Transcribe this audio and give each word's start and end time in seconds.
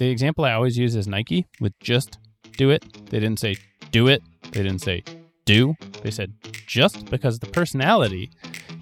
The 0.00 0.08
example 0.08 0.46
I 0.46 0.54
always 0.54 0.78
use 0.78 0.96
is 0.96 1.06
Nike 1.06 1.44
with 1.60 1.78
just 1.78 2.16
do 2.56 2.70
it. 2.70 2.82
They 3.10 3.20
didn't 3.20 3.38
say 3.38 3.56
do 3.90 4.08
it. 4.08 4.22
They 4.50 4.62
didn't 4.62 4.80
say 4.80 5.04
do. 5.44 5.74
They 6.02 6.10
said 6.10 6.32
just 6.66 7.10
because 7.10 7.38
the 7.38 7.48
personality, 7.48 8.30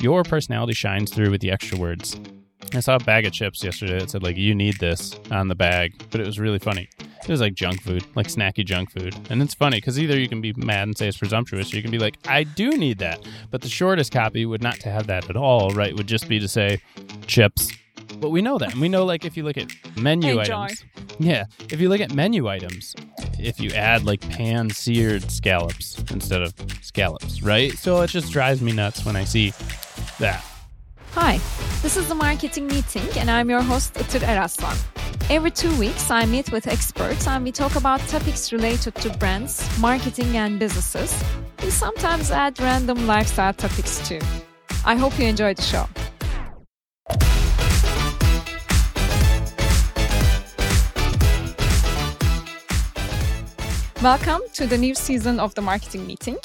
your 0.01 0.23
personality 0.23 0.75
shines 0.75 1.13
through 1.13 1.33
with 1.33 1.41
the 1.41 1.51
extra 1.51 1.77
words. 1.77 2.21
I 2.73 2.79
saw 2.79 2.95
a 2.95 3.01
bag 3.01 3.27
of 3.27 3.33
chips 3.33 3.65
yesterday 3.65 3.99
that 3.99 4.11
said 4.11 4.23
like 4.23 4.37
you 4.37 4.55
need 4.55 4.79
this 4.79 5.19
on 5.33 5.49
the 5.49 5.57
bag, 5.57 6.01
but 6.13 6.21
it 6.21 6.27
was 6.27 6.39
really 6.39 6.61
funny. 6.61 6.89
It 7.01 7.29
was 7.29 7.41
like 7.41 7.55
junk 7.55 7.83
food, 7.83 8.05
like 8.15 8.29
snacky 8.29 8.65
junk 8.65 8.93
food. 8.93 9.17
And 9.29 9.43
it's 9.43 9.55
funny 9.55 9.79
because 9.79 9.99
either 9.99 10.17
you 10.17 10.29
can 10.29 10.41
be 10.41 10.53
mad 10.53 10.87
and 10.87 10.97
say 10.97 11.09
it's 11.09 11.19
presumptuous, 11.19 11.73
or 11.73 11.77
you 11.79 11.83
can 11.83 11.91
be 11.91 11.99
like, 11.99 12.17
I 12.29 12.45
do 12.45 12.71
need 12.71 12.99
that. 12.99 13.27
But 13.51 13.63
the 13.63 13.69
shortest 13.69 14.13
copy 14.13 14.47
would 14.47 14.63
not 14.63 14.79
to 14.83 14.89
have 14.89 15.09
that 15.09 15.29
at 15.29 15.37
all, 15.37 15.71
right? 15.71 15.97
Would 15.97 16.07
just 16.07 16.29
be 16.29 16.39
to 16.39 16.47
say 16.47 16.81
chips. 17.27 17.73
But 18.21 18.31
we 18.31 18.43
know 18.43 18.59
that. 18.59 18.73
And 18.73 18.81
we 18.81 18.89
know 18.89 19.05
like 19.05 19.25
if 19.25 19.37
you 19.37 19.45
look 19.45 19.57
at 19.57 19.71
menu 19.97 20.39
Enjoy. 20.39 20.55
items. 20.61 20.85
Yeah. 21.19 21.45
If 21.71 21.81
you 21.81 21.89
look 21.89 22.01
at 22.01 22.13
menu 22.13 22.49
items, 22.49 22.95
if 23.39 23.61
you 23.61 23.71
add 23.71 24.05
like 24.05 24.21
pan 24.31 24.71
seared 24.71 25.31
scallops 25.31 25.99
instead 26.11 26.43
of 26.43 26.55
scallops, 26.83 27.43
right? 27.43 27.73
So 27.73 28.03
it 28.03 28.11
just 28.11 28.33
drives 28.33 28.61
me 28.61 28.73
nuts 28.73 29.05
when 29.05 29.17
I 29.17 29.25
see 29.25 29.53
that. 30.19 30.45
Hi, 31.13 31.39
this 31.83 31.97
is 31.97 32.07
the 32.09 32.15
marketing 32.15 32.67
meeting, 32.67 33.03
and 33.17 33.31
I'm 33.31 33.49
your 33.49 33.63
host 33.63 33.95
Itır 33.95 34.21
Eraslan. 34.21 34.77
Every 35.31 35.51
two 35.51 35.75
weeks, 35.79 36.11
I 36.11 36.27
meet 36.27 36.53
with 36.53 36.67
experts 36.67 37.27
and 37.27 37.45
we 37.45 37.53
talk 37.53 37.77
about 37.77 38.01
topics 38.09 38.53
related 38.53 38.95
to 38.97 39.11
brands, 39.19 39.67
marketing, 39.79 40.37
and 40.37 40.59
businesses. 40.59 41.13
We 41.63 41.71
sometimes 41.71 42.31
add 42.31 42.59
random 42.61 43.07
lifestyle 43.07 43.53
topics 43.53 44.07
too. 44.09 44.21
I 44.85 44.97
hope 44.97 45.19
you 45.19 45.27
enjoy 45.27 45.55
the 45.55 45.63
show. 45.63 45.87
Welcome 54.03 54.43
to 54.53 54.69
the 54.69 54.79
new 54.79 54.95
season 54.95 55.41
of 55.41 55.57
the 55.57 55.61
marketing 55.61 56.07
meeting. 56.07 56.37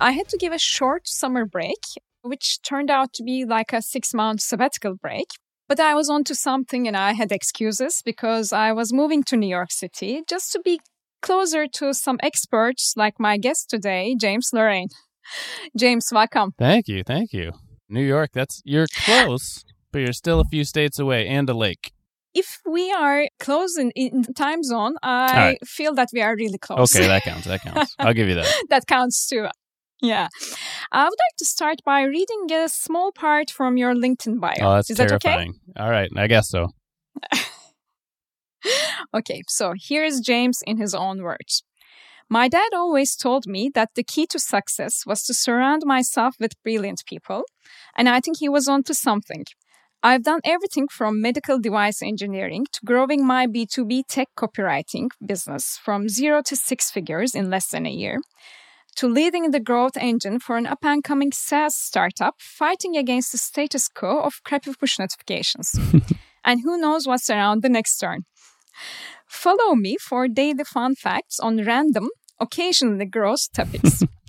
I 0.00 0.12
had 0.12 0.30
to 0.30 0.38
give 0.38 0.54
a 0.54 0.58
short 0.58 1.06
summer 1.06 1.44
break, 1.44 1.76
which 2.22 2.62
turned 2.62 2.90
out 2.90 3.12
to 3.12 3.22
be 3.22 3.44
like 3.44 3.74
a 3.74 3.82
six 3.82 4.14
month 4.14 4.40
sabbatical 4.40 4.94
break. 4.94 5.26
But 5.68 5.78
I 5.78 5.94
was 5.94 6.08
onto 6.08 6.32
something 6.32 6.88
and 6.88 6.96
I 6.96 7.12
had 7.12 7.30
excuses 7.30 8.00
because 8.02 8.50
I 8.50 8.72
was 8.72 8.94
moving 8.94 9.22
to 9.24 9.36
New 9.36 9.46
York 9.46 9.70
City 9.72 10.22
just 10.26 10.52
to 10.52 10.60
be 10.64 10.80
closer 11.20 11.66
to 11.66 11.92
some 11.92 12.18
experts 12.22 12.94
like 12.96 13.20
my 13.20 13.36
guest 13.36 13.68
today, 13.68 14.16
James 14.18 14.48
Laurain. 14.54 14.88
James, 15.76 16.08
welcome. 16.10 16.54
Thank 16.58 16.88
you. 16.88 17.04
Thank 17.04 17.34
you. 17.34 17.52
New 17.90 18.02
York, 18.02 18.30
that's 18.32 18.62
you're 18.64 18.86
close, 19.04 19.66
but 19.92 19.98
you're 19.98 20.14
still 20.14 20.40
a 20.40 20.46
few 20.46 20.64
states 20.64 20.98
away 20.98 21.28
and 21.28 21.46
a 21.50 21.54
lake. 21.54 21.92
If 22.34 22.60
we 22.64 22.90
are 22.92 23.28
close 23.38 23.76
in, 23.76 23.90
in 23.94 24.22
time 24.34 24.62
zone, 24.62 24.96
I 25.02 25.36
right. 25.36 25.66
feel 25.66 25.94
that 25.94 26.08
we 26.12 26.22
are 26.22 26.34
really 26.34 26.58
close. 26.58 26.94
Okay, 26.94 27.06
that 27.06 27.22
counts. 27.24 27.46
That 27.46 27.62
counts. 27.62 27.94
I'll 27.98 28.14
give 28.14 28.28
you 28.28 28.36
that. 28.36 28.52
that 28.70 28.86
counts 28.86 29.26
too. 29.26 29.46
Yeah. 30.00 30.28
I 30.90 31.04
would 31.04 31.10
like 31.10 31.36
to 31.38 31.44
start 31.44 31.76
by 31.84 32.02
reading 32.02 32.50
a 32.52 32.68
small 32.68 33.12
part 33.12 33.50
from 33.50 33.76
your 33.76 33.94
LinkedIn 33.94 34.40
bio. 34.40 34.54
Oh, 34.60 34.74
that's 34.74 34.90
Is 34.90 34.96
that 34.96 35.12
okay? 35.12 35.28
terrifying. 35.28 35.54
All 35.78 35.90
right, 35.90 36.10
I 36.16 36.26
guess 36.26 36.48
so. 36.48 36.68
Okay, 39.14 39.42
so 39.48 39.74
here's 39.76 40.20
James 40.20 40.60
in 40.66 40.78
his 40.78 40.94
own 40.94 41.22
words. 41.22 41.62
My 42.30 42.48
dad 42.48 42.70
always 42.72 43.14
told 43.14 43.46
me 43.46 43.70
that 43.74 43.90
the 43.94 44.04
key 44.04 44.26
to 44.28 44.38
success 44.38 45.04
was 45.04 45.22
to 45.24 45.34
surround 45.34 45.82
myself 45.84 46.36
with 46.40 46.62
brilliant 46.62 47.02
people, 47.06 47.42
and 47.96 48.08
I 48.08 48.20
think 48.20 48.38
he 48.38 48.48
was 48.48 48.68
onto 48.68 48.94
something. 48.94 49.44
I've 50.04 50.24
done 50.24 50.40
everything 50.44 50.88
from 50.88 51.22
medical 51.22 51.60
device 51.60 52.02
engineering 52.02 52.66
to 52.72 52.80
growing 52.84 53.24
my 53.24 53.46
B2B 53.46 54.02
tech 54.08 54.28
copywriting 54.36 55.10
business 55.24 55.78
from 55.78 56.08
zero 56.08 56.42
to 56.46 56.56
six 56.56 56.90
figures 56.90 57.36
in 57.36 57.50
less 57.50 57.68
than 57.68 57.86
a 57.86 57.90
year, 57.90 58.20
to 58.96 59.06
leading 59.06 59.52
the 59.52 59.60
growth 59.60 59.96
engine 59.96 60.40
for 60.40 60.56
an 60.56 60.66
up 60.66 60.84
and 60.84 61.04
coming 61.04 61.30
SaaS 61.30 61.76
startup 61.76 62.34
fighting 62.38 62.96
against 62.96 63.30
the 63.30 63.38
status 63.38 63.86
quo 63.86 64.20
of 64.20 64.42
crappy 64.44 64.72
push 64.74 64.98
notifications. 64.98 65.72
and 66.44 66.62
who 66.62 66.76
knows 66.76 67.06
what's 67.06 67.30
around 67.30 67.62
the 67.62 67.68
next 67.68 67.96
turn. 67.98 68.24
Follow 69.28 69.76
me 69.76 69.96
for 70.00 70.26
daily 70.26 70.64
fun 70.64 70.96
facts 70.96 71.38
on 71.38 71.64
random, 71.64 72.08
occasionally 72.40 73.06
gross 73.06 73.46
topics. 73.46 74.02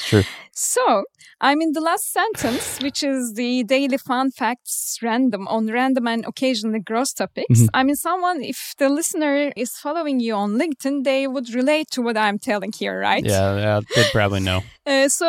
Sure. 0.00 0.24
so, 0.54 1.04
I'm 1.40 1.60
in 1.62 1.72
the 1.72 1.80
last 1.80 2.12
sentence, 2.12 2.78
which 2.82 3.02
is 3.02 3.34
the 3.34 3.64
daily 3.64 3.96
fun 3.96 4.30
facts 4.30 4.98
random 5.02 5.48
on 5.48 5.66
random 5.68 6.06
and 6.06 6.24
occasionally 6.26 6.80
gross 6.80 7.12
topics. 7.14 7.60
Mhm. 7.60 7.68
I 7.72 7.82
mean, 7.82 7.96
someone, 7.96 8.42
if 8.42 8.74
the 8.78 8.88
listener 8.88 9.52
is 9.56 9.70
following 9.76 10.20
you 10.20 10.34
on 10.34 10.58
LinkedIn, 10.58 11.04
they 11.04 11.26
would 11.26 11.54
relate 11.54 11.88
to 11.92 12.02
what 12.02 12.16
I'm 12.16 12.38
telling 12.38 12.72
here, 12.72 12.98
right? 13.00 13.24
Yeah, 13.24 13.56
yeah, 13.56 13.80
they'd 13.94 14.12
probably 14.12 14.40
know. 14.40 14.60
Uh, 14.86 15.08
so 15.08 15.26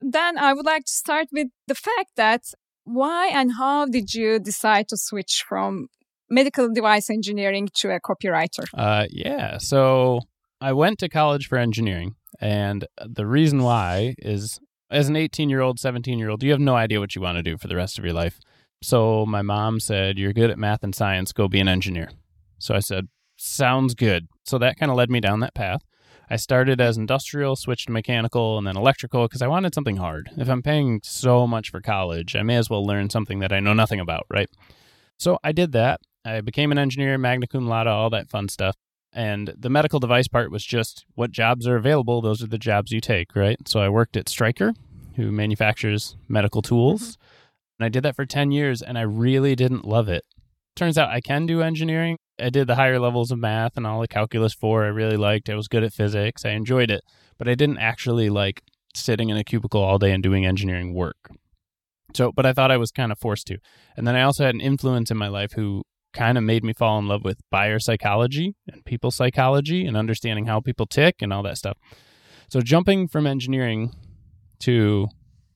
then 0.00 0.38
I 0.38 0.52
would 0.54 0.66
like 0.66 0.84
to 0.84 0.92
start 0.92 1.26
with 1.32 1.48
the 1.66 1.74
fact 1.74 2.12
that 2.16 2.42
why 2.84 3.26
and 3.28 3.52
how 3.58 3.86
did 3.86 4.14
you 4.14 4.38
decide 4.38 4.88
to 4.88 4.96
switch 4.96 5.44
from 5.48 5.88
medical 6.30 6.68
device 6.72 7.10
engineering 7.10 7.68
to 7.74 7.90
a 7.90 8.00
copywriter? 8.00 8.64
Uh, 8.74 9.06
yeah. 9.10 9.58
So 9.58 10.20
I 10.60 10.72
went 10.72 10.98
to 11.00 11.08
college 11.08 11.48
for 11.48 11.58
engineering, 11.58 12.14
and 12.40 12.86
the 13.04 13.26
reason 13.26 13.62
why 13.62 14.14
is 14.18 14.58
as 14.90 15.08
an 15.08 15.16
18 15.16 15.48
year 15.48 15.60
old, 15.60 15.78
17 15.78 16.18
year 16.18 16.30
old, 16.30 16.42
you 16.42 16.50
have 16.50 16.60
no 16.60 16.74
idea 16.74 17.00
what 17.00 17.14
you 17.14 17.22
want 17.22 17.36
to 17.36 17.42
do 17.42 17.56
for 17.56 17.68
the 17.68 17.76
rest 17.76 17.98
of 17.98 18.04
your 18.04 18.14
life. 18.14 18.40
So 18.82 19.26
my 19.26 19.42
mom 19.42 19.78
said, 19.78 20.18
You're 20.18 20.32
good 20.32 20.50
at 20.50 20.58
math 20.58 20.82
and 20.82 20.94
science, 20.94 21.32
go 21.32 21.48
be 21.48 21.60
an 21.60 21.68
engineer. 21.68 22.10
So 22.58 22.74
I 22.74 22.80
said, 22.80 23.08
Sounds 23.36 23.94
good. 23.94 24.26
So 24.44 24.58
that 24.58 24.78
kind 24.78 24.90
of 24.90 24.96
led 24.96 25.10
me 25.10 25.20
down 25.20 25.40
that 25.40 25.54
path. 25.54 25.82
I 26.32 26.36
started 26.36 26.80
as 26.80 26.96
industrial, 26.96 27.56
switched 27.56 27.86
to 27.86 27.92
mechanical, 27.92 28.56
and 28.56 28.66
then 28.66 28.76
electrical 28.76 29.26
because 29.26 29.42
I 29.42 29.48
wanted 29.48 29.74
something 29.74 29.96
hard. 29.96 30.30
If 30.36 30.48
I'm 30.48 30.62
paying 30.62 31.00
so 31.02 31.46
much 31.46 31.70
for 31.70 31.80
college, 31.80 32.36
I 32.36 32.42
may 32.42 32.56
as 32.56 32.70
well 32.70 32.86
learn 32.86 33.10
something 33.10 33.40
that 33.40 33.52
I 33.52 33.58
know 33.58 33.72
nothing 33.72 33.98
about, 33.98 34.26
right? 34.30 34.48
So 35.18 35.38
I 35.42 35.52
did 35.52 35.72
that. 35.72 36.00
I 36.24 36.40
became 36.40 36.70
an 36.70 36.78
engineer, 36.78 37.18
magna 37.18 37.46
cum 37.46 37.66
laude, 37.66 37.88
all 37.88 38.10
that 38.10 38.30
fun 38.30 38.48
stuff. 38.48 38.76
And 39.12 39.52
the 39.58 39.70
medical 39.70 39.98
device 39.98 40.28
part 40.28 40.50
was 40.50 40.64
just 40.64 41.04
what 41.14 41.32
jobs 41.32 41.66
are 41.66 41.76
available. 41.76 42.20
Those 42.20 42.42
are 42.42 42.46
the 42.46 42.58
jobs 42.58 42.92
you 42.92 43.00
take, 43.00 43.34
right? 43.34 43.56
So 43.66 43.80
I 43.80 43.88
worked 43.88 44.16
at 44.16 44.28
Stryker, 44.28 44.72
who 45.16 45.32
manufactures 45.32 46.16
medical 46.28 46.62
tools. 46.62 47.02
Mm-hmm. 47.02 47.22
And 47.80 47.86
I 47.86 47.88
did 47.88 48.02
that 48.04 48.14
for 48.14 48.26
10 48.26 48.52
years 48.52 48.82
and 48.82 48.98
I 48.98 49.02
really 49.02 49.56
didn't 49.56 49.84
love 49.84 50.08
it. 50.08 50.24
Turns 50.76 50.96
out 50.96 51.10
I 51.10 51.20
can 51.20 51.46
do 51.46 51.60
engineering. 51.62 52.18
I 52.38 52.50
did 52.50 52.66
the 52.66 52.76
higher 52.76 52.98
levels 52.98 53.30
of 53.30 53.38
math 53.38 53.76
and 53.76 53.86
all 53.86 54.00
the 54.00 54.08
calculus 54.08 54.54
4 54.54 54.84
I 54.84 54.88
really 54.88 55.16
liked. 55.16 55.50
I 55.50 55.54
was 55.54 55.68
good 55.68 55.82
at 55.82 55.92
physics. 55.92 56.44
I 56.44 56.50
enjoyed 56.50 56.90
it, 56.90 57.02
but 57.36 57.48
I 57.48 57.54
didn't 57.54 57.78
actually 57.78 58.30
like 58.30 58.62
sitting 58.94 59.28
in 59.28 59.36
a 59.36 59.44
cubicle 59.44 59.82
all 59.82 59.98
day 59.98 60.12
and 60.12 60.22
doing 60.22 60.46
engineering 60.46 60.94
work. 60.94 61.30
So, 62.14 62.32
but 62.32 62.46
I 62.46 62.52
thought 62.52 62.70
I 62.70 62.76
was 62.76 62.90
kind 62.90 63.12
of 63.12 63.18
forced 63.18 63.46
to. 63.48 63.58
And 63.96 64.06
then 64.06 64.16
I 64.16 64.22
also 64.22 64.44
had 64.44 64.54
an 64.54 64.60
influence 64.60 65.10
in 65.10 65.16
my 65.16 65.28
life 65.28 65.52
who 65.52 65.82
kind 66.12 66.36
of 66.36 66.44
made 66.44 66.64
me 66.64 66.72
fall 66.72 66.98
in 66.98 67.06
love 67.06 67.24
with 67.24 67.38
buyer 67.50 67.78
psychology 67.78 68.54
and 68.70 68.84
people 68.84 69.10
psychology 69.10 69.86
and 69.86 69.96
understanding 69.96 70.46
how 70.46 70.60
people 70.60 70.86
tick 70.86 71.16
and 71.20 71.32
all 71.32 71.42
that 71.42 71.58
stuff. 71.58 71.78
So 72.48 72.60
jumping 72.60 73.08
from 73.08 73.26
engineering 73.26 73.92
to 74.60 75.08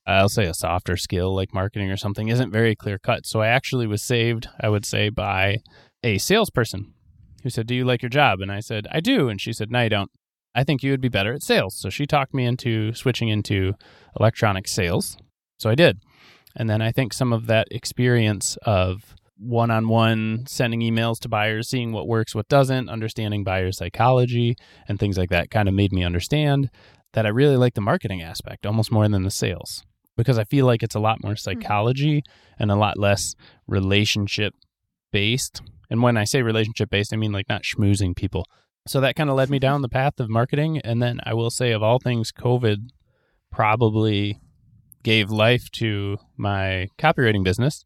I'll 0.07 0.29
say 0.29 0.45
a 0.45 0.53
softer 0.53 0.97
skill 0.97 1.33
like 1.33 1.53
marketing 1.53 1.89
or 1.89 1.97
something 1.97 2.27
isn't 2.27 2.51
very 2.51 2.75
clear 2.75 2.99
cut. 2.99 3.25
So 3.25 3.41
I 3.41 3.47
actually 3.47 3.87
was 3.87 4.03
saved, 4.03 4.47
I 4.59 4.69
would 4.69 4.85
say, 4.85 5.09
by 5.09 5.57
a 6.03 6.19
salesperson 6.19 6.93
who 7.41 7.49
said, 7.49 7.65
Do 7.65 7.75
you 7.75 7.85
like 7.85 8.03
your 8.03 8.09
job? 8.09 8.39
And 8.39 8.51
I 8.51 8.59
said, 8.59 8.87
I 8.91 8.99
do. 8.99 9.29
And 9.29 9.41
she 9.41 9.51
said, 9.51 9.71
No, 9.71 9.81
you 9.81 9.89
don't. 9.89 10.11
I 10.53 10.63
think 10.63 10.83
you 10.83 10.91
would 10.91 11.01
be 11.01 11.09
better 11.09 11.33
at 11.33 11.43
sales. 11.43 11.75
So 11.75 11.89
she 11.89 12.05
talked 12.05 12.33
me 12.33 12.45
into 12.45 12.93
switching 12.93 13.29
into 13.29 13.73
electronic 14.17 14.67
sales. 14.67 15.17
So 15.57 15.69
I 15.69 15.75
did. 15.75 15.99
And 16.55 16.69
then 16.69 16.81
I 16.81 16.91
think 16.91 17.11
some 17.11 17.33
of 17.33 17.47
that 17.47 17.67
experience 17.71 18.57
of 18.63 19.14
one 19.37 19.71
on 19.71 19.87
one 19.87 20.45
sending 20.47 20.81
emails 20.81 21.19
to 21.19 21.29
buyers, 21.29 21.69
seeing 21.69 21.91
what 21.91 22.07
works, 22.07 22.33
what 22.33 22.47
doesn't, 22.47 22.89
understanding 22.89 23.43
buyer 23.43 23.71
psychology, 23.71 24.55
and 24.87 24.99
things 24.99 25.17
like 25.17 25.29
that 25.29 25.51
kind 25.51 25.67
of 25.67 25.75
made 25.75 25.91
me 25.91 26.03
understand 26.03 26.69
that 27.13 27.25
I 27.25 27.29
really 27.29 27.57
like 27.57 27.73
the 27.73 27.81
marketing 27.81 28.21
aspect 28.21 28.65
almost 28.65 28.91
more 28.91 29.07
than 29.07 29.23
the 29.23 29.31
sales 29.31 29.83
because 30.17 30.37
I 30.37 30.43
feel 30.43 30.65
like 30.65 30.83
it's 30.83 30.95
a 30.95 30.99
lot 30.99 31.23
more 31.23 31.33
hmm. 31.33 31.37
psychology 31.37 32.23
and 32.59 32.71
a 32.71 32.75
lot 32.75 32.97
less 32.97 33.35
relationship 33.67 34.53
based. 35.11 35.61
And 35.89 36.01
when 36.01 36.17
I 36.17 36.23
say 36.23 36.41
relationship 36.41 36.89
based, 36.89 37.13
I 37.13 37.17
mean 37.17 37.31
like 37.31 37.49
not 37.49 37.63
schmoozing 37.63 38.15
people. 38.15 38.45
So 38.87 39.01
that 39.01 39.15
kind 39.15 39.29
of 39.29 39.35
led 39.35 39.49
me 39.49 39.59
down 39.59 39.81
the 39.81 39.89
path 39.89 40.19
of 40.19 40.29
marketing. 40.29 40.79
And 40.79 41.01
then 41.01 41.19
I 41.23 41.33
will 41.33 41.49
say, 41.49 41.71
of 41.71 41.81
all 41.81 41.97
things, 41.97 42.31
COVID 42.31 42.89
probably 43.51 44.39
gave 45.01 45.31
life 45.31 45.71
to 45.71 46.17
my 46.37 46.87
copywriting 46.99 47.43
business 47.43 47.83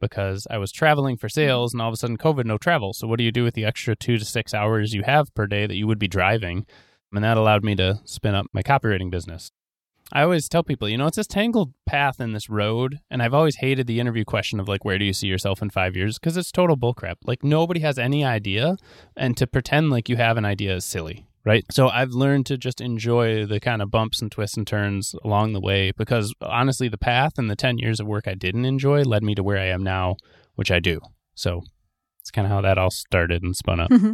because 0.00 0.46
I 0.50 0.58
was 0.58 0.72
traveling 0.72 1.16
for 1.16 1.28
sales 1.28 1.72
and 1.72 1.80
all 1.80 1.88
of 1.88 1.94
a 1.94 1.96
sudden 1.96 2.18
COVID, 2.18 2.44
no 2.44 2.58
travel. 2.58 2.92
So 2.92 3.06
what 3.06 3.18
do 3.18 3.24
you 3.24 3.32
do 3.32 3.44
with 3.44 3.54
the 3.54 3.64
extra 3.64 3.96
two 3.96 4.18
to 4.18 4.24
six 4.24 4.54
hours 4.54 4.94
you 4.94 5.02
have 5.02 5.34
per 5.34 5.46
day 5.46 5.66
that 5.66 5.76
you 5.76 5.86
would 5.86 5.98
be 5.98 6.08
driving? 6.08 6.66
And 7.12 7.24
that 7.24 7.36
allowed 7.36 7.64
me 7.64 7.74
to 7.76 8.00
spin 8.04 8.34
up 8.34 8.46
my 8.52 8.62
copywriting 8.62 9.10
business. 9.10 9.50
I 10.12 10.22
always 10.22 10.48
tell 10.48 10.62
people, 10.62 10.88
you 10.88 10.96
know, 10.96 11.06
it's 11.06 11.16
this 11.16 11.26
tangled 11.26 11.72
path 11.84 12.20
in 12.20 12.32
this 12.32 12.48
road. 12.48 13.00
And 13.10 13.22
I've 13.22 13.34
always 13.34 13.56
hated 13.56 13.86
the 13.86 13.98
interview 13.98 14.24
question 14.24 14.60
of 14.60 14.68
like, 14.68 14.84
where 14.84 14.98
do 14.98 15.04
you 15.04 15.12
see 15.12 15.26
yourself 15.26 15.62
in 15.62 15.70
five 15.70 15.96
years? 15.96 16.18
Because 16.18 16.36
it's 16.36 16.52
total 16.52 16.76
bullcrap. 16.76 17.16
Like, 17.24 17.42
nobody 17.42 17.80
has 17.80 17.98
any 17.98 18.24
idea. 18.24 18.76
And 19.16 19.36
to 19.36 19.46
pretend 19.46 19.90
like 19.90 20.08
you 20.08 20.16
have 20.16 20.36
an 20.36 20.44
idea 20.44 20.76
is 20.76 20.84
silly, 20.84 21.26
right? 21.46 21.64
So 21.70 21.88
I've 21.88 22.10
learned 22.10 22.44
to 22.46 22.58
just 22.58 22.80
enjoy 22.80 23.46
the 23.46 23.60
kind 23.60 23.80
of 23.80 23.90
bumps 23.90 24.20
and 24.20 24.30
twists 24.30 24.56
and 24.56 24.66
turns 24.66 25.14
along 25.24 25.52
the 25.52 25.60
way 25.60 25.92
because 25.96 26.34
honestly, 26.42 26.88
the 26.88 26.98
path 26.98 27.38
and 27.38 27.48
the 27.48 27.56
10 27.56 27.78
years 27.78 28.00
of 28.00 28.06
work 28.06 28.26
I 28.26 28.34
didn't 28.34 28.64
enjoy 28.64 29.02
led 29.02 29.22
me 29.22 29.34
to 29.36 29.44
where 29.44 29.58
I 29.58 29.66
am 29.66 29.82
now, 29.82 30.16
which 30.56 30.72
I 30.72 30.80
do. 30.80 31.00
So 31.34 31.62
it's 32.20 32.32
kind 32.32 32.46
of 32.46 32.50
how 32.50 32.60
that 32.62 32.76
all 32.76 32.90
started 32.90 33.44
and 33.44 33.54
spun 33.54 33.78
up. 33.78 33.90
Mm-hmm. 33.90 34.12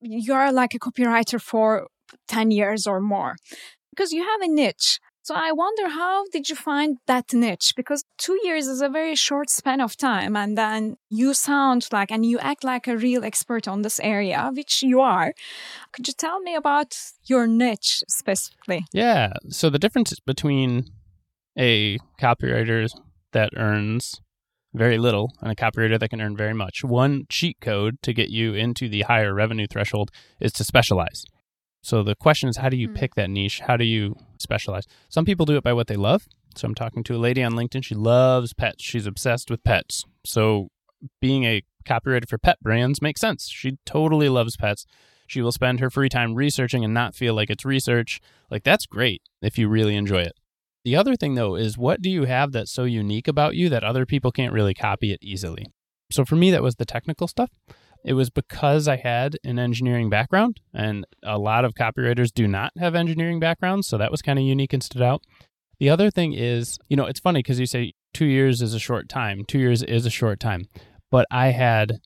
You're 0.00 0.52
like 0.52 0.74
a 0.74 0.78
copywriter 0.80 1.40
for 1.40 1.86
10 2.26 2.50
years 2.50 2.86
or 2.86 3.00
more 3.00 3.36
because 3.90 4.12
you 4.12 4.22
have 4.22 4.42
a 4.42 4.48
niche. 4.48 4.98
So 5.24 5.34
I 5.34 5.52
wonder 5.52 5.88
how 5.88 6.26
did 6.30 6.50
you 6.50 6.54
find 6.54 6.98
that 7.06 7.32
niche? 7.32 7.72
Because 7.74 8.04
two 8.18 8.38
years 8.44 8.66
is 8.66 8.82
a 8.82 8.90
very 8.90 9.14
short 9.14 9.48
span 9.48 9.80
of 9.80 9.96
time. 9.96 10.36
And 10.36 10.58
then 10.58 10.98
you 11.08 11.32
sound 11.32 11.88
like, 11.90 12.10
and 12.10 12.26
you 12.26 12.38
act 12.40 12.62
like 12.62 12.86
a 12.86 12.94
real 12.98 13.24
expert 13.24 13.66
on 13.66 13.80
this 13.80 13.98
area, 14.00 14.50
which 14.54 14.82
you 14.82 15.00
are. 15.00 15.32
Could 15.92 16.06
you 16.08 16.12
tell 16.12 16.40
me 16.40 16.54
about 16.54 16.94
your 17.24 17.46
niche 17.46 18.04
specifically? 18.06 18.84
Yeah. 18.92 19.32
So 19.48 19.70
the 19.70 19.78
difference 19.78 20.14
between 20.20 20.90
a 21.58 21.96
copywriter 22.20 22.90
that 23.32 23.48
earns 23.56 24.20
very 24.74 24.98
little 24.98 25.32
and 25.40 25.50
a 25.50 25.54
copywriter 25.54 25.98
that 25.98 26.10
can 26.10 26.20
earn 26.20 26.36
very 26.36 26.52
much. 26.52 26.84
One 26.84 27.24
cheat 27.30 27.62
code 27.62 27.96
to 28.02 28.12
get 28.12 28.28
you 28.28 28.52
into 28.52 28.90
the 28.90 29.02
higher 29.02 29.32
revenue 29.32 29.68
threshold 29.70 30.10
is 30.38 30.52
to 30.52 30.64
specialize. 30.64 31.24
So 31.84 32.02
the 32.02 32.14
question 32.14 32.48
is, 32.48 32.56
how 32.56 32.70
do 32.70 32.78
you 32.78 32.88
mm. 32.88 32.94
pick 32.94 33.14
that 33.14 33.28
niche? 33.28 33.60
How 33.60 33.76
do 33.76 33.84
you 33.84 34.16
specialize? 34.38 34.86
Some 35.10 35.26
people 35.26 35.44
do 35.44 35.56
it 35.56 35.62
by 35.62 35.74
what 35.74 35.86
they 35.86 35.96
love. 35.96 36.26
So 36.56 36.66
I'm 36.66 36.74
talking 36.74 37.04
to 37.04 37.14
a 37.14 37.18
lady 37.18 37.42
on 37.42 37.52
LinkedIn. 37.52 37.84
She 37.84 37.94
loves 37.94 38.54
pets. 38.54 38.82
She's 38.82 39.06
obsessed 39.06 39.50
with 39.50 39.62
pets. 39.62 40.02
So 40.24 40.68
being 41.20 41.44
a 41.44 41.62
copywriter 41.84 42.26
for 42.26 42.38
pet 42.38 42.58
brands 42.62 43.02
makes 43.02 43.20
sense. 43.20 43.50
She 43.50 43.76
totally 43.84 44.30
loves 44.30 44.56
pets. 44.56 44.86
She 45.26 45.42
will 45.42 45.52
spend 45.52 45.80
her 45.80 45.90
free 45.90 46.08
time 46.08 46.34
researching 46.34 46.84
and 46.84 46.94
not 46.94 47.14
feel 47.14 47.34
like 47.34 47.50
it's 47.50 47.66
research. 47.66 48.18
Like 48.50 48.62
that's 48.62 48.86
great 48.86 49.20
if 49.42 49.58
you 49.58 49.68
really 49.68 49.94
enjoy 49.94 50.22
it. 50.22 50.32
The 50.86 50.96
other 50.96 51.16
thing 51.16 51.34
though 51.34 51.54
is 51.54 51.76
what 51.76 52.00
do 52.00 52.08
you 52.08 52.24
have 52.24 52.52
that's 52.52 52.72
so 52.72 52.84
unique 52.84 53.28
about 53.28 53.56
you 53.56 53.68
that 53.68 53.84
other 53.84 54.06
people 54.06 54.32
can't 54.32 54.54
really 54.54 54.74
copy 54.74 55.12
it 55.12 55.18
easily? 55.22 55.66
So 56.10 56.24
for 56.24 56.36
me 56.36 56.50
that 56.50 56.62
was 56.62 56.76
the 56.76 56.86
technical 56.86 57.28
stuff. 57.28 57.50
It 58.04 58.12
was 58.12 58.28
because 58.28 58.86
I 58.86 58.96
had 58.96 59.38
an 59.44 59.58
engineering 59.58 60.10
background, 60.10 60.60
and 60.74 61.06
a 61.22 61.38
lot 61.38 61.64
of 61.64 61.74
copywriters 61.74 62.32
do 62.32 62.46
not 62.46 62.72
have 62.78 62.94
engineering 62.94 63.40
backgrounds. 63.40 63.86
So 63.86 63.96
that 63.96 64.10
was 64.10 64.20
kind 64.20 64.38
of 64.38 64.44
unique 64.44 64.72
and 64.72 64.82
stood 64.82 65.02
out. 65.02 65.22
The 65.80 65.88
other 65.88 66.10
thing 66.10 66.34
is, 66.34 66.78
you 66.88 66.96
know, 66.96 67.06
it's 67.06 67.20
funny 67.20 67.40
because 67.40 67.58
you 67.58 67.66
say 67.66 67.94
two 68.12 68.26
years 68.26 68.60
is 68.62 68.74
a 68.74 68.78
short 68.78 69.08
time, 69.08 69.44
two 69.44 69.58
years 69.58 69.82
is 69.82 70.06
a 70.06 70.10
short 70.10 70.38
time. 70.38 70.66
But 71.10 71.26
I 71.30 71.48
had 71.48 72.00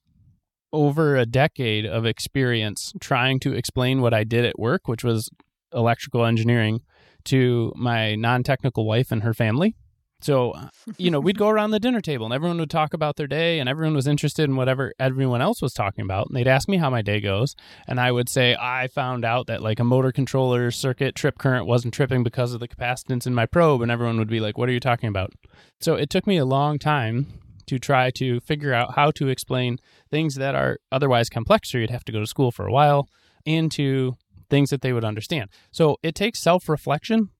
over 0.72 1.16
a 1.16 1.26
decade 1.26 1.86
of 1.86 2.06
experience 2.06 2.92
trying 3.00 3.40
to 3.40 3.52
explain 3.52 4.00
what 4.00 4.14
I 4.14 4.24
did 4.24 4.44
at 4.44 4.58
work, 4.58 4.86
which 4.86 5.02
was 5.02 5.30
electrical 5.72 6.24
engineering, 6.24 6.80
to 7.24 7.72
my 7.76 8.14
non 8.14 8.42
technical 8.42 8.86
wife 8.86 9.10
and 9.10 9.22
her 9.22 9.34
family. 9.34 9.74
So, 10.20 10.52
you 10.96 11.12
know, 11.12 11.20
we'd 11.20 11.38
go 11.38 11.48
around 11.48 11.70
the 11.70 11.78
dinner 11.78 12.00
table 12.00 12.26
and 12.26 12.34
everyone 12.34 12.58
would 12.58 12.70
talk 12.70 12.92
about 12.92 13.16
their 13.16 13.28
day 13.28 13.60
and 13.60 13.68
everyone 13.68 13.94
was 13.94 14.08
interested 14.08 14.44
in 14.44 14.56
whatever 14.56 14.92
everyone 14.98 15.40
else 15.40 15.62
was 15.62 15.72
talking 15.72 16.04
about. 16.04 16.26
And 16.26 16.36
they'd 16.36 16.48
ask 16.48 16.68
me 16.68 16.76
how 16.76 16.90
my 16.90 17.02
day 17.02 17.20
goes. 17.20 17.54
And 17.86 18.00
I 18.00 18.10
would 18.10 18.28
say, 18.28 18.56
I 18.58 18.88
found 18.88 19.24
out 19.24 19.46
that 19.46 19.62
like 19.62 19.78
a 19.78 19.84
motor 19.84 20.10
controller 20.10 20.72
circuit 20.72 21.14
trip 21.14 21.38
current 21.38 21.66
wasn't 21.66 21.94
tripping 21.94 22.24
because 22.24 22.52
of 22.52 22.58
the 22.58 22.66
capacitance 22.66 23.26
in 23.26 23.34
my 23.34 23.46
probe. 23.46 23.80
And 23.80 23.92
everyone 23.92 24.18
would 24.18 24.28
be 24.28 24.40
like, 24.40 24.58
What 24.58 24.68
are 24.68 24.72
you 24.72 24.80
talking 24.80 25.08
about? 25.08 25.32
So 25.80 25.94
it 25.94 26.10
took 26.10 26.26
me 26.26 26.36
a 26.36 26.44
long 26.44 26.80
time 26.80 27.26
to 27.66 27.78
try 27.78 28.10
to 28.10 28.40
figure 28.40 28.74
out 28.74 28.94
how 28.94 29.10
to 29.12 29.28
explain 29.28 29.78
things 30.10 30.34
that 30.34 30.54
are 30.54 30.78
otherwise 30.90 31.28
complex 31.28 31.72
or 31.74 31.78
you'd 31.78 31.90
have 31.90 32.04
to 32.04 32.12
go 32.12 32.18
to 32.18 32.26
school 32.26 32.50
for 32.50 32.66
a 32.66 32.72
while 32.72 33.08
into 33.44 34.16
things 34.50 34.70
that 34.70 34.80
they 34.80 34.92
would 34.92 35.04
understand. 35.04 35.50
So 35.70 35.96
it 36.02 36.14
takes 36.14 36.40
self 36.40 36.68
reflection 36.68 37.30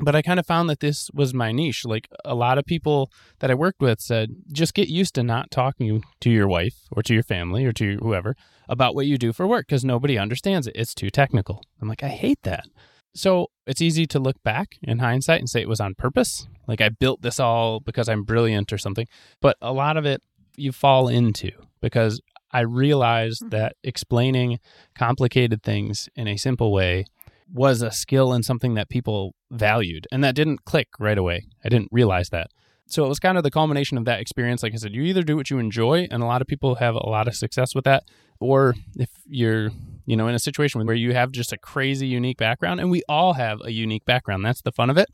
but 0.00 0.16
I 0.16 0.22
kind 0.22 0.40
of 0.40 0.46
found 0.46 0.68
that 0.70 0.80
this 0.80 1.10
was 1.14 1.32
my 1.32 1.52
niche. 1.52 1.84
Like 1.84 2.08
a 2.24 2.34
lot 2.34 2.58
of 2.58 2.64
people 2.64 3.10
that 3.38 3.50
I 3.50 3.54
worked 3.54 3.80
with 3.80 4.00
said, 4.00 4.30
just 4.52 4.74
get 4.74 4.88
used 4.88 5.14
to 5.14 5.22
not 5.22 5.50
talking 5.50 6.02
to 6.20 6.30
your 6.30 6.48
wife 6.48 6.74
or 6.90 7.02
to 7.04 7.14
your 7.14 7.22
family 7.22 7.64
or 7.64 7.72
to 7.72 7.98
whoever 8.02 8.34
about 8.68 8.94
what 8.94 9.06
you 9.06 9.18
do 9.18 9.32
for 9.32 9.46
work 9.46 9.66
because 9.66 9.84
nobody 9.84 10.18
understands 10.18 10.66
it. 10.66 10.74
It's 10.74 10.94
too 10.94 11.10
technical. 11.10 11.62
I'm 11.80 11.88
like, 11.88 12.02
I 12.02 12.08
hate 12.08 12.42
that. 12.42 12.66
So 13.14 13.48
it's 13.66 13.80
easy 13.80 14.06
to 14.06 14.18
look 14.18 14.42
back 14.42 14.76
in 14.82 14.98
hindsight 14.98 15.38
and 15.38 15.48
say 15.48 15.60
it 15.60 15.68
was 15.68 15.80
on 15.80 15.94
purpose. 15.94 16.48
Like 16.66 16.80
I 16.80 16.88
built 16.88 17.22
this 17.22 17.38
all 17.38 17.78
because 17.78 18.08
I'm 18.08 18.24
brilliant 18.24 18.72
or 18.72 18.78
something. 18.78 19.06
But 19.40 19.56
a 19.62 19.72
lot 19.72 19.96
of 19.96 20.04
it 20.04 20.22
you 20.56 20.72
fall 20.72 21.06
into 21.06 21.50
because 21.80 22.20
I 22.50 22.60
realized 22.60 23.42
mm-hmm. 23.42 23.50
that 23.50 23.76
explaining 23.84 24.58
complicated 24.96 25.62
things 25.62 26.08
in 26.16 26.26
a 26.26 26.36
simple 26.36 26.72
way 26.72 27.04
was 27.52 27.82
a 27.82 27.90
skill 27.90 28.32
and 28.32 28.44
something 28.44 28.74
that 28.74 28.88
people 28.88 29.34
valued. 29.50 30.06
And 30.10 30.24
that 30.24 30.34
didn't 30.34 30.64
click 30.64 30.88
right 30.98 31.18
away. 31.18 31.46
I 31.64 31.68
didn't 31.68 31.88
realize 31.92 32.30
that. 32.30 32.48
So 32.86 33.04
it 33.04 33.08
was 33.08 33.18
kind 33.18 33.38
of 33.38 33.44
the 33.44 33.50
culmination 33.50 33.96
of 33.96 34.04
that 34.04 34.20
experience. 34.20 34.62
Like 34.62 34.74
I 34.74 34.76
said, 34.76 34.94
you 34.94 35.02
either 35.02 35.22
do 35.22 35.36
what 35.36 35.50
you 35.50 35.58
enjoy, 35.58 36.06
and 36.10 36.22
a 36.22 36.26
lot 36.26 36.42
of 36.42 36.46
people 36.46 36.76
have 36.76 36.94
a 36.94 37.08
lot 37.08 37.28
of 37.28 37.34
success 37.34 37.74
with 37.74 37.84
that, 37.84 38.04
or 38.40 38.74
if 38.96 39.08
you're, 39.26 39.70
you 40.04 40.16
know, 40.16 40.28
in 40.28 40.34
a 40.34 40.38
situation 40.38 40.84
where 40.84 40.94
you 40.94 41.14
have 41.14 41.32
just 41.32 41.52
a 41.52 41.58
crazy 41.58 42.06
unique 42.06 42.36
background, 42.36 42.80
and 42.80 42.90
we 42.90 43.02
all 43.08 43.32
have 43.34 43.58
a 43.64 43.72
unique 43.72 44.04
background. 44.04 44.44
That's 44.44 44.60
the 44.60 44.72
fun 44.72 44.90
of 44.90 44.98
it. 44.98 45.08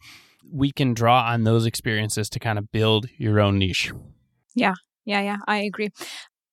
We 0.52 0.72
can 0.72 0.94
draw 0.94 1.22
on 1.22 1.44
those 1.44 1.64
experiences 1.64 2.28
to 2.30 2.40
kind 2.40 2.58
of 2.58 2.72
build 2.72 3.06
your 3.18 3.38
own 3.38 3.58
niche. 3.58 3.92
Yeah, 4.56 4.74
yeah, 5.04 5.20
yeah, 5.20 5.36
I 5.46 5.58
agree. 5.58 5.90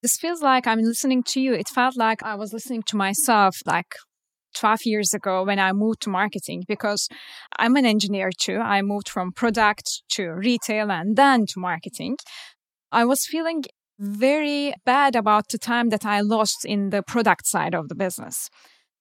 This 0.03 0.17
feels 0.17 0.43
like 0.43 0.67
I'm 0.67 0.81
listening 0.81 1.23
to 1.29 1.41
you. 1.41 1.53
It 1.53 1.67
felt 1.67 1.97
like 1.97 2.21
I 2.21 2.35
was 2.35 2.53
listening 2.53 2.83
to 2.83 2.95
myself 2.95 3.57
like 3.65 3.95
12 4.55 4.79
years 4.85 5.13
ago 5.13 5.43
when 5.43 5.59
I 5.59 5.71
moved 5.73 6.01
to 6.01 6.09
marketing 6.09 6.63
because 6.67 7.07
I'm 7.57 7.75
an 7.75 7.85
engineer 7.85 8.29
too. 8.37 8.57
I 8.57 8.81
moved 8.81 9.09
from 9.09 9.31
product 9.31 10.03
to 10.11 10.29
retail 10.29 10.91
and 10.91 11.15
then 11.15 11.45
to 11.47 11.59
marketing. 11.59 12.17
I 12.91 13.05
was 13.05 13.25
feeling 13.25 13.63
very 13.99 14.73
bad 14.85 15.15
about 15.15 15.49
the 15.49 15.57
time 15.57 15.89
that 15.89 16.05
I 16.05 16.21
lost 16.21 16.65
in 16.65 16.89
the 16.89 17.01
product 17.01 17.47
side 17.47 17.73
of 17.73 17.89
the 17.89 17.95
business 17.95 18.49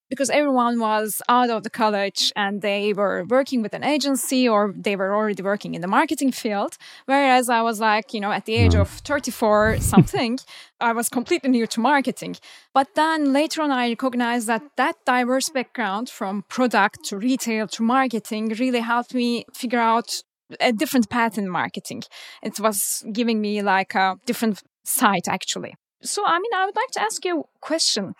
because 0.09 0.31
everyone 0.31 0.79
was 0.79 1.21
out 1.29 1.51
of 1.51 1.63
the 1.63 1.71
college 1.71 2.33
and 2.37 2.63
they 2.63 2.93
were 2.93 3.25
working 3.29 3.63
with 3.63 3.75
an 3.75 3.85
agency 3.85 4.49
or 4.49 4.73
they 4.77 4.97
were 4.97 5.15
already 5.15 5.43
working 5.43 5.75
in 5.75 5.81
the 5.81 5.89
marketing 5.89 6.33
field. 6.33 6.77
Whereas 7.07 7.49
I 7.49 7.63
was 7.63 7.81
like, 7.81 8.15
you 8.15 8.21
know, 8.21 8.33
at 8.33 8.45
the 8.45 8.55
age 8.55 8.73
mm. 8.73 8.81
of 8.81 8.89
34 8.89 9.79
something, 9.81 10.39
I 10.81 10.93
was 10.93 11.09
completely 11.09 11.51
new 11.51 11.67
to 11.67 11.81
marketing. 11.81 12.37
But 12.73 12.95
then 12.95 13.33
later 13.33 13.63
on, 13.63 13.71
I 13.71 13.89
recognized 13.89 14.47
that 14.47 14.63
that 14.77 14.97
diverse 15.05 15.49
background 15.49 16.09
from 16.11 16.45
product 16.49 17.05
to 17.07 17.17
retail 17.17 17.67
to 17.69 17.83
marketing 17.83 18.49
really 18.59 18.81
helped 18.81 19.15
me 19.15 19.45
figure 19.55 19.81
out 19.81 20.23
a 20.61 20.73
different 20.73 21.11
path 21.11 21.39
in 21.39 21.49
marketing. 21.49 22.03
It 22.43 22.61
was 22.61 23.05
giving 23.13 23.41
me 23.41 23.63
like 23.63 23.95
a 23.95 24.17
different 24.27 24.63
side 24.85 25.29
actually. 25.29 25.75
So, 26.03 26.23
I 26.25 26.39
mean, 26.39 26.53
I 26.55 26.67
would 26.67 26.77
like 26.77 26.91
to 26.93 27.03
ask 27.03 27.25
you 27.25 27.41
a 27.41 27.45
question 27.61 28.15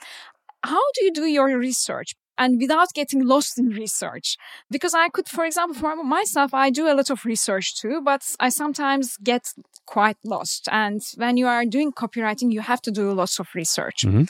how 0.63 0.83
do 0.95 1.05
you 1.05 1.13
do 1.13 1.27
your 1.27 1.57
research? 1.59 2.15
and 2.39 2.61
without 2.61 2.93
getting 2.95 3.25
lost 3.25 3.59
in 3.59 3.69
research. 3.69 4.37
Because 4.71 4.95
I 4.95 5.09
could, 5.09 5.29
for 5.29 5.45
example, 5.45 5.75
for 5.75 5.97
myself, 6.03 6.53
I 6.55 6.71
do 6.71 6.87
a 6.89 6.95
lot 6.95 7.11
of 7.11 7.25
research 7.25 7.77
too, 7.77 8.01
but 8.05 8.23
I 8.39 8.49
sometimes 8.51 9.17
get 9.19 9.53
quite 9.87 10.17
lost. 10.25 10.69
And 10.71 11.01
when 11.17 11.37
you 11.37 11.47
are 11.47 11.65
doing 11.65 11.93
copywriting, 11.93 12.53
you 12.53 12.61
have 12.61 12.83
to 12.83 12.91
do 12.91 13.13
lots 13.13 13.39
of 13.39 13.49
research. 13.55 14.03
Mm-hmm. 14.05 14.25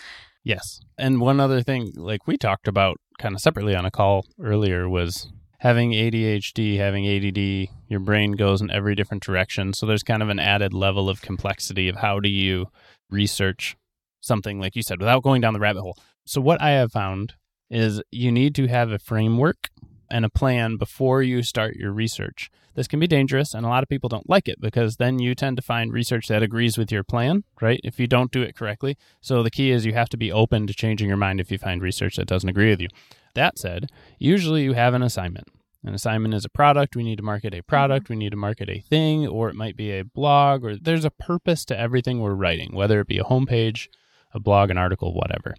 Yes. 0.45 0.81
And 0.97 1.21
one 1.21 1.41
other 1.41 1.63
thing, 1.63 1.93
like 1.97 2.27
we 2.27 2.37
talked 2.37 2.69
about 2.69 2.99
kind 3.19 3.35
of 3.35 3.41
separately 3.41 3.75
on 3.75 3.85
a 3.85 3.91
call 3.91 4.27
earlier, 4.41 4.89
was 4.89 5.29
having 5.59 5.93
ADHD, 5.93 6.77
having 6.77 7.07
ADD, 7.07 7.69
your 7.89 8.01
brain 8.01 8.33
goes 8.33 8.61
in 8.61 8.71
every 8.71 8.95
different 8.95 9.25
direction. 9.25 9.73
So 9.73 9.87
there's 9.87 10.05
kind 10.05 10.23
of 10.23 10.29
an 10.29 10.39
added 10.39 10.73
level 10.73 11.09
of 11.09 11.21
complexity 11.21 11.89
of 11.89 11.97
how 11.97 12.21
do 12.21 12.29
you 12.29 12.67
research 13.11 13.77
something, 14.21 14.61
like 14.61 14.77
you 14.77 14.83
said, 14.83 15.01
without 15.01 15.23
going 15.23 15.41
down 15.41 15.55
the 15.55 15.61
rabbit 15.61 15.83
hole. 15.83 15.97
So, 16.29 16.41
what 16.41 16.61
I 16.61 16.71
have 16.71 16.91
found 16.91 17.35
is 17.71 18.03
you 18.11 18.33
need 18.33 18.57
to 18.57 18.67
have 18.67 18.91
a 18.91 18.99
framework 18.99 19.69
and 20.11 20.25
a 20.25 20.29
plan 20.29 20.77
before 20.77 21.23
you 21.23 21.41
start 21.45 21.77
your 21.77 21.93
research. 21.93 22.51
This 22.75 22.89
can 22.89 22.99
be 22.99 23.07
dangerous, 23.07 23.55
and 23.55 23.65
a 23.65 23.69
lot 23.69 23.85
of 23.85 23.89
people 23.89 24.09
don't 24.09 24.29
like 24.29 24.49
it 24.49 24.61
because 24.61 24.97
then 24.97 25.21
you 25.21 25.37
tend 25.37 25.57
to 25.57 25.63
find 25.63 25.93
research 25.93 26.27
that 26.27 26.43
agrees 26.43 26.77
with 26.77 26.91
your 26.91 27.05
plan, 27.05 27.45
right? 27.61 27.81
If 27.85 28.01
you 28.01 28.09
don't 28.09 28.33
do 28.33 28.43
it 28.43 28.57
correctly. 28.57 28.97
So, 29.21 29.45
the 29.45 29.53
key 29.53 29.71
is 29.71 29.87
you 29.87 29.93
have 29.93 30.09
to 30.09 30.17
be 30.17 30.33
open 30.33 30.67
to 30.67 30.75
changing 30.75 31.07
your 31.07 31.17
mind 31.17 31.41
if 31.41 31.53
you 31.53 31.59
find 31.59 31.81
research 31.81 32.17
that 32.17 32.27
doesn't 32.27 32.49
agree 32.49 32.71
with 32.71 32.81
you. 32.81 32.89
That 33.35 33.57
said, 33.57 33.91
usually 34.19 34.65
you 34.65 34.73
have 34.73 34.95
an 34.95 35.05
assignment. 35.05 35.47
An 35.85 35.95
assignment 35.95 36.35
is 36.35 36.45
a 36.45 36.49
product. 36.49 36.97
We 36.97 37.05
need 37.05 37.19
to 37.19 37.23
market 37.23 37.55
a 37.55 37.63
product. 37.63 38.07
Mm-hmm. 38.07 38.13
We 38.15 38.19
need 38.19 38.31
to 38.31 38.37
market 38.37 38.69
a 38.69 38.81
thing, 38.81 39.29
or 39.29 39.49
it 39.49 39.55
might 39.55 39.77
be 39.77 39.93
a 39.93 40.05
blog, 40.05 40.65
or 40.65 40.77
there's 40.77 41.05
a 41.05 41.11
purpose 41.11 41.65
to 41.67 41.79
everything 41.79 42.19
we're 42.19 42.35
writing, 42.35 42.75
whether 42.75 42.99
it 42.99 43.07
be 43.07 43.19
a 43.19 43.25
homepage, 43.25 43.87
a 44.35 44.41
blog, 44.41 44.71
an 44.71 44.77
article, 44.77 45.15
whatever 45.15 45.55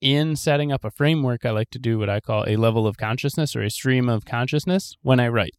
in 0.00 0.36
setting 0.36 0.72
up 0.72 0.84
a 0.84 0.90
framework, 0.90 1.44
I 1.44 1.50
like 1.50 1.70
to 1.70 1.78
do 1.78 1.98
what 1.98 2.08
I 2.08 2.20
call 2.20 2.44
a 2.46 2.56
level 2.56 2.86
of 2.86 2.96
consciousness 2.96 3.54
or 3.54 3.62
a 3.62 3.70
stream 3.70 4.08
of 4.08 4.24
consciousness 4.24 4.96
when 5.02 5.20
I 5.20 5.28
write. 5.28 5.54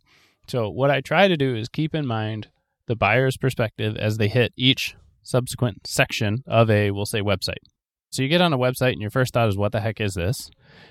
So, 0.48 0.70
what 0.70 0.92
I 0.92 1.02
try 1.02 1.28
to 1.28 1.38
do 1.38 1.56
is 1.56 1.70
keep 1.70 1.94
in 1.94 2.06
mind 2.06 2.50
the 2.88 2.96
buyer's 2.96 3.38
perspective 3.38 3.96
as 3.96 4.18
they 4.18 4.28
hit 4.28 4.54
each 4.58 4.96
subsequent 5.24 5.86
section 5.86 6.44
of 6.48 6.70
a, 6.70 6.92
we'll 6.92 7.06
say, 7.06 7.22
website. 7.22 7.64
So, 8.12 8.24
you 8.24 8.28
get 8.28 8.42
on 8.42 8.54
a 8.54 8.58
website 8.58 8.94
and 8.94 9.02
your 9.02 9.12
first 9.12 9.34
thought 9.34 9.50
is, 9.50 9.58
what 9.58 9.72
the 9.72 9.82
heck 9.82 10.02
is 10.02 10.16
this? 10.16 10.50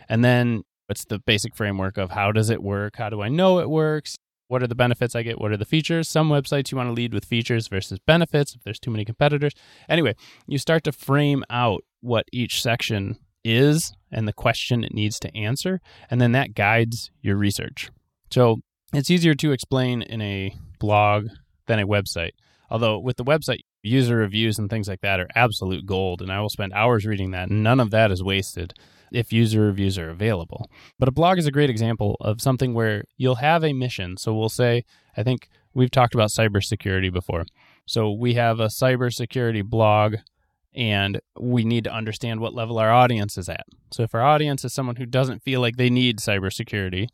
And 0.09 0.25
then 0.25 0.62
it's 0.88 1.04
the 1.04 1.19
basic 1.19 1.54
framework 1.54 1.99
of 1.99 2.11
how 2.11 2.33
does 2.33 2.50
it 2.50 2.62
work? 2.62 2.97
How 2.97 3.11
do 3.11 3.21
I 3.21 3.28
know 3.28 3.59
it 3.59 3.69
works? 3.69 4.16
What 4.49 4.64
are 4.64 4.66
the 4.66 4.75
benefits 4.75 5.14
I 5.14 5.23
get? 5.23 5.40
What 5.40 5.52
are 5.52 5.57
the 5.57 5.64
features? 5.64 6.09
Some 6.09 6.28
websites 6.28 6.73
you 6.73 6.76
want 6.76 6.88
to 6.88 6.92
lead 6.92 7.14
with 7.14 7.25
features 7.25 7.69
versus 7.69 8.00
benefits 8.04 8.54
if 8.54 8.64
there's 8.64 8.80
too 8.80 8.90
many 8.90 9.04
competitors. 9.04 9.52
Anyway, 9.88 10.14
you 10.49 10.59
start 10.59 10.83
to 10.85 10.92
frame 10.92 11.45
out 11.49 11.85
what 12.00 12.25
each 12.33 12.61
section 12.61 13.19
is 13.44 13.92
and 14.12 14.26
the 14.26 14.32
question 14.32 14.85
it 14.85 14.94
needs 14.94 15.18
to 15.20 15.37
answer, 15.37 15.80
and 16.11 16.20
then 16.20 16.32
that 16.32 16.54
guides 16.54 17.11
your 17.23 17.37
research. 17.37 17.90
So 18.30 18.59
it's 18.92 19.11
easier 19.11 19.35
to 19.35 19.52
explain 19.52 20.02
in 20.02 20.20
a 20.20 20.54
blog 20.78 21.28
than 21.66 21.78
a 21.78 21.87
website. 21.87 22.32
Although 22.70 22.99
with 22.99 23.16
the 23.16 23.25
website, 23.25 23.61
user 23.82 24.16
reviews 24.16 24.59
and 24.59 24.68
things 24.68 24.88
like 24.88 25.00
that 25.00 25.20
are 25.20 25.28
absolute 25.35 25.87
gold, 25.87 26.23
and 26.23 26.30
I 26.30 26.40
will 26.40 26.49
spend 26.49 26.73
hours 26.73 27.06
reading 27.06 27.30
that, 27.32 27.50
none 27.50 27.80
of 27.80 27.90
that 27.90 28.11
is 28.11 28.23
wasted 28.23 28.75
if 29.12 29.32
user 29.32 29.62
reviews 29.62 29.99
are 29.99 30.11
available. 30.11 30.68
But 30.99 31.09
a 31.09 31.12
blog 31.12 31.38
is 31.38 31.47
a 31.47 31.52
great 31.52 31.70
example 31.70 32.16
of 32.20 32.40
something 32.40 32.75
where 32.75 33.04
you'll 33.16 33.37
have 33.37 33.64
a 33.64 33.73
mission. 33.73 34.16
So 34.16 34.35
we'll 34.35 34.49
say, 34.49 34.85
I 35.16 35.23
think 35.23 35.49
we've 35.75 35.90
talked 35.90 36.14
about 36.14 36.30
cybersecurity 36.30 37.12
before. 37.12 37.44
So 37.87 38.12
we 38.12 38.35
have 38.35 38.61
a 38.61 38.66
cybersecurity 38.66 39.64
blog 39.64 40.16
and 40.75 41.21
we 41.39 41.65
need 41.65 41.85
to 41.85 41.93
understand 41.93 42.41
what 42.41 42.55
level 42.55 42.79
our 42.79 42.91
audience 42.91 43.37
is 43.37 43.49
at. 43.49 43.65
So 43.91 44.03
if 44.03 44.15
our 44.15 44.23
audience 44.23 44.65
is 44.65 44.73
someone 44.73 44.97
who 44.97 45.07
doesn't 45.07 45.43
feel 45.43 45.61
like 45.61 45.77
they 45.77 45.91
need 45.91 46.19
cybersecurity, 46.19 47.09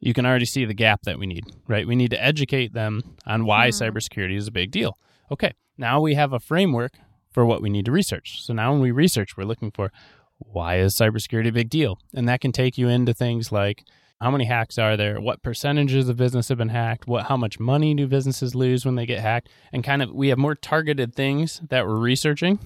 you 0.00 0.14
can 0.14 0.26
already 0.26 0.46
see 0.46 0.64
the 0.64 0.74
gap 0.74 1.02
that 1.02 1.18
we 1.18 1.26
need, 1.26 1.44
right? 1.68 1.86
We 1.86 1.96
need 1.96 2.10
to 2.10 2.22
educate 2.22 2.72
them 2.72 3.02
on 3.26 3.44
why 3.44 3.68
mm. 3.68 3.72
cybersecurity 3.72 4.36
is 4.36 4.48
a 4.48 4.52
big 4.52 4.70
deal. 4.70 4.98
Okay, 5.30 5.52
now 5.78 6.00
we 6.00 6.14
have 6.14 6.32
a 6.32 6.40
framework 6.40 6.94
for 7.30 7.46
what 7.46 7.62
we 7.62 7.70
need 7.70 7.84
to 7.86 7.92
research. 7.92 8.42
So 8.44 8.52
now 8.52 8.72
when 8.72 8.80
we 8.80 8.90
research, 8.90 9.36
we're 9.36 9.44
looking 9.44 9.70
for 9.70 9.92
why 10.38 10.78
is 10.78 10.94
cybersecurity 10.94 11.48
a 11.48 11.52
big 11.52 11.70
deal? 11.70 11.98
And 12.14 12.28
that 12.28 12.40
can 12.40 12.52
take 12.52 12.76
you 12.76 12.88
into 12.88 13.14
things 13.14 13.52
like 13.52 13.84
how 14.20 14.30
many 14.30 14.44
hacks 14.44 14.78
are 14.78 14.96
there? 14.96 15.20
What 15.20 15.42
percentages 15.42 16.08
of 16.08 16.16
business 16.16 16.48
have 16.48 16.58
been 16.58 16.68
hacked? 16.68 17.08
What 17.08 17.26
how 17.26 17.36
much 17.36 17.58
money 17.58 17.94
do 17.94 18.06
businesses 18.06 18.54
lose 18.54 18.84
when 18.84 18.94
they 18.94 19.06
get 19.06 19.20
hacked? 19.20 19.48
And 19.72 19.82
kind 19.82 20.00
of 20.02 20.12
we 20.12 20.28
have 20.28 20.38
more 20.38 20.54
targeted 20.54 21.14
things 21.14 21.60
that 21.70 21.86
we're 21.86 21.96
researching, 21.96 22.60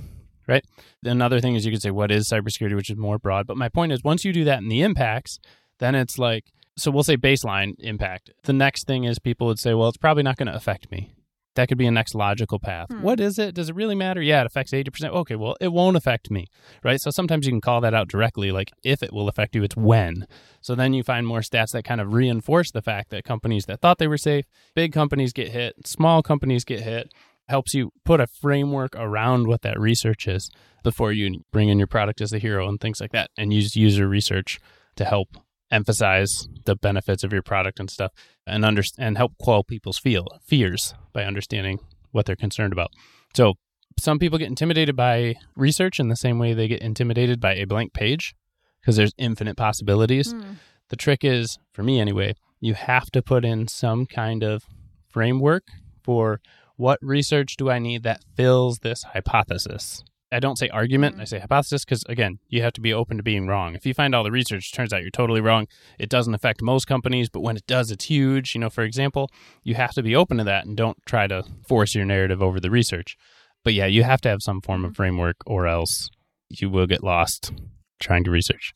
right? 0.46 0.64
Another 1.04 1.40
thing 1.40 1.54
is 1.54 1.64
you 1.64 1.72
could 1.72 1.82
say 1.82 1.90
what 1.90 2.10
is 2.10 2.28
cybersecurity, 2.28 2.74
which 2.74 2.90
is 2.90 2.96
more 2.96 3.18
broad. 3.18 3.46
But 3.46 3.56
my 3.56 3.68
point 3.68 3.92
is 3.92 4.02
once 4.04 4.24
you 4.24 4.32
do 4.32 4.44
that 4.44 4.58
in 4.58 4.68
the 4.68 4.82
impacts, 4.82 5.38
then 5.78 5.94
it's 5.94 6.18
like 6.18 6.44
so 6.76 6.90
we'll 6.90 7.04
say 7.04 7.16
baseline 7.16 7.74
impact. 7.78 8.30
The 8.44 8.52
next 8.52 8.86
thing 8.86 9.04
is 9.04 9.18
people 9.18 9.46
would 9.46 9.58
say, 9.58 9.72
well, 9.74 9.88
it's 9.88 9.96
probably 9.96 10.22
not 10.22 10.36
going 10.36 10.48
to 10.48 10.54
affect 10.54 10.90
me. 10.90 11.14
That 11.54 11.68
could 11.68 11.78
be 11.78 11.86
a 11.86 11.90
next 11.90 12.14
logical 12.14 12.58
path. 12.58 12.88
Hmm. 12.90 13.00
What 13.00 13.18
is 13.18 13.38
it? 13.38 13.54
Does 13.54 13.70
it 13.70 13.74
really 13.74 13.94
matter? 13.94 14.20
Yeah, 14.20 14.42
it 14.42 14.46
affects 14.46 14.72
80%. 14.72 15.08
Okay, 15.08 15.36
well, 15.36 15.56
it 15.58 15.72
won't 15.72 15.96
affect 15.96 16.30
me, 16.30 16.48
right? 16.84 17.00
So 17.00 17.10
sometimes 17.10 17.46
you 17.46 17.52
can 17.52 17.62
call 17.62 17.80
that 17.80 17.94
out 17.94 18.08
directly, 18.08 18.52
like 18.52 18.70
if 18.84 19.02
it 19.02 19.10
will 19.10 19.26
affect 19.26 19.54
you, 19.54 19.62
it's 19.62 19.74
when. 19.74 20.26
So 20.60 20.74
then 20.74 20.92
you 20.92 21.02
find 21.02 21.26
more 21.26 21.40
stats 21.40 21.72
that 21.72 21.84
kind 21.84 22.00
of 22.00 22.12
reinforce 22.12 22.70
the 22.70 22.82
fact 22.82 23.08
that 23.10 23.24
companies 23.24 23.64
that 23.64 23.80
thought 23.80 23.96
they 23.96 24.06
were 24.06 24.18
safe, 24.18 24.44
big 24.74 24.92
companies 24.92 25.32
get 25.32 25.48
hit, 25.48 25.86
small 25.86 26.22
companies 26.22 26.64
get 26.64 26.80
hit. 26.80 27.10
Helps 27.48 27.74
you 27.74 27.90
put 28.04 28.20
a 28.20 28.26
framework 28.26 28.96
around 28.96 29.46
what 29.46 29.62
that 29.62 29.78
research 29.78 30.26
is 30.26 30.50
before 30.82 31.12
you 31.12 31.44
bring 31.52 31.68
in 31.68 31.78
your 31.78 31.86
product 31.86 32.20
as 32.20 32.30
the 32.30 32.38
hero 32.38 32.68
and 32.68 32.80
things 32.80 33.00
like 33.00 33.12
that 33.12 33.30
and 33.36 33.52
use 33.52 33.76
user 33.76 34.08
research 34.08 34.58
to 34.96 35.04
help 35.04 35.36
emphasize 35.70 36.48
the 36.64 36.76
benefits 36.76 37.24
of 37.24 37.32
your 37.32 37.42
product 37.42 37.80
and 37.80 37.90
stuff 37.90 38.12
and 38.46 38.64
under, 38.64 38.82
and 38.98 39.16
help 39.16 39.32
quell 39.38 39.64
people's 39.64 39.98
feel 39.98 40.26
fears 40.44 40.94
by 41.12 41.24
understanding 41.24 41.78
what 42.12 42.26
they're 42.26 42.36
concerned 42.36 42.72
about. 42.72 42.90
So 43.34 43.54
some 43.98 44.18
people 44.18 44.38
get 44.38 44.48
intimidated 44.48 44.96
by 44.96 45.36
research 45.56 45.98
in 45.98 46.08
the 46.08 46.16
same 46.16 46.38
way 46.38 46.52
they 46.52 46.68
get 46.68 46.82
intimidated 46.82 47.40
by 47.40 47.54
a 47.54 47.64
blank 47.64 47.92
page 47.92 48.34
because 48.80 48.96
there's 48.96 49.12
infinite 49.18 49.56
possibilities. 49.56 50.32
Mm. 50.32 50.56
The 50.88 50.96
trick 50.96 51.24
is, 51.24 51.58
for 51.72 51.82
me 51.82 52.00
anyway, 52.00 52.34
you 52.60 52.74
have 52.74 53.10
to 53.10 53.22
put 53.22 53.44
in 53.44 53.68
some 53.68 54.06
kind 54.06 54.42
of 54.42 54.64
framework 55.08 55.64
for 56.04 56.40
what 56.76 56.98
research 57.02 57.56
do 57.56 57.70
I 57.70 57.78
need 57.78 58.02
that 58.04 58.24
fills 58.36 58.78
this 58.78 59.02
hypothesis. 59.02 60.04
I 60.32 60.40
don't 60.40 60.58
say 60.58 60.68
argument, 60.68 61.14
mm-hmm. 61.14 61.22
I 61.22 61.24
say 61.24 61.38
hypothesis 61.38 61.84
because 61.84 62.02
again, 62.08 62.38
you 62.48 62.62
have 62.62 62.72
to 62.74 62.80
be 62.80 62.92
open 62.92 63.16
to 63.16 63.22
being 63.22 63.46
wrong. 63.46 63.74
If 63.74 63.86
you 63.86 63.94
find 63.94 64.14
all 64.14 64.24
the 64.24 64.32
research 64.32 64.72
turns 64.72 64.92
out 64.92 65.02
you're 65.02 65.10
totally 65.10 65.40
wrong, 65.40 65.66
it 65.98 66.10
doesn't 66.10 66.34
affect 66.34 66.60
most 66.60 66.86
companies, 66.86 67.28
but 67.28 67.40
when 67.40 67.56
it 67.56 67.66
does, 67.66 67.90
it's 67.90 68.06
huge. 68.06 68.54
You 68.54 68.60
know, 68.60 68.70
for 68.70 68.82
example, 68.82 69.30
you 69.62 69.76
have 69.76 69.94
to 69.94 70.02
be 70.02 70.16
open 70.16 70.38
to 70.38 70.44
that 70.44 70.66
and 70.66 70.76
don't 70.76 70.98
try 71.06 71.26
to 71.28 71.44
force 71.68 71.94
your 71.94 72.04
narrative 72.04 72.42
over 72.42 72.58
the 72.58 72.70
research. 72.70 73.16
But 73.62 73.74
yeah, 73.74 73.86
you 73.86 74.02
have 74.02 74.20
to 74.22 74.28
have 74.28 74.42
some 74.42 74.60
form 74.60 74.84
of 74.84 74.90
mm-hmm. 74.90 74.96
framework 74.96 75.36
or 75.46 75.66
else 75.66 76.10
you 76.48 76.70
will 76.70 76.86
get 76.86 77.04
lost 77.04 77.52
trying 78.00 78.24
to 78.24 78.30
research. 78.30 78.72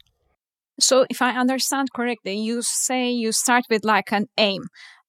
So, 0.78 1.04
if 1.10 1.20
I 1.20 1.32
understand 1.32 1.92
correctly, 1.94 2.38
you 2.38 2.62
say 2.62 3.10
you 3.10 3.32
start 3.32 3.64
with 3.68 3.84
like 3.84 4.12
an 4.12 4.26
aim. 4.38 4.62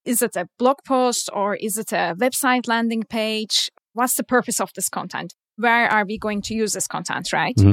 Is 0.04 0.22
it 0.22 0.36
a 0.36 0.48
blog 0.58 0.78
post 0.86 1.30
or 1.32 1.54
is 1.54 1.76
it 1.78 1.92
a 1.92 2.14
website 2.18 2.66
landing 2.66 3.04
page? 3.04 3.70
What's 3.92 4.16
the 4.16 4.24
purpose 4.24 4.60
of 4.60 4.70
this 4.74 4.88
content? 4.88 5.34
where 5.56 5.88
are 5.88 6.04
we 6.04 6.18
going 6.18 6.42
to 6.42 6.54
use 6.54 6.72
this 6.72 6.86
content, 6.86 7.32
right? 7.32 7.56
Mm-hmm. 7.56 7.72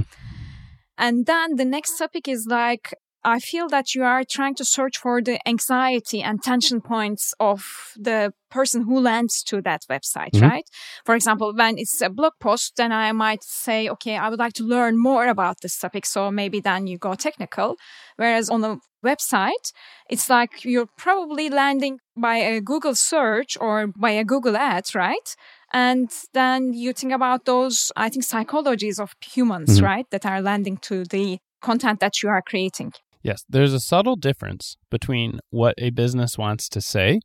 And 0.98 1.25
then 1.25 1.55
the 1.55 1.65
next 1.65 1.98
topic 1.98 2.27
is 2.27 2.45
like, 2.50 2.93
I 3.24 3.39
feel 3.39 3.67
that 3.69 3.95
you 3.95 4.03
are 4.03 4.24
trying 4.24 4.55
to 4.55 4.65
search 4.65 4.98
for 4.98 5.21
the 5.21 5.45
anxiety 5.48 6.21
and 6.21 6.41
tension 6.41 6.79
points 6.79 7.33
of 7.39 7.65
the 7.98 8.31
person 8.50 8.83
who 8.83 9.00
lands 9.00 9.43
to 9.43 9.62
that 9.62 9.81
website, 9.89 10.31
mm-hmm. 10.31 10.48
right? 10.48 10.63
For 11.05 11.15
example, 11.15 11.53
when 11.53 11.77
it's 11.77 12.01
a 12.01 12.09
blog 12.09 12.33
post, 12.39 12.74
then 12.77 12.93
I 12.93 13.12
might 13.12 13.43
say, 13.43 13.89
okay, 13.89 14.15
I 14.17 14.29
would 14.29 14.39
like 14.39 14.53
to 14.53 14.63
learn 14.63 14.98
more 14.98 15.27
about 15.27 15.57
this 15.62 15.77
topic. 15.77 16.05
So 16.05 16.31
maybe 16.31 16.62
then 16.62 16.88
you 16.88 16.98
go 16.98 17.13
technical. 17.13 17.75
Whereas 18.15 18.50
on 18.50 18.63
a 18.63 18.77
website, 19.03 19.71
it's 20.09 20.29
like 20.29 20.65
you're 20.65 20.89
probably 20.97 21.49
landing 21.49 21.99
by 22.15 22.37
a 22.37 22.61
Google 22.61 22.95
search 22.95 23.57
or 23.59 23.87
by 23.87 24.11
a 24.11 24.23
Google 24.23 24.57
ad, 24.57 24.93
right? 24.95 25.35
And 25.71 26.09
then 26.33 26.73
you 26.73 26.93
think 26.93 27.13
about 27.13 27.45
those, 27.45 27.91
I 27.95 28.09
think, 28.09 28.25
psychologies 28.25 28.99
of 28.99 29.13
humans, 29.21 29.77
mm-hmm. 29.77 29.85
right, 29.85 30.05
that 30.11 30.25
are 30.25 30.41
landing 30.41 30.77
to 30.77 31.05
the 31.05 31.39
content 31.61 31.99
that 31.99 32.23
you 32.23 32.29
are 32.29 32.41
creating. 32.41 32.93
Yes, 33.21 33.43
there's 33.49 33.73
a 33.73 33.79
subtle 33.79 34.15
difference 34.15 34.77
between 34.89 35.39
what 35.49 35.75
a 35.77 35.89
business 35.89 36.37
wants 36.37 36.69
to 36.69 36.81
say 36.81 37.19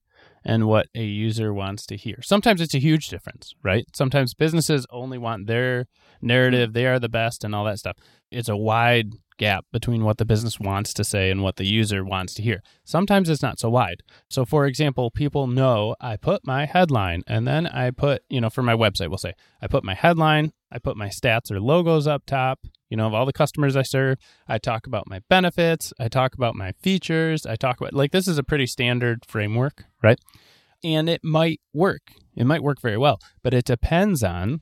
and 0.44 0.66
what 0.66 0.88
a 0.94 1.04
user 1.04 1.54
wants 1.54 1.86
to 1.86 1.96
hear. 1.96 2.20
Sometimes 2.22 2.60
it's 2.60 2.74
a 2.74 2.80
huge 2.80 3.08
difference, 3.08 3.54
right? 3.62 3.86
Sometimes 3.94 4.34
businesses 4.34 4.86
only 4.90 5.18
want 5.18 5.46
their 5.46 5.86
narrative, 6.20 6.72
they 6.72 6.86
are 6.86 6.98
the 6.98 7.08
best, 7.08 7.44
and 7.44 7.54
all 7.54 7.64
that 7.64 7.78
stuff. 7.78 7.96
It's 8.30 8.48
a 8.48 8.56
wide 8.56 9.12
gap 9.38 9.66
between 9.72 10.04
what 10.04 10.18
the 10.18 10.24
business 10.24 10.60
wants 10.60 10.92
to 10.94 11.04
say 11.04 11.30
and 11.30 11.42
what 11.42 11.56
the 11.56 11.64
user 11.64 12.04
wants 12.04 12.34
to 12.34 12.42
hear. 12.42 12.62
Sometimes 12.84 13.28
it's 13.28 13.42
not 13.42 13.58
so 13.58 13.70
wide. 13.70 14.02
So, 14.28 14.44
for 14.44 14.66
example, 14.66 15.10
people 15.10 15.46
know 15.46 15.96
I 16.00 16.16
put 16.16 16.46
my 16.46 16.66
headline 16.66 17.22
and 17.26 17.46
then 17.46 17.66
I 17.66 17.90
put, 17.90 18.22
you 18.28 18.40
know, 18.40 18.50
for 18.50 18.62
my 18.62 18.74
website, 18.74 19.08
we'll 19.08 19.18
say 19.18 19.34
I 19.60 19.66
put 19.66 19.84
my 19.84 19.94
headline, 19.94 20.52
I 20.70 20.78
put 20.78 20.96
my 20.96 21.08
stats 21.08 21.50
or 21.50 21.60
logos 21.60 22.06
up 22.06 22.24
top, 22.26 22.60
you 22.88 22.96
know, 22.96 23.06
of 23.06 23.14
all 23.14 23.26
the 23.26 23.32
customers 23.32 23.76
I 23.76 23.82
serve. 23.82 24.18
I 24.48 24.58
talk 24.58 24.86
about 24.86 25.08
my 25.08 25.20
benefits, 25.28 25.92
I 25.98 26.08
talk 26.08 26.34
about 26.34 26.54
my 26.54 26.72
features, 26.72 27.46
I 27.46 27.56
talk 27.56 27.80
about 27.80 27.92
like 27.92 28.12
this 28.12 28.28
is 28.28 28.38
a 28.38 28.44
pretty 28.44 28.66
standard 28.66 29.24
framework, 29.26 29.84
right? 30.02 30.18
And 30.82 31.08
it 31.08 31.24
might 31.24 31.60
work. 31.72 32.02
It 32.36 32.44
might 32.44 32.62
work 32.62 32.80
very 32.80 32.98
well, 32.98 33.18
but 33.42 33.54
it 33.54 33.64
depends 33.64 34.22
on 34.22 34.60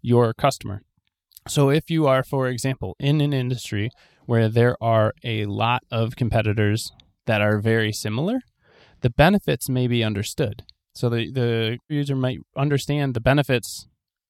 your 0.00 0.32
customer. 0.32 0.82
So, 1.48 1.70
if 1.70 1.90
you 1.90 2.08
are, 2.08 2.24
for 2.24 2.48
example, 2.48 2.96
in 2.98 3.20
an 3.20 3.32
industry 3.32 3.90
where 4.26 4.48
there 4.48 4.76
are 4.82 5.14
a 5.22 5.46
lot 5.46 5.82
of 5.92 6.16
competitors 6.16 6.90
that 7.26 7.40
are 7.40 7.58
very 7.60 7.92
similar, 7.92 8.40
the 9.02 9.10
benefits 9.10 9.68
may 9.68 9.86
be 9.86 10.02
understood. 10.02 10.64
So, 10.92 11.08
the, 11.08 11.30
the 11.30 11.78
user 11.88 12.16
might 12.16 12.40
understand 12.56 13.14
the 13.14 13.20
benefits 13.20 13.86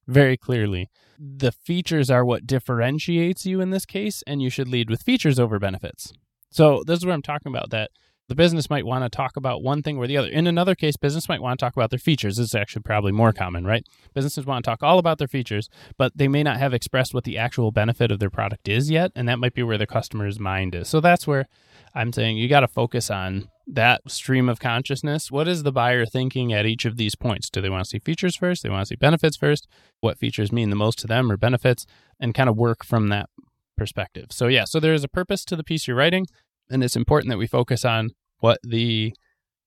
very 0.07 0.37
clearly. 0.37 0.91
The 1.19 1.53
features 1.53 2.11
are 2.11 2.25
what 2.25 2.47
differentiates 2.47 3.47
you 3.47 3.63
in 3.63 3.71
this 3.71 3.87
case, 3.87 4.23
and 4.27 4.43
you 4.43 4.51
should 4.51 4.69
lead 4.69 4.91
with 4.91 5.03
features 5.03 5.41
over 5.41 5.59
benefits. 5.59 6.13
So, 6.51 6.83
this 6.87 6.99
is 6.99 7.07
where 7.07 7.15
I'm 7.15 7.23
talking 7.23 7.51
about 7.51 7.71
that 7.71 7.91
the 8.29 8.35
business 8.35 8.69
might 8.69 8.85
want 8.85 9.05
to 9.05 9.09
talk 9.15 9.37
about 9.37 9.63
one 9.63 9.83
thing 9.83 9.97
or 9.97 10.07
the 10.07 10.17
other. 10.17 10.29
In 10.29 10.47
another 10.47 10.75
case, 10.75 10.97
business 10.97 11.29
might 11.29 11.41
want 11.43 11.59
to 11.59 11.65
talk 11.65 11.77
about 11.77 11.91
their 11.91 11.99
features. 11.99 12.37
This 12.37 12.47
is 12.47 12.55
actually 12.55 12.83
probably 12.83 13.13
more 13.13 13.33
common, 13.33 13.65
right? 13.65 13.87
Businesses 14.15 14.47
want 14.47 14.65
to 14.65 14.71
talk 14.71 14.83
all 14.83 14.99
about 14.99 15.19
their 15.19 15.29
features, 15.29 15.69
but 15.97 16.13
they 16.17 16.29
may 16.29 16.43
not 16.43 16.59
have 16.59 16.75
expressed 16.75 17.15
what 17.15 17.25
the 17.25 17.39
actual 17.39 17.71
benefit 17.71 18.11
of 18.11 18.19
their 18.19 18.31
product 18.31 18.69
is 18.69 18.91
yet, 18.91 19.13
and 19.15 19.29
that 19.29 19.39
might 19.39 19.55
be 19.55 19.63
where 19.63 19.79
the 19.79 19.87
customer's 19.87 20.41
mind 20.41 20.75
is. 20.75 20.89
So 20.89 21.01
that's 21.01 21.27
where 21.27 21.47
I'm 21.95 22.13
saying 22.13 22.37
you 22.37 22.49
got 22.49 22.61
to 22.61 22.69
focus 22.69 23.11
on 23.11 23.49
that 23.67 24.01
stream 24.09 24.49
of 24.49 24.61
consciousness. 24.61 25.31
What 25.31 25.49
is 25.49 25.63
the 25.63 25.73
buyer 25.73 26.07
thinking 26.07 26.53
at 26.53 26.67
each 26.67 26.85
of 26.85 26.97
these 26.97 27.15
points? 27.15 27.51
Do 27.51 27.61
they 27.61 27.71
want 27.71 27.85
to 27.85 27.89
see 27.89 27.99
features 27.99 28.37
first? 28.37 28.63
They 28.63 28.69
want 28.69 28.83
to 28.83 28.87
see 28.87 28.97
benefits 28.97 29.37
first? 29.37 29.67
What 30.01 30.19
features 30.19 30.53
mean 30.53 30.71
the 30.71 30.77
most 30.77 30.99
to 31.01 31.07
them 31.07 31.31
or 31.33 31.37
benefits? 31.37 31.87
And 32.21 32.35
kind 32.35 32.49
of 32.49 32.57
work 32.57 32.85
from 32.85 33.09
that 33.09 33.29
perspective. 33.77 34.27
So, 34.31 34.47
yeah, 34.47 34.65
so 34.65 34.81
there 34.81 34.95
is 34.95 35.05
a 35.05 35.09
purpose 35.09 35.45
to 35.47 35.57
the 35.57 35.65
piece 35.65 35.87
you're 35.87 35.97
writing. 35.97 36.27
And 36.71 36.83
it's 36.83 36.97
important 36.97 37.31
that 37.31 37.39
we 37.39 37.47
focus 37.47 37.85
on 37.85 38.11
what 38.39 38.59
the 38.63 39.13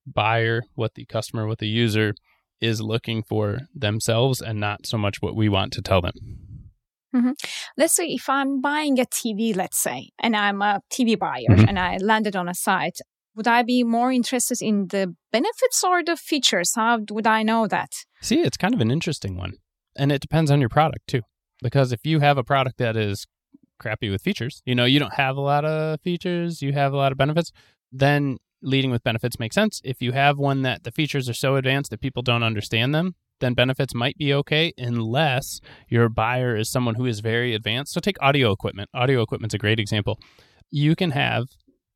buyer, 0.06 0.62
what 0.74 0.94
the 0.94 1.04
customer, 1.06 1.46
what 1.46 1.58
the 1.58 1.68
user 1.68 2.14
is 2.60 2.80
looking 2.80 3.22
for 3.22 3.60
themselves 3.74 4.40
and 4.40 4.60
not 4.60 4.86
so 4.86 4.98
much 4.98 5.16
what 5.20 5.34
we 5.34 5.48
want 5.48 5.72
to 5.72 5.82
tell 5.82 6.00
them. 6.00 6.12
Mm-hmm. 7.14 7.30
Let's 7.76 7.94
say 7.96 8.04
if 8.06 8.28
I'm 8.28 8.60
buying 8.60 9.00
a 9.00 9.04
TV, 9.06 9.56
let's 9.56 9.78
say, 9.78 10.10
and 10.18 10.36
I'm 10.36 10.62
a 10.62 10.80
TV 10.92 11.16
buyer 11.18 11.48
Mhm. 11.48 11.68
and 11.68 11.78
I 11.78 11.96
landed 11.96 12.36
on 12.36 12.48
a 12.48 12.54
site, 12.54 12.98
would 13.34 13.48
I 13.48 13.62
be 13.62 13.82
more 13.82 14.12
interested 14.12 14.60
in 14.62 14.88
the 14.88 15.14
benefits 15.32 15.82
or 15.82 16.04
the 16.04 16.16
features? 16.16 16.74
How 16.76 17.00
would 17.10 17.26
I 17.26 17.42
know 17.42 17.66
that? 17.66 17.90
See, 18.20 18.40
it's 18.40 18.56
kind 18.56 18.74
of 18.74 18.80
an 18.80 18.90
interesting 18.90 19.36
one. 19.36 19.54
And 19.96 20.12
it 20.12 20.20
depends 20.20 20.50
on 20.50 20.60
your 20.60 20.68
product 20.68 21.08
too. 21.08 21.22
Because 21.62 21.92
if 21.92 22.00
you 22.04 22.20
have 22.20 22.38
a 22.38 22.44
product 22.44 22.78
that 22.78 22.96
is 22.96 23.26
crappy 23.80 24.10
with 24.10 24.22
features, 24.22 24.62
you 24.64 24.74
know, 24.76 24.84
you 24.84 25.00
don't 25.00 25.14
have 25.14 25.36
a 25.36 25.40
lot 25.40 25.64
of 25.64 26.00
features, 26.02 26.62
you 26.62 26.72
have 26.72 26.92
a 26.92 26.96
lot 26.96 27.10
of 27.10 27.18
benefits, 27.18 27.50
then 27.90 28.36
leading 28.62 28.90
with 28.90 29.02
benefits 29.02 29.38
makes 29.40 29.54
sense. 29.54 29.80
If 29.84 30.00
you 30.00 30.12
have 30.12 30.38
one 30.38 30.62
that 30.62 30.84
the 30.84 30.92
features 30.92 31.28
are 31.28 31.34
so 31.34 31.56
advanced 31.56 31.90
that 31.90 32.00
people 32.00 32.22
don't 32.22 32.42
understand 32.42 32.94
them, 32.94 33.14
then 33.40 33.54
benefits 33.54 33.94
might 33.94 34.16
be 34.18 34.32
okay 34.34 34.72
unless 34.78 35.60
your 35.88 36.08
buyer 36.08 36.56
is 36.56 36.70
someone 36.70 36.94
who 36.94 37.06
is 37.06 37.20
very 37.20 37.54
advanced. 37.54 37.92
So 37.92 38.00
take 38.00 38.16
audio 38.20 38.52
equipment. 38.52 38.90
Audio 38.94 39.22
equipment's 39.22 39.54
a 39.54 39.58
great 39.58 39.80
example. 39.80 40.18
You 40.70 40.94
can 40.94 41.10
have 41.12 41.46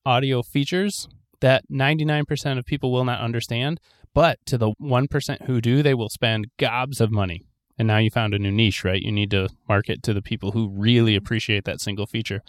audio 0.06 0.42
features 0.42 1.06
that 1.40 1.64
99% 1.70 2.58
of 2.58 2.64
people 2.64 2.90
will 2.90 3.04
not 3.04 3.20
understand, 3.20 3.78
but 4.14 4.38
to 4.46 4.56
the 4.56 4.72
1% 4.80 5.42
who 5.46 5.60
do, 5.60 5.82
they 5.82 5.94
will 5.94 6.08
spend 6.08 6.46
gobs 6.58 7.00
of 7.00 7.10
money. 7.10 7.42
And 7.78 7.88
now 7.88 7.98
you 7.98 8.10
found 8.10 8.34
a 8.34 8.38
new 8.38 8.52
niche, 8.52 8.84
right? 8.84 9.00
You 9.02 9.10
need 9.12 9.30
to 9.32 9.48
market 9.68 10.02
to 10.04 10.14
the 10.14 10.22
people 10.22 10.52
who 10.52 10.68
really 10.68 11.16
appreciate 11.16 11.64
that 11.64 11.80
single 11.80 12.06
feature. 12.06 12.40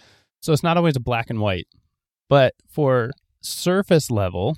So 0.42 0.54
it's 0.54 0.62
not 0.64 0.78
always 0.78 0.96
a 0.96 1.00
black 1.00 1.30
and 1.32 1.40
white. 1.42 1.68
But 2.30 2.54
for 2.70 3.12
surface 3.42 4.12
level, 4.12 4.56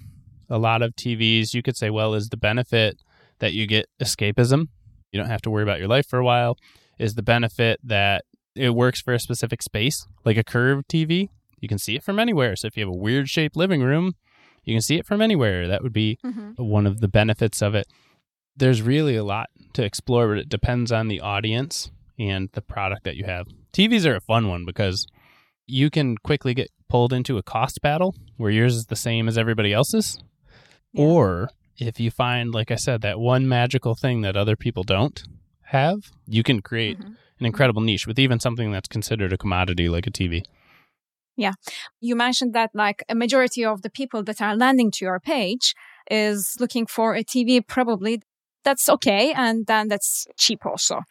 a 0.50 0.58
lot 0.58 0.82
of 0.82 0.96
TVs, 0.96 1.54
you 1.54 1.62
could 1.62 1.78
say, 1.78 1.90
well, 1.90 2.14
is 2.14 2.30
the 2.30 2.38
benefit 2.38 2.98
that 3.40 3.54
you 3.54 3.66
get 3.68 3.86
escapism? 4.02 4.68
You 5.12 5.20
don't 5.22 5.30
have 5.30 5.42
to 5.44 5.50
worry 5.50 5.64
about 5.64 5.80
your 5.80 5.88
life 5.88 6.08
for 6.08 6.20
a 6.20 6.26
while. 6.26 6.58
Is 7.00 7.16
the 7.16 7.24
benefit 7.24 7.80
that 7.84 8.26
it 8.56 8.72
works 8.72 9.02
for 9.02 9.14
a 9.14 9.20
specific 9.20 9.62
space, 9.62 10.06
like 10.26 10.38
a 10.38 10.44
curved 10.44 10.88
TV? 10.90 11.30
You 11.60 11.68
can 11.68 11.78
see 11.78 11.96
it 11.96 12.04
from 12.04 12.20
anywhere. 12.20 12.56
So 12.56 12.68
if 12.68 12.76
you 12.78 12.82
have 12.82 12.90
a 12.94 12.98
weird 12.98 13.30
shaped 13.30 13.56
living 13.56 13.82
room, 13.82 14.14
you 14.64 14.74
can 14.76 14.82
see 14.82 14.98
it 14.98 15.06
from 15.06 15.22
anywhere. 15.22 15.68
That 15.68 15.82
would 15.84 15.94
be 15.94 16.18
Mm-hmm. 16.26 16.52
one 16.64 16.86
of 16.86 17.00
the 17.00 17.08
benefits 17.08 17.62
of 17.62 17.74
it. 17.76 17.88
There's 18.58 18.82
really 18.82 19.16
a 19.16 19.24
lot 19.24 19.48
to 19.74 19.84
explore, 19.84 20.28
but 20.30 20.38
it 20.40 20.50
depends 20.50 20.92
on 20.92 21.08
the 21.08 21.22
audience 21.22 21.92
and 22.20 22.50
the 22.54 22.62
product 22.62 23.04
that 23.04 23.16
you 23.16 23.26
have. 23.26 23.48
TVs 23.74 24.06
are 24.06 24.16
a 24.16 24.22
fun 24.22 24.48
one 24.48 24.66
because 24.66 25.06
you 25.68 25.90
can 25.90 26.18
quickly 26.18 26.54
get 26.54 26.70
pulled 26.90 27.14
into 27.14 27.38
a 27.38 27.44
cost 27.44 27.82
battle 27.82 28.16
where 28.38 28.50
yours 28.50 28.76
is 28.76 28.86
the 28.88 28.96
same 28.96 29.28
as 29.28 29.38
everybody 29.38 29.74
else's. 29.74 30.18
Yeah. 30.94 31.06
Or 31.06 31.50
if 31.78 32.00
you 32.00 32.10
find, 32.10 32.54
like 32.54 32.72
I 32.72 32.76
said, 32.76 33.02
that 33.02 33.20
one 33.20 33.48
magical 33.48 33.94
thing 33.94 34.22
that 34.22 34.36
other 34.36 34.56
people 34.56 34.84
don't 34.84 35.22
have, 35.66 36.12
you 36.26 36.42
can 36.44 36.62
create 36.62 36.98
Mhm. 37.00 37.16
an 37.40 37.46
incredible 37.46 37.82
niche 37.82 38.08
with 38.08 38.18
even 38.18 38.40
something 38.40 38.72
that's 38.72 38.88
considered 38.88 39.34
a 39.34 39.38
commodity 39.38 39.90
like 39.90 40.08
a 40.08 40.12
TV. 40.12 40.44
Yeah. 41.36 41.54
You 42.00 42.16
mentioned 42.16 42.54
that 42.54 42.72
like 42.74 43.04
a 43.10 43.14
majority 43.14 43.64
of 43.64 43.84
the 43.84 43.92
people 43.92 44.24
that 44.24 44.42
are 44.42 44.56
landing 44.56 44.90
to 44.92 45.06
your 45.06 45.20
page 45.20 45.76
is 46.10 46.56
looking 46.60 46.88
for 46.88 47.14
a 47.14 47.24
TV 47.24 47.62
probably 47.62 48.22
that's 48.68 48.90
okay 48.90 49.32
and 49.32 49.66
then 49.66 49.88
that's 49.88 50.28
cheap 50.38 50.66
also. 50.66 51.04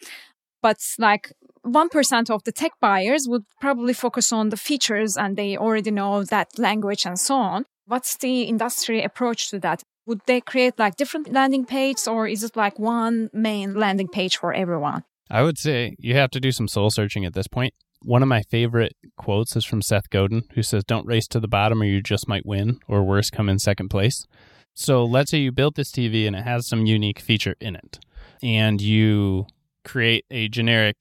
But 0.62 0.76
like 0.98 1.32
1% 1.64 2.30
of 2.30 2.44
the 2.44 2.52
tech 2.52 2.72
buyers 2.82 3.26
would 3.26 3.44
probably 3.60 3.94
focus 3.94 4.30
on 4.30 4.50
the 4.50 4.58
features 4.58 5.16
and 5.16 5.36
they 5.36 5.56
already 5.56 5.90
know 5.90 6.22
that 6.25 6.58
language 6.58 7.06
and 7.06 7.18
so 7.18 7.34
on. 7.36 7.64
What's 7.86 8.16
the 8.18 8.42
industry 8.42 9.02
approach 9.02 9.48
to 9.50 9.58
that? 9.60 9.82
Would 10.06 10.20
they 10.26 10.40
create 10.42 10.78
like 10.78 10.96
different 10.96 11.32
landing 11.32 11.64
pages 11.64 12.06
or 12.06 12.28
is 12.28 12.44
it 12.44 12.56
like 12.56 12.78
one 12.78 13.30
main 13.32 13.75
landing 13.75 14.08
page 14.08 14.36
for 14.36 14.52
everyone? 14.52 15.04
I 15.30 15.42
would 15.42 15.58
say 15.58 15.96
you 15.98 16.14
have 16.14 16.30
to 16.32 16.40
do 16.40 16.52
some 16.52 16.68
soul 16.68 16.90
searching 16.90 17.25
at 17.25 17.32
this 17.32 17.48
point. 17.48 17.72
One 18.02 18.22
of 18.22 18.28
my 18.28 18.42
favorite 18.42 18.94
quotes 19.16 19.56
is 19.56 19.64
from 19.64 19.80
Seth 19.80 20.10
Godin, 20.10 20.42
who 20.54 20.62
says, 20.62 20.84
Don't 20.84 21.06
race 21.06 21.26
to 21.28 21.40
the 21.40 21.48
bottom 21.48 21.80
or 21.80 21.86
you 21.86 22.02
just 22.02 22.28
might 22.28 22.44
win, 22.44 22.80
or 22.86 23.02
worse, 23.02 23.30
come 23.30 23.48
in 23.48 23.58
second 23.58 23.88
place. 23.88 24.26
So 24.78 25.06
let's 25.06 25.30
say 25.30 25.38
you 25.38 25.52
built 25.52 25.74
this 25.74 25.90
TV 25.90 26.26
and 26.26 26.36
it 26.36 26.44
has 26.44 26.66
some 26.66 26.84
unique 26.84 27.18
feature 27.18 27.56
in 27.62 27.76
it, 27.76 27.98
and 28.42 28.78
you 28.80 29.46
create 29.84 30.26
a 30.30 30.48
generic 30.48 30.96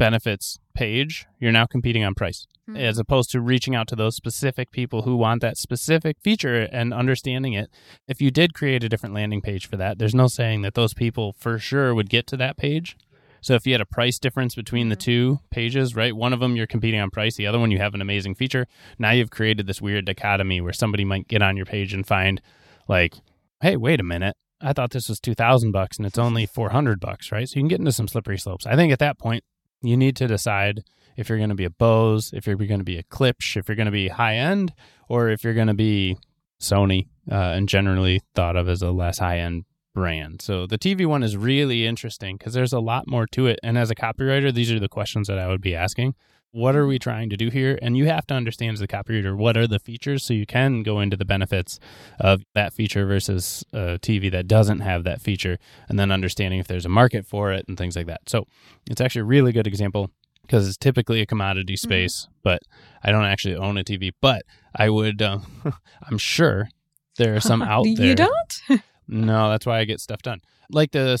benefits 0.00 0.58
page. 0.74 1.26
You're 1.38 1.52
now 1.52 1.66
competing 1.66 2.02
on 2.02 2.16
price 2.16 2.48
hmm. 2.66 2.76
as 2.76 2.98
opposed 2.98 3.30
to 3.30 3.40
reaching 3.40 3.76
out 3.76 3.86
to 3.88 3.96
those 3.96 4.16
specific 4.16 4.72
people 4.72 5.02
who 5.02 5.14
want 5.14 5.42
that 5.42 5.58
specific 5.58 6.16
feature 6.20 6.68
and 6.72 6.92
understanding 6.92 7.52
it. 7.52 7.70
If 8.08 8.20
you 8.20 8.32
did 8.32 8.52
create 8.52 8.82
a 8.82 8.88
different 8.88 9.14
landing 9.14 9.42
page 9.42 9.68
for 9.68 9.76
that, 9.76 9.98
there's 9.98 10.14
no 10.14 10.26
saying 10.26 10.62
that 10.62 10.74
those 10.74 10.92
people 10.92 11.32
for 11.38 11.56
sure 11.56 11.94
would 11.94 12.10
get 12.10 12.26
to 12.28 12.36
that 12.38 12.56
page. 12.56 12.96
So 13.42 13.54
if 13.54 13.64
you 13.64 13.72
had 13.72 13.80
a 13.80 13.86
price 13.86 14.18
difference 14.18 14.56
between 14.56 14.88
the 14.88 14.96
hmm. 14.96 15.02
two 15.02 15.40
pages, 15.52 15.94
right? 15.94 16.16
One 16.16 16.32
of 16.32 16.40
them 16.40 16.56
you're 16.56 16.66
competing 16.66 16.98
on 16.98 17.10
price, 17.10 17.36
the 17.36 17.46
other 17.46 17.60
one 17.60 17.70
you 17.70 17.78
have 17.78 17.94
an 17.94 18.02
amazing 18.02 18.34
feature. 18.34 18.66
Now 18.98 19.12
you've 19.12 19.30
created 19.30 19.68
this 19.68 19.80
weird 19.80 20.04
dichotomy 20.04 20.60
where 20.60 20.72
somebody 20.72 21.04
might 21.04 21.28
get 21.28 21.42
on 21.42 21.56
your 21.56 21.66
page 21.66 21.94
and 21.94 22.04
find 22.04 22.42
like, 22.90 23.14
"Hey, 23.62 23.76
wait 23.76 24.00
a 24.00 24.04
minute. 24.04 24.36
I 24.60 24.74
thought 24.74 24.90
this 24.90 25.08
was 25.08 25.20
2000 25.20 25.72
bucks 25.72 25.96
and 25.96 26.06
it's 26.06 26.18
only 26.18 26.44
400 26.44 27.00
bucks, 27.00 27.32
right?" 27.32 27.48
So 27.48 27.54
you 27.56 27.62
can 27.62 27.68
get 27.68 27.78
into 27.78 27.92
some 27.92 28.08
slippery 28.08 28.38
slopes. 28.38 28.66
I 28.66 28.76
think 28.76 28.92
at 28.92 28.98
that 28.98 29.18
point 29.18 29.44
you 29.82 29.96
need 29.96 30.16
to 30.16 30.26
decide 30.26 30.82
if 31.16 31.28
you're 31.28 31.38
going 31.38 31.50
to 31.50 31.54
be 31.54 31.64
a 31.64 31.70
Bose, 31.70 32.32
if 32.32 32.46
you're 32.46 32.56
going 32.56 32.80
to 32.80 32.84
be 32.84 32.98
a 32.98 33.02
Klipsch, 33.04 33.56
if 33.56 33.68
you're 33.68 33.76
going 33.76 33.86
to 33.86 33.92
be 33.92 34.08
high 34.08 34.36
end, 34.36 34.72
or 35.08 35.28
if 35.28 35.44
you're 35.44 35.54
going 35.54 35.68
to 35.68 35.74
be 35.74 36.16
Sony, 36.60 37.08
uh, 37.30 37.34
and 37.34 37.68
generally 37.68 38.20
thought 38.34 38.56
of 38.56 38.68
as 38.68 38.82
a 38.82 38.90
less 38.90 39.18
high 39.18 39.38
end 39.38 39.64
brand. 39.94 40.40
So 40.40 40.66
the 40.66 40.78
TV 40.78 41.06
one 41.06 41.22
is 41.22 41.36
really 41.36 41.86
interesting 41.86 42.36
because 42.36 42.54
there's 42.54 42.72
a 42.72 42.80
lot 42.80 43.06
more 43.06 43.26
to 43.28 43.46
it. 43.46 43.58
And 43.62 43.76
as 43.76 43.90
a 43.90 43.94
copywriter, 43.94 44.52
these 44.52 44.70
are 44.70 44.80
the 44.80 44.88
questions 44.88 45.28
that 45.28 45.38
I 45.38 45.48
would 45.48 45.60
be 45.60 45.74
asking. 45.74 46.14
What 46.52 46.74
are 46.74 46.86
we 46.86 46.98
trying 46.98 47.30
to 47.30 47.36
do 47.36 47.48
here? 47.48 47.78
And 47.80 47.96
you 47.96 48.06
have 48.06 48.26
to 48.26 48.34
understand 48.34 48.74
as 48.74 48.80
a 48.80 48.88
copywriter 48.88 49.36
what 49.36 49.56
are 49.56 49.68
the 49.68 49.78
features 49.78 50.24
so 50.24 50.34
you 50.34 50.46
can 50.46 50.82
go 50.82 50.98
into 50.98 51.16
the 51.16 51.24
benefits 51.24 51.78
of 52.18 52.42
that 52.54 52.72
feature 52.72 53.06
versus 53.06 53.64
a 53.72 53.98
TV 54.00 54.30
that 54.32 54.48
doesn't 54.48 54.80
have 54.80 55.04
that 55.04 55.20
feature, 55.20 55.58
and 55.88 55.98
then 55.98 56.10
understanding 56.10 56.58
if 56.58 56.66
there's 56.66 56.86
a 56.86 56.88
market 56.88 57.24
for 57.24 57.52
it 57.52 57.66
and 57.68 57.78
things 57.78 57.94
like 57.94 58.06
that. 58.06 58.22
So 58.28 58.46
it's 58.90 59.00
actually 59.00 59.22
a 59.22 59.24
really 59.26 59.52
good 59.52 59.68
example 59.68 60.10
because 60.42 60.66
it's 60.66 60.76
typically 60.76 61.20
a 61.20 61.26
commodity 61.26 61.76
space, 61.76 62.26
but 62.42 62.60
I 63.04 63.12
don't 63.12 63.24
actually 63.24 63.54
own 63.54 63.78
a 63.78 63.84
TV. 63.84 64.10
But 64.20 64.42
I 64.74 64.90
would, 64.90 65.22
uh, 65.22 65.38
I'm 66.02 66.18
sure 66.18 66.68
there 67.16 67.36
are 67.36 67.40
some 67.40 67.62
out 67.74 67.84
there. 67.84 68.06
You 68.06 68.14
don't? 68.16 68.62
No, 69.12 69.50
that's 69.50 69.66
why 69.66 69.80
I 69.80 69.84
get 69.86 70.00
stuff 70.00 70.22
done. 70.22 70.40
Like 70.70 70.92
the 70.92 71.16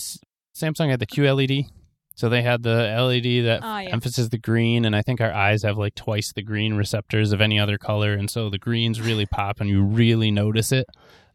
Samsung 0.54 0.90
had 0.90 1.00
the 1.00 1.06
QLED. 1.08 1.66
So 2.20 2.28
they 2.28 2.42
had 2.42 2.62
the 2.62 2.92
LED 2.98 3.46
that 3.46 3.60
Ah, 3.62 3.80
yeah. 3.80 3.88
emphasizes 3.94 4.28
the 4.28 4.36
green, 4.36 4.84
and 4.84 4.94
I 4.94 5.00
think 5.00 5.22
our 5.22 5.32
eyes 5.32 5.62
have 5.62 5.78
like 5.78 5.94
twice 5.94 6.34
the 6.34 6.42
green 6.42 6.74
receptors 6.74 7.32
of 7.32 7.40
any 7.40 7.58
other 7.58 7.78
color, 7.78 8.12
and 8.12 8.28
so 8.28 8.50
the 8.50 8.58
greens 8.58 9.00
really 9.00 9.24
pop, 9.30 9.58
and 9.58 9.70
you 9.70 9.82
really 9.82 10.30
notice 10.30 10.70
it. 10.70 10.84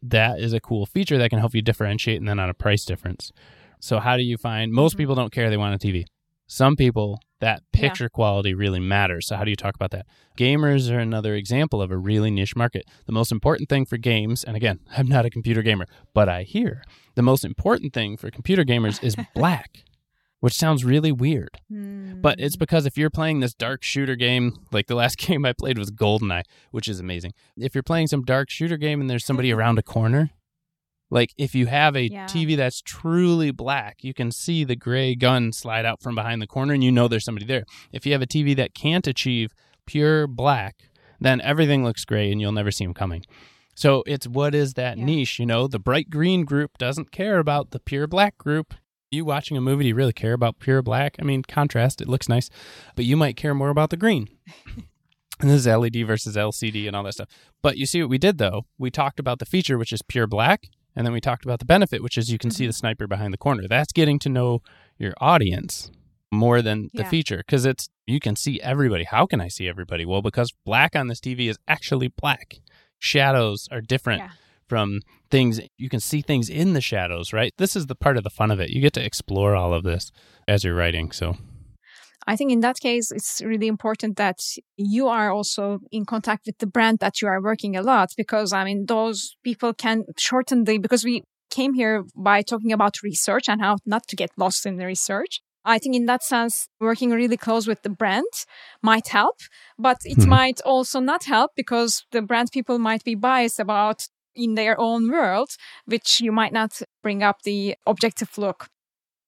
That 0.00 0.38
is 0.38 0.52
a 0.52 0.60
cool 0.60 0.86
feature 0.86 1.18
that 1.18 1.30
can 1.30 1.40
help 1.40 1.56
you 1.56 1.60
differentiate, 1.62 2.18
and 2.20 2.28
then 2.28 2.38
on 2.38 2.48
a 2.48 2.54
price 2.54 2.84
difference. 2.84 3.32
So 3.80 3.98
how 3.98 4.16
do 4.16 4.22
you 4.22 4.36
find? 4.36 4.70
Most 4.72 4.94
Mhm. 4.94 4.98
people 4.98 5.14
don't 5.16 5.32
care 5.32 5.50
they 5.50 5.56
want 5.56 5.74
a 5.74 5.78
TV. 5.84 6.04
Some 6.46 6.76
people 6.76 7.18
that 7.40 7.62
Yeah. 7.74 7.80
picture 7.80 8.08
quality 8.08 8.54
really 8.54 8.78
matters. 8.78 9.26
So 9.26 9.34
how 9.34 9.42
do 9.42 9.50
you 9.50 9.56
talk 9.56 9.74
about 9.74 9.90
that? 9.90 10.06
Gamers 10.38 10.88
are 10.88 11.00
another 11.00 11.34
example 11.34 11.82
of 11.82 11.90
a 11.90 11.98
really 11.98 12.30
niche 12.30 12.54
market. 12.54 12.84
The 13.06 13.12
most 13.12 13.32
important 13.32 13.68
thing 13.68 13.86
for 13.86 13.96
games, 13.96 14.44
and 14.44 14.56
again, 14.56 14.78
I'm 14.96 15.08
not 15.08 15.26
a 15.26 15.30
computer 15.30 15.62
gamer, 15.62 15.86
but 16.14 16.28
I 16.28 16.44
hear 16.44 16.84
the 17.16 17.22
most 17.22 17.44
important 17.44 17.92
thing 17.92 18.16
for 18.16 18.30
computer 18.30 18.62
gamers 18.64 19.02
is 19.02 19.16
black, 19.34 19.82
which 20.40 20.54
sounds 20.54 20.84
really 20.84 21.12
weird. 21.12 21.58
But 21.68 22.40
it's 22.40 22.54
hmm. 22.54 22.60
because 22.60 22.86
if 22.86 22.96
you're 22.98 23.10
playing 23.10 23.40
this 23.40 23.54
dark 23.54 23.82
shooter 23.82 24.16
game, 24.16 24.58
like 24.72 24.86
the 24.86 24.94
last 24.94 25.18
game 25.26 25.44
I 25.44 25.52
played 25.52 25.78
was 25.78 25.90
GoldenEye, 25.90 26.42
which 26.70 26.88
is 26.88 27.00
amazing. 27.00 27.32
If 27.56 27.74
you're 27.74 27.82
playing 27.82 28.08
some 28.08 28.22
dark 28.22 28.50
shooter 28.50 28.76
game 28.76 29.00
and 29.00 29.08
there's 29.08 29.24
somebody 29.24 29.50
hmm. 29.50 29.58
around 29.58 29.78
a 29.78 29.82
corner, 29.82 30.30
like 31.10 31.32
if 31.36 31.54
you 31.54 31.66
have 31.66 31.96
a 31.96 32.10
Yeah. 32.10 32.26
TV 32.26 32.56
that's 32.56 32.82
truly 32.82 33.50
black, 33.50 34.02
you 34.02 34.12
can 34.12 34.30
see 34.30 34.64
the 34.64 34.76
gray 34.76 35.14
gun 35.14 35.52
slide 35.52 35.84
out 35.84 36.02
from 36.02 36.14
behind 36.14 36.42
the 36.42 36.46
corner 36.46 36.74
and 36.74 36.82
you 36.82 36.92
know 36.92 37.08
there's 37.08 37.24
somebody 37.24 37.46
there. 37.46 37.64
If 37.92 38.06
you 38.06 38.12
have 38.12 38.22
a 38.22 38.26
TV 38.26 38.56
that 38.56 38.74
can't 38.74 39.06
achieve 39.06 39.52
pure 39.86 40.26
black, 40.26 40.90
then 41.20 41.40
everything 41.40 41.84
looks 41.84 42.04
gray 42.04 42.30
and 42.30 42.40
you'll 42.40 42.52
never 42.52 42.70
see 42.70 42.84
them 42.84 42.94
coming. 42.94 43.24
So 43.74 44.02
it's 44.06 44.26
what 44.26 44.54
is 44.54 44.74
that 44.74 44.98
Yeah. 44.98 45.04
niche? 45.04 45.38
You 45.38 45.46
know, 45.46 45.68
the 45.68 45.78
bright 45.78 46.10
green 46.10 46.44
group 46.44 46.78
doesn't 46.78 47.12
care 47.12 47.38
about 47.38 47.70
the 47.70 47.78
pure 47.78 48.06
black 48.06 48.36
group. 48.38 48.74
You 49.10 49.24
watching 49.24 49.56
a 49.56 49.60
movie, 49.60 49.84
do 49.84 49.88
you 49.88 49.94
really 49.94 50.12
care 50.12 50.32
about 50.32 50.58
pure 50.58 50.82
black? 50.82 51.16
I 51.20 51.24
mean, 51.24 51.42
contrast, 51.42 52.00
it 52.00 52.08
looks 52.08 52.28
nice, 52.28 52.50
but 52.96 53.04
you 53.04 53.16
might 53.16 53.36
care 53.36 53.54
more 53.54 53.68
about 53.68 53.90
the 53.90 53.96
green. 53.96 54.28
and 55.40 55.50
this 55.50 55.64
is 55.64 55.66
LED 55.66 56.06
versus 56.06 56.36
LCD 56.36 56.86
and 56.86 56.96
all 56.96 57.04
that 57.04 57.14
stuff. 57.14 57.28
But 57.62 57.76
you 57.76 57.86
see 57.86 58.00
what 58.02 58.10
we 58.10 58.18
did 58.18 58.38
though? 58.38 58.66
We 58.78 58.90
talked 58.90 59.20
about 59.20 59.38
the 59.38 59.46
feature, 59.46 59.78
which 59.78 59.92
is 59.92 60.02
pure 60.02 60.26
black, 60.26 60.64
and 60.96 61.06
then 61.06 61.12
we 61.12 61.20
talked 61.20 61.44
about 61.44 61.58
the 61.60 61.64
benefit, 61.64 62.02
which 62.02 62.18
is 62.18 62.32
you 62.32 62.38
can 62.38 62.50
see 62.50 62.64
mm-hmm. 62.64 62.70
the 62.70 62.74
sniper 62.74 63.06
behind 63.06 63.32
the 63.32 63.38
corner. 63.38 63.68
That's 63.68 63.92
getting 63.92 64.18
to 64.20 64.28
know 64.28 64.62
your 64.98 65.14
audience 65.20 65.90
more 66.32 66.60
than 66.60 66.90
the 66.92 67.02
Yeah. 67.02 67.08
feature 67.08 67.38
because 67.38 67.64
it's 67.64 67.88
you 68.06 68.18
can 68.18 68.34
see 68.34 68.60
everybody. 68.60 69.04
How 69.04 69.26
can 69.26 69.40
I 69.40 69.48
see 69.48 69.68
everybody? 69.68 70.04
Well, 70.04 70.22
because 70.22 70.52
black 70.64 70.96
on 70.96 71.08
this 71.08 71.20
TV 71.20 71.48
is 71.48 71.58
actually 71.68 72.08
black. 72.08 72.60
Shadows 72.98 73.68
are 73.70 73.80
different 73.80 74.22
Yeah. 74.22 74.30
From 74.68 75.00
things. 75.30 75.60
You 75.76 75.88
can 75.88 76.00
see 76.00 76.22
things 76.22 76.48
in 76.48 76.72
the 76.72 76.80
shadows, 76.80 77.32
right? 77.32 77.52
This 77.58 77.76
is 77.76 77.86
the 77.86 77.94
part 77.94 78.16
of 78.16 78.24
the 78.24 78.30
fun 78.30 78.50
of 78.50 78.60
it. 78.60 78.70
You 78.70 78.80
get 78.80 78.92
to 78.94 79.04
explore 79.04 79.54
all 79.54 79.72
of 79.74 79.84
this 79.84 80.10
as 80.46 80.64
you're 80.64 80.74
writing. 80.74 81.12
So 81.12 81.36
I 82.26 82.36
think 82.36 82.50
in 82.50 82.60
that 82.60 82.80
case, 82.80 83.12
it's 83.12 83.40
really 83.44 83.68
important 83.68 84.16
that 84.16 84.40
you 84.76 85.06
are 85.06 85.30
also 85.30 85.78
in 85.92 86.04
contact 86.04 86.46
with 86.46 86.58
the 86.58 86.66
brand 86.66 86.98
that 86.98 87.22
you 87.22 87.28
are 87.28 87.40
working 87.40 87.76
a 87.76 87.82
lot 87.82 88.10
because 88.16 88.52
I 88.52 88.64
mean, 88.64 88.86
those 88.86 89.36
people 89.44 89.72
can 89.72 90.04
shorten 90.18 90.64
the, 90.64 90.78
because 90.78 91.04
we 91.04 91.22
came 91.50 91.74
here 91.74 92.04
by 92.16 92.42
talking 92.42 92.72
about 92.72 93.02
research 93.02 93.48
and 93.48 93.60
how 93.60 93.76
not 93.86 94.08
to 94.08 94.16
get 94.16 94.30
lost 94.36 94.66
in 94.66 94.76
the 94.76 94.86
research. 94.86 95.40
I 95.64 95.78
think 95.78 95.96
in 95.96 96.06
that 96.06 96.22
sense, 96.22 96.68
working 96.80 97.10
really 97.10 97.36
close 97.36 97.66
with 97.66 97.82
the 97.82 97.90
brand 97.90 98.32
might 98.82 99.08
help, 99.08 99.36
but 99.78 99.98
it 100.04 100.18
mm-hmm. 100.18 100.30
might 100.30 100.60
also 100.64 101.00
not 101.00 101.24
help 101.24 101.52
because 101.56 102.04
the 102.12 102.22
brand 102.22 102.50
people 102.52 102.78
might 102.78 103.02
be 103.02 103.16
biased 103.16 103.58
about 103.58 104.06
in 104.36 104.54
their 104.54 104.78
own 104.78 105.10
world, 105.10 105.50
which 105.86 106.20
you 106.20 106.32
might 106.32 106.52
not 106.52 106.80
bring 107.02 107.22
up 107.22 107.42
the 107.42 107.76
objective 107.86 108.38
look. 108.38 108.68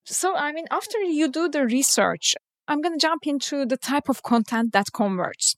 So, 0.05 0.35
I 0.35 0.51
mean, 0.51 0.65
after 0.71 0.99
you 0.99 1.27
do 1.27 1.49
the 1.49 1.65
research, 1.65 2.35
I'm 2.69 2.81
going 2.81 2.97
to 2.97 3.01
jump 3.01 3.25
into 3.25 3.65
the 3.65 3.77
type 3.77 4.09
of 4.09 4.21
content 4.21 4.73
that 4.73 4.91
converts. 4.93 5.55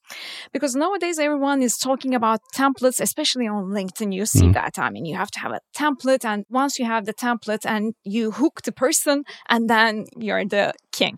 Because 0.52 0.74
nowadays 0.74 1.18
everyone 1.18 1.62
is 1.62 1.76
talking 1.76 2.14
about 2.14 2.40
templates, 2.54 3.00
especially 3.00 3.46
on 3.46 3.64
LinkedIn. 3.66 4.14
You 4.14 4.24
see 4.24 4.46
mm. 4.46 4.54
that. 4.54 4.78
I 4.78 4.88
mean, 4.88 5.04
you 5.04 5.14
have 5.16 5.30
to 5.32 5.40
have 5.40 5.52
a 5.52 5.60
template. 5.76 6.24
And 6.24 6.44
once 6.48 6.78
you 6.78 6.86
have 6.86 7.04
the 7.04 7.12
template 7.12 7.66
and 7.66 7.94
you 8.02 8.30
hook 8.30 8.62
the 8.64 8.72
person 8.72 9.24
and 9.48 9.68
then 9.68 10.06
you're 10.16 10.44
the 10.46 10.72
king. 10.90 11.16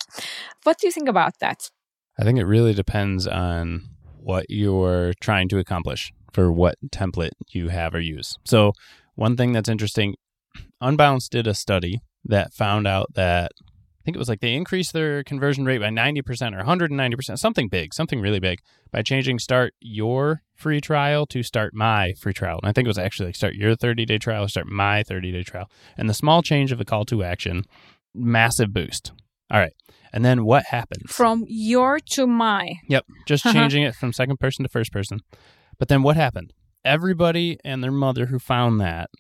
What 0.64 0.79
do 0.79 0.88
you 0.88 0.92
think 0.92 1.09
about 1.09 1.38
that? 1.38 1.70
I 2.18 2.25
think 2.25 2.38
it 2.38 2.44
really 2.44 2.75
depends 2.75 3.29
on 3.29 3.83
what 4.20 4.47
you're 4.49 5.12
trying 5.20 5.49
to 5.51 5.59
accomplish 5.59 6.12
for 6.35 6.53
what 6.53 6.77
template 6.90 7.31
you 7.53 7.68
have 7.68 7.94
or 7.94 8.01
use. 8.01 8.37
So, 8.44 8.73
one 9.14 9.37
thing 9.37 9.53
that's 9.53 9.68
interesting, 9.68 10.16
Unbounce 10.83 11.29
did 11.29 11.47
a 11.47 11.55
study 11.55 12.01
that 12.25 12.53
found 12.53 12.87
out 12.87 13.14
that 13.14 13.53
I 13.57 14.03
think 14.05 14.16
it 14.16 14.18
was 14.18 14.29
like 14.29 14.40
they 14.40 14.55
increased 14.55 14.92
their 14.92 15.25
conversion 15.25 15.64
rate 15.64 15.79
by 15.79 15.88
90% 15.88 16.20
or 16.53 16.62
190%, 16.62 17.38
something 17.38 17.68
big, 17.68 17.94
something 17.94 18.20
really 18.20 18.40
big 18.40 18.59
by 18.92 19.01
changing 19.01 19.38
start 19.38 19.73
your 19.81 20.42
free 20.55 20.81
trial 20.83 21.25
to 21.27 21.42
start 21.42 21.73
my 21.73 22.12
free 22.20 22.35
trial. 22.35 22.59
And 22.62 22.68
I 22.68 22.73
think 22.73 22.85
it 22.87 22.88
was 22.90 22.99
actually 22.99 23.29
like 23.29 23.37
start 23.37 23.55
your 23.55 23.75
30 23.75 24.05
day 24.05 24.18
trial, 24.18 24.47
start 24.49 24.66
my 24.66 25.05
30 25.05 25.33
day 25.33 25.42
trial. 25.42 25.70
And 25.97 26.07
the 26.07 26.14
small 26.14 26.42
change 26.42 26.70
of 26.70 26.77
the 26.77 26.85
call 26.85 27.07
to 27.07 27.23
action, 27.23 27.64
massive 28.14 28.75
boost. 28.75 29.12
All 29.51 29.59
right. 29.59 29.73
And 30.12 30.23
then 30.23 30.44
what 30.44 30.66
happens? 30.66 31.11
From 31.11 31.44
your 31.49 31.99
to 32.11 32.27
my. 32.27 32.75
Yep. 32.88 33.07
Just 33.27 33.44
changing 33.53 33.85
it 33.85 33.94
from 33.94 34.12
second 34.12 34.38
person 34.38 34.64
to 34.64 34.68
first 34.68 34.92
person. 34.92 35.20
But 35.78 35.88
then 35.88 36.02
what 36.02 36.16
happened? 36.16 36.52
Everybody 36.84 37.58
and 37.64 37.82
their 37.82 37.90
mother 37.90 38.26
who 38.26 38.38
found 38.38 38.80
that 38.80 39.10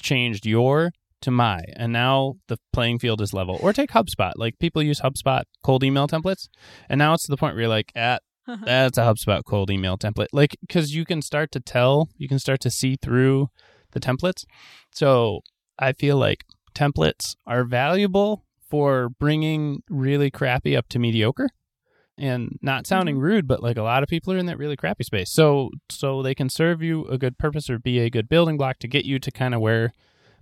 changed 0.00 0.46
your 0.46 0.92
to 1.22 1.30
my, 1.30 1.60
and 1.76 1.92
now 1.92 2.34
the 2.48 2.58
playing 2.72 2.98
field 2.98 3.20
is 3.20 3.32
level. 3.32 3.58
Or 3.60 3.72
take 3.72 3.90
HubSpot. 3.90 4.32
Like 4.36 4.58
people 4.58 4.82
use 4.82 5.00
HubSpot 5.00 5.42
cold 5.62 5.84
email 5.84 6.08
templates, 6.08 6.48
and 6.88 6.98
now 6.98 7.14
it's 7.14 7.24
to 7.24 7.30
the 7.30 7.36
point 7.36 7.54
where 7.54 7.62
you're 7.62 7.68
like, 7.68 7.92
at 7.94 8.22
ah, 8.46 8.58
that's 8.64 8.98
a 8.98 9.02
HubSpot 9.02 9.42
cold 9.44 9.70
email 9.70 9.96
template. 9.96 10.28
Like 10.32 10.56
because 10.60 10.94
you 10.94 11.04
can 11.04 11.22
start 11.22 11.50
to 11.52 11.60
tell, 11.60 12.08
you 12.16 12.28
can 12.28 12.38
start 12.38 12.60
to 12.60 12.70
see 12.70 12.96
through 12.96 13.48
the 13.92 14.00
templates. 14.00 14.44
So 14.92 15.40
I 15.78 15.92
feel 15.92 16.16
like 16.16 16.44
templates 16.74 17.36
are 17.46 17.64
valuable 17.64 18.44
for 18.68 19.10
bringing 19.10 19.82
really 19.88 20.30
crappy 20.30 20.76
up 20.76 20.88
to 20.88 20.98
mediocre 20.98 21.48
and 22.18 22.58
not 22.60 22.86
sounding 22.86 23.16
mm-hmm. 23.16 23.24
rude 23.24 23.48
but 23.48 23.62
like 23.62 23.76
a 23.76 23.82
lot 23.82 24.02
of 24.02 24.08
people 24.08 24.32
are 24.32 24.38
in 24.38 24.46
that 24.46 24.58
really 24.58 24.76
crappy 24.76 25.02
space 25.02 25.30
so 25.30 25.70
so 25.88 26.22
they 26.22 26.34
can 26.34 26.48
serve 26.48 26.82
you 26.82 27.06
a 27.06 27.16
good 27.16 27.38
purpose 27.38 27.70
or 27.70 27.78
be 27.78 27.98
a 27.98 28.10
good 28.10 28.28
building 28.28 28.56
block 28.56 28.78
to 28.78 28.86
get 28.86 29.04
you 29.04 29.18
to 29.18 29.30
kind 29.30 29.54
of 29.54 29.60
where 29.60 29.92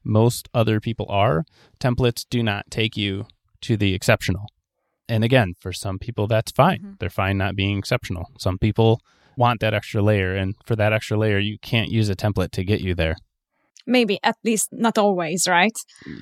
most 0.05 0.49
other 0.55 0.81
people 0.81 1.07
are, 1.09 1.45
templates 1.79 2.25
do 2.29 2.43
not 2.43 2.71
take 2.71 2.97
you 2.97 3.27
to 3.63 3.77
the 3.77 3.95
exceptional. 3.95 4.47
And 5.09 5.25
again, 5.25 5.55
for 5.59 5.73
some 5.73 5.99
people, 5.99 6.27
that's 6.27 6.53
fine. 6.53 6.79
Mm-hmm. 6.79 6.93
They're 7.01 7.11
fine 7.11 7.39
not 7.39 7.57
being 7.57 7.79
exceptional. 7.79 8.31
Some 8.39 8.59
people 8.59 9.01
want 9.37 9.61
that 9.61 9.75
extra 9.75 10.03
layer. 10.03 10.35
And 10.35 10.55
for 10.65 10.77
that 10.77 10.93
extra 10.93 11.17
layer, 11.17 11.39
you 11.39 11.59
can't 11.59 11.91
use 11.91 12.09
a 12.09 12.17
template 12.17 12.53
to 12.53 12.65
get 12.65 12.81
you 12.81 12.95
there. 12.95 13.17
Maybe, 13.91 14.21
at 14.23 14.37
least 14.45 14.69
not 14.71 14.97
always, 14.99 15.49
right? 15.49 15.77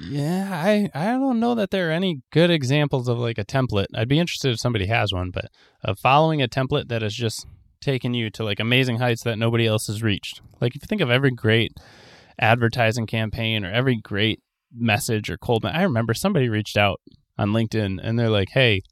Yeah, 0.09 0.49
I, 0.51 0.89
I 0.95 1.05
don't 1.13 1.39
know 1.39 1.55
that 1.55 1.71
there 1.71 1.91
are 1.91 1.93
any 1.93 2.23
good 2.33 2.51
examples 2.51 3.09
of 3.09 3.19
like 3.19 3.37
a 3.37 3.45
template. 3.45 3.89
I'd 3.95 4.09
be 4.09 4.19
interested 4.19 4.53
if 4.53 4.59
somebody 4.59 4.87
has 4.87 5.13
one, 5.13 5.31
but 5.31 5.51
of 5.85 5.99
following 5.99 6.41
a 6.41 6.49
template 6.49 6.89
that 6.89 7.03
has 7.03 7.15
just 7.15 7.47
taken 7.83 8.15
you 8.15 8.31
to 8.31 8.43
like 8.43 8.59
amazing 8.59 8.99
heights 8.99 9.23
that 9.25 9.39
nobody 9.39 9.67
else 9.67 9.87
has 9.87 10.03
reached. 10.03 10.41
Like 10.61 10.75
if 10.75 10.83
you 10.83 10.87
think 10.89 11.03
of 11.03 11.11
every 11.11 11.31
great 11.31 11.73
advertising 12.39 13.07
campaign 13.07 13.65
or 13.65 13.71
every 13.71 13.97
great 13.97 14.41
message 14.73 15.31
or 15.31 15.37
cold. 15.37 15.65
I 15.65 15.83
remember 15.83 16.15
somebody 16.15 16.49
reached 16.49 16.77
out 16.77 17.01
on 17.37 17.51
LinkedIn 17.51 17.99
and 18.03 18.19
they're 18.19 18.31
like, 18.31 18.51
"Hey, 18.53 18.83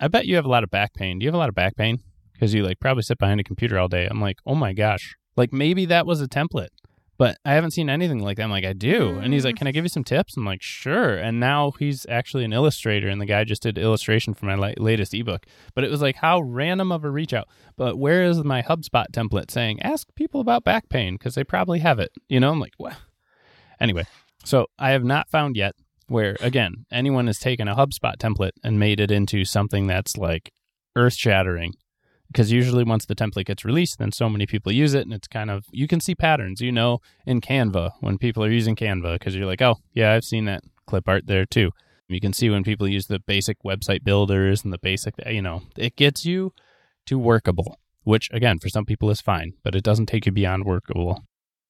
I 0.00 0.08
bet 0.08 0.26
you 0.26 0.36
have 0.36 0.44
a 0.44 0.50
lot 0.50 0.64
of 0.64 0.70
back 0.70 0.94
pain. 0.94 1.18
Do 1.18 1.24
you 1.24 1.28
have 1.28 1.34
a 1.34 1.38
lot 1.38 1.48
of 1.48 1.54
back 1.54 1.76
pain? 1.76 1.98
Because 2.32 2.54
you 2.54 2.64
like 2.64 2.80
probably 2.80 3.02
sit 3.02 3.18
behind 3.18 3.40
a 3.40 3.44
computer 3.44 3.78
all 3.78 3.88
day." 3.88 4.06
I'm 4.10 4.20
like, 4.20 4.36
"Oh 4.46 4.54
my 4.54 4.72
gosh!" 4.72 5.14
Like 5.36 5.52
maybe 5.52 5.84
that 5.86 6.06
was 6.06 6.20
a 6.20 6.28
template. 6.28 6.68
But 7.24 7.38
I 7.42 7.54
haven't 7.54 7.70
seen 7.70 7.88
anything 7.88 8.18
like 8.18 8.36
that. 8.36 8.42
I'm 8.42 8.50
like, 8.50 8.66
I 8.66 8.74
do. 8.74 9.18
And 9.18 9.32
he's 9.32 9.46
like, 9.46 9.54
mm. 9.54 9.58
Can 9.60 9.66
I 9.66 9.70
give 9.70 9.82
you 9.82 9.88
some 9.88 10.04
tips? 10.04 10.36
I'm 10.36 10.44
like, 10.44 10.60
Sure. 10.60 11.16
And 11.16 11.40
now 11.40 11.70
he's 11.78 12.04
actually 12.06 12.44
an 12.44 12.52
illustrator, 12.52 13.08
and 13.08 13.18
the 13.18 13.24
guy 13.24 13.44
just 13.44 13.62
did 13.62 13.78
illustration 13.78 14.34
for 14.34 14.44
my 14.44 14.56
la- 14.56 14.74
latest 14.76 15.14
ebook. 15.14 15.46
But 15.74 15.84
it 15.84 15.90
was 15.90 16.02
like, 16.02 16.16
how 16.16 16.42
random 16.42 16.92
of 16.92 17.02
a 17.02 17.08
reach 17.08 17.32
out. 17.32 17.48
But 17.78 17.96
where 17.96 18.24
is 18.24 18.44
my 18.44 18.60
HubSpot 18.60 19.06
template 19.10 19.50
saying, 19.50 19.80
Ask 19.80 20.14
people 20.14 20.42
about 20.42 20.64
back 20.64 20.90
pain? 20.90 21.14
Because 21.14 21.34
they 21.34 21.44
probably 21.44 21.78
have 21.78 21.98
it. 21.98 22.12
You 22.28 22.40
know, 22.40 22.50
I'm 22.50 22.60
like, 22.60 22.74
What? 22.76 22.94
Anyway, 23.80 24.04
so 24.44 24.66
I 24.78 24.90
have 24.90 25.02
not 25.02 25.30
found 25.30 25.56
yet 25.56 25.76
where, 26.08 26.36
again, 26.42 26.84
anyone 26.92 27.28
has 27.28 27.38
taken 27.38 27.68
a 27.68 27.74
HubSpot 27.74 28.18
template 28.18 28.52
and 28.62 28.78
made 28.78 29.00
it 29.00 29.10
into 29.10 29.46
something 29.46 29.86
that's 29.86 30.18
like 30.18 30.52
earth 30.94 31.14
shattering 31.14 31.72
because 32.28 32.50
usually 32.50 32.84
once 32.84 33.06
the 33.06 33.14
template 33.14 33.46
gets 33.46 33.64
released 33.64 33.98
then 33.98 34.12
so 34.12 34.28
many 34.28 34.46
people 34.46 34.72
use 34.72 34.94
it 34.94 35.02
and 35.02 35.12
it's 35.12 35.28
kind 35.28 35.50
of 35.50 35.66
you 35.70 35.86
can 35.86 36.00
see 36.00 36.14
patterns 36.14 36.60
you 36.60 36.72
know 36.72 37.00
in 37.26 37.40
canva 37.40 37.90
when 38.00 38.18
people 38.18 38.42
are 38.44 38.50
using 38.50 38.76
canva 38.76 39.14
because 39.14 39.34
you're 39.34 39.46
like 39.46 39.62
oh 39.62 39.76
yeah 39.92 40.12
i've 40.12 40.24
seen 40.24 40.44
that 40.44 40.62
clip 40.86 41.08
art 41.08 41.26
there 41.26 41.46
too. 41.46 41.70
You 42.08 42.20
can 42.20 42.32
see 42.32 42.50
when 42.50 42.64
people 42.64 42.86
use 42.86 43.06
the 43.06 43.18
basic 43.18 43.62
website 43.64 44.04
builders 44.04 44.62
and 44.62 44.72
the 44.72 44.78
basic 44.78 45.14
you 45.26 45.42
know 45.42 45.62
it 45.76 45.96
gets 45.96 46.24
you 46.26 46.52
to 47.06 47.18
workable 47.18 47.78
which 48.02 48.30
again 48.32 48.58
for 48.58 48.68
some 48.68 48.84
people 48.84 49.10
is 49.10 49.20
fine 49.20 49.54
but 49.62 49.74
it 49.74 49.82
doesn't 49.82 50.06
take 50.06 50.26
you 50.26 50.32
beyond 50.32 50.64
workable. 50.64 51.24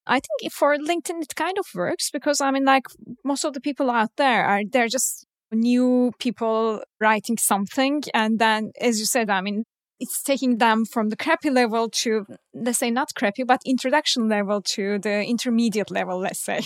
I 0.06 0.20
think 0.20 0.52
for 0.52 0.76
LinkedIn 0.76 1.22
it 1.22 1.34
kind 1.34 1.56
of 1.58 1.66
works 1.74 2.10
because 2.10 2.40
I 2.40 2.50
mean 2.50 2.64
like 2.64 2.86
most 3.24 3.44
of 3.44 3.54
the 3.54 3.60
people 3.60 3.90
out 3.90 4.10
there 4.16 4.44
are 4.44 4.62
they're 4.70 4.88
just 4.88 5.26
new 5.52 6.12
people 6.18 6.82
writing 7.00 7.38
something 7.38 8.02
and 8.12 8.38
then 8.38 8.72
as 8.80 8.98
you 8.98 9.06
said 9.06 9.30
I 9.30 9.40
mean 9.40 9.64
it's 10.00 10.22
taking 10.22 10.58
them 10.58 10.84
from 10.84 11.08
the 11.08 11.16
crappy 11.16 11.50
level 11.50 11.88
to 11.88 12.26
let's 12.52 12.78
say 12.78 12.90
not 12.90 13.14
crappy 13.14 13.44
but 13.44 13.60
introduction 13.64 14.28
level 14.28 14.60
to 14.60 14.98
the 14.98 15.24
intermediate 15.24 15.90
level 15.90 16.18
let's 16.18 16.40
say 16.40 16.60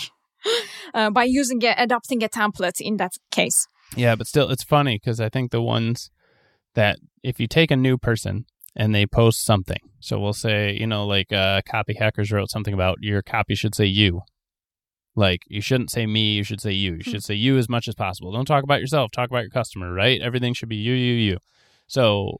uh, 0.93 1.09
by 1.09 1.23
using 1.23 1.63
a, 1.63 1.73
adopting 1.77 2.23
a 2.23 2.29
template 2.29 2.79
in 2.79 2.97
that 2.97 3.13
case. 3.31 3.67
Yeah 3.95 4.15
but 4.15 4.27
still 4.27 4.49
it's 4.49 4.63
funny 4.63 4.97
because 4.97 5.19
i 5.19 5.29
think 5.29 5.51
the 5.51 5.61
ones 5.61 6.11
that 6.75 6.97
if 7.23 7.39
you 7.39 7.47
take 7.47 7.71
a 7.71 7.75
new 7.75 7.97
person 7.97 8.45
and 8.75 8.93
they 8.93 9.05
post 9.05 9.43
something 9.43 9.89
so 9.99 10.19
we'll 10.19 10.33
say 10.33 10.73
you 10.73 10.87
know 10.87 11.05
like 11.05 11.31
uh, 11.31 11.61
copy 11.67 11.93
hackers 11.93 12.31
wrote 12.31 12.49
something 12.49 12.73
about 12.73 12.97
your 13.01 13.21
copy 13.21 13.55
should 13.55 13.75
say 13.75 13.85
you. 13.85 14.21
Like 15.15 15.41
you 15.47 15.61
shouldn't 15.61 15.91
say 15.91 16.05
me 16.05 16.33
you 16.33 16.43
should 16.43 16.61
say 16.61 16.71
you. 16.71 16.93
You 16.93 17.01
hmm. 17.03 17.11
should 17.11 17.23
say 17.23 17.35
you 17.35 17.57
as 17.57 17.67
much 17.67 17.87
as 17.87 17.95
possible. 17.95 18.31
Don't 18.31 18.45
talk 18.45 18.63
about 18.63 18.79
yourself 18.79 19.11
talk 19.11 19.29
about 19.29 19.41
your 19.41 19.49
customer 19.49 19.91
right? 19.93 20.21
Everything 20.21 20.53
should 20.53 20.69
be 20.69 20.77
you 20.77 20.93
you 20.93 21.13
you. 21.13 21.37
So 21.87 22.39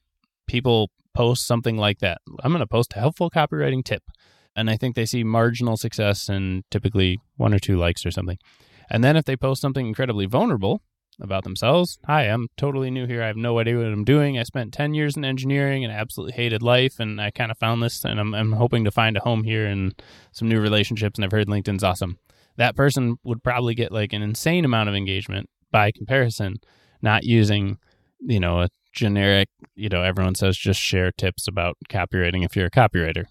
people 0.49 0.89
post 1.13 1.45
something 1.45 1.77
like 1.77 1.99
that. 1.99 2.17
I'm 2.43 2.51
going 2.51 2.59
to 2.59 2.67
post 2.67 2.93
a 2.95 2.99
helpful 2.99 3.29
copywriting 3.29 3.83
tip. 3.83 4.03
And 4.55 4.69
I 4.69 4.75
think 4.75 4.95
they 4.95 5.05
see 5.05 5.23
marginal 5.23 5.77
success 5.77 6.27
and 6.27 6.63
typically 6.71 7.19
one 7.37 7.53
or 7.53 7.59
two 7.59 7.77
likes 7.77 8.05
or 8.05 8.11
something. 8.11 8.37
And 8.89 9.03
then 9.03 9.15
if 9.15 9.25
they 9.25 9.37
post 9.37 9.61
something 9.61 9.85
incredibly 9.85 10.25
vulnerable 10.25 10.81
about 11.21 11.43
themselves, 11.43 11.99
hi, 12.05 12.23
I'm 12.23 12.47
totally 12.57 12.89
new 12.89 13.05
here. 13.05 13.21
I 13.21 13.27
have 13.27 13.35
no 13.35 13.59
idea 13.59 13.77
what 13.77 13.85
I'm 13.85 14.03
doing. 14.03 14.39
I 14.39 14.43
spent 14.43 14.73
10 14.73 14.95
years 14.95 15.15
in 15.15 15.23
engineering 15.23 15.83
and 15.85 15.93
absolutely 15.93 16.33
hated 16.33 16.63
life. 16.63 16.99
And 16.99 17.21
I 17.21 17.29
kind 17.29 17.51
of 17.51 17.57
found 17.59 17.83
this 17.83 18.03
and 18.03 18.19
I'm, 18.19 18.33
I'm 18.33 18.53
hoping 18.53 18.83
to 18.85 18.91
find 18.91 19.15
a 19.15 19.21
home 19.21 19.43
here 19.43 19.67
and 19.67 19.93
some 20.31 20.49
new 20.49 20.59
relationships. 20.59 21.19
And 21.19 21.25
I've 21.25 21.31
heard 21.31 21.47
LinkedIn's 21.47 21.83
awesome. 21.83 22.17
That 22.57 22.75
person 22.75 23.17
would 23.23 23.43
probably 23.43 23.75
get 23.75 23.91
like 23.91 24.13
an 24.13 24.23
insane 24.23 24.65
amount 24.65 24.89
of 24.89 24.95
engagement 24.95 25.47
by 25.71 25.91
comparison, 25.91 26.55
not 27.01 27.23
using, 27.23 27.77
you 28.19 28.39
know, 28.39 28.61
a 28.61 28.69
generic, 28.93 29.49
you 29.75 29.89
know, 29.89 30.03
everyone 30.03 30.35
says 30.35 30.57
just 30.57 30.79
share 30.79 31.11
tips 31.11 31.47
about 31.47 31.77
copywriting 31.89 32.45
if 32.45 32.55
you're 32.55 32.67
a 32.67 32.71
copywriter, 32.71 33.25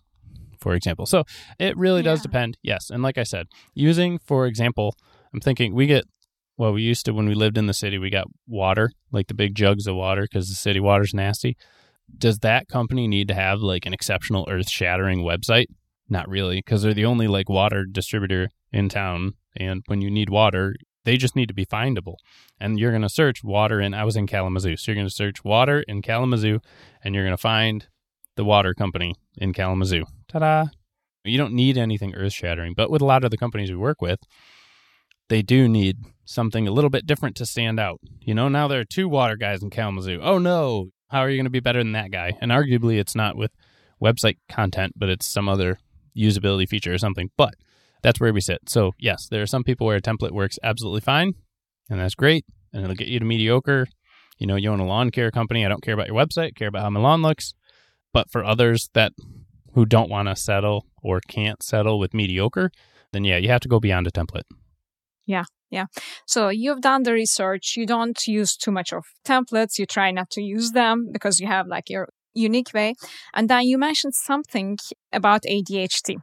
for 0.61 0.75
example. 0.75 1.07
So 1.07 1.25
it 1.59 1.77
really 1.77 2.01
yeah. 2.01 2.11
does 2.11 2.23
depend. 2.23 2.59
Yes. 2.63 2.91
And 2.91 3.03
like 3.03 3.19
I 3.19 3.25
said, 3.25 3.47
using, 3.75 4.19
for 4.19 4.47
example, 4.47 4.95
I'm 5.33 5.41
thinking 5.41 5.75
we 5.75 5.87
get, 5.87 6.05
well, 6.57 6.73
we 6.73 6.83
used 6.83 7.05
to, 7.07 7.13
when 7.13 7.29
we 7.29 7.35
lived 7.35 7.59
in 7.59 7.67
the 7.67 7.75
city, 7.75 7.99
we 7.99 8.11
got 8.11 8.27
water, 8.47 8.91
like 9.13 9.29
the 9.29 9.35
big 9.35 9.55
jugs 9.55 9.87
of 9.87 9.95
water 9.95 10.23
because 10.23 10.49
the 10.49 10.55
city 10.55 10.81
water's 10.81 11.15
nasty. 11.15 11.57
Does 12.17 12.39
that 12.39 12.69
company 12.69 13.07
need 13.07 13.29
to 13.29 13.35
have 13.35 13.61
like 13.61 13.87
an 13.87 13.93
exceptional 13.93 14.49
earth 14.51 14.71
shattering 14.71 15.21
website? 15.21 15.67
Not 16.09 16.29
really, 16.29 16.57
because 16.57 16.83
they're 16.83 16.95
the 16.95 17.05
only 17.05 17.29
like 17.29 17.51
water 17.51 17.85
distributor 17.85 18.49
in 18.73 18.89
town. 18.89 19.35
And 19.57 19.83
when 19.87 20.01
you 20.01 20.11
need 20.11 20.31
water, 20.31 20.75
they 21.09 21.17
just 21.17 21.35
need 21.35 21.49
to 21.49 21.55
be 21.55 21.65
findable. 21.65 22.17
And 22.61 22.79
you're 22.79 22.91
going 22.91 23.03
to 23.03 23.09
search 23.09 23.43
water 23.43 23.81
in, 23.81 23.95
I 23.95 24.05
was 24.05 24.15
in 24.15 24.27
Kalamazoo. 24.27 24.77
So 24.77 24.91
you're 24.91 24.97
going 24.97 25.09
to 25.09 25.15
search 25.15 25.43
water 25.43 25.81
in 25.89 26.03
Kalamazoo 26.03 26.61
and 27.03 27.15
you're 27.15 27.25
going 27.25 27.37
to 27.37 27.41
find 27.41 27.87
the 28.37 28.45
water 28.45 28.75
company 28.75 29.15
in 29.39 29.55
Kalamazoo. 29.55 30.05
Ta 30.29 30.39
da! 30.41 30.67
You 31.25 31.39
don't 31.39 31.55
need 31.55 31.79
anything 31.79 32.15
earth 32.15 32.35
shattering. 32.35 32.75
But 32.77 32.91
with 32.91 33.01
a 33.01 33.07
lot 33.07 33.25
of 33.25 33.31
the 33.31 33.39
companies 33.39 33.71
we 33.71 33.77
work 33.77 34.03
with, 34.03 34.21
they 35.31 35.41
do 35.41 35.67
need 35.67 35.97
something 36.27 36.69
a 36.69 36.73
little 36.73 36.91
bit 36.91 37.07
different 37.07 37.37
to 37.37 37.47
stand 37.47 37.81
out. 37.81 38.01
You 38.21 38.35
know, 38.35 38.49
now 38.49 38.69
there 38.69 38.81
are 38.81 38.85
two 38.85 39.09
water 39.09 39.37
guys 39.37 39.63
in 39.63 39.71
Kalamazoo. 39.71 40.21
Oh 40.23 40.37
no, 40.37 40.91
how 41.09 41.21
are 41.21 41.31
you 41.31 41.39
going 41.39 41.45
to 41.47 41.51
be 41.51 41.61
better 41.61 41.83
than 41.83 41.93
that 41.93 42.11
guy? 42.11 42.37
And 42.43 42.53
arguably, 42.53 42.99
it's 42.99 43.15
not 43.15 43.35
with 43.35 43.53
website 44.03 44.37
content, 44.51 44.93
but 44.95 45.09
it's 45.09 45.27
some 45.27 45.49
other 45.49 45.79
usability 46.15 46.69
feature 46.69 46.93
or 46.93 46.99
something. 46.99 47.31
But 47.39 47.55
that's 48.03 48.21
where 48.21 48.33
we 48.33 48.41
sit. 48.41 48.61
So, 48.69 48.93
yes, 48.99 49.29
there 49.31 49.43
are 49.43 49.47
some 49.47 49.65
people 49.65 49.87
where 49.87 49.97
a 49.97 50.03
template 50.03 50.33
works 50.33 50.59
absolutely 50.63 51.01
fine, 51.01 51.33
and 51.91 52.01
that's 52.01 52.15
great, 52.15 52.45
and 52.73 52.83
it'll 52.83 52.97
get 52.97 53.09
you 53.09 53.19
to 53.19 53.25
mediocre. 53.25 53.87
You 54.39 54.47
know, 54.47 54.57
you 54.57 54.71
own 54.71 54.81
a 54.81 54.87
lawn 54.87 55.11
care 55.11 55.31
company. 55.31 55.65
I 55.65 55.69
don't 55.69 55.83
care 55.83 55.95
about 55.95 56.07
your 56.07 56.17
website, 56.17 56.55
care 56.55 56.69
about 56.69 56.83
how 56.83 56.91
my 56.91 57.01
lawn 57.01 57.23
looks. 57.23 57.55
But 58.13 58.31
for 58.31 58.45
others 58.45 58.89
that 58.95 59.13
who 59.75 59.85
don't 59.85 60.11
want 60.11 60.29
to 60.29 60.37
settle 60.37 60.87
or 61.03 61.21
can't 61.29 61.63
settle 61.63 61.99
with 61.99 62.15
mediocre, 62.15 62.71
then 63.13 63.25
yeah, 63.25 63.37
you 63.37 63.49
have 63.49 63.61
to 63.63 63.69
go 63.69 63.81
beyond 63.81 64.07
a 64.07 64.11
template. 64.11 64.45
Yeah, 65.27 65.45
yeah. 65.71 65.87
So 66.27 66.49
you've 66.49 66.81
done 66.81 67.03
the 67.03 67.13
research. 67.13 67.75
You 67.77 67.87
don't 67.87 68.19
use 68.27 68.57
too 68.57 68.71
much 68.71 68.93
of 68.93 69.05
templates. 69.27 69.79
You 69.79 69.87
try 69.87 70.11
not 70.11 70.31
to 70.31 70.43
use 70.43 70.71
them 70.71 71.11
because 71.13 71.39
you 71.39 71.47
have 71.47 71.67
like 71.67 71.91
your 71.91 72.09
unique 72.39 72.73
way. 72.75 72.95
And 73.35 73.49
then 73.49 73.65
you 73.65 73.79
mentioned 73.79 74.15
something 74.15 74.79
about 75.13 75.43
ADHD. 75.43 76.17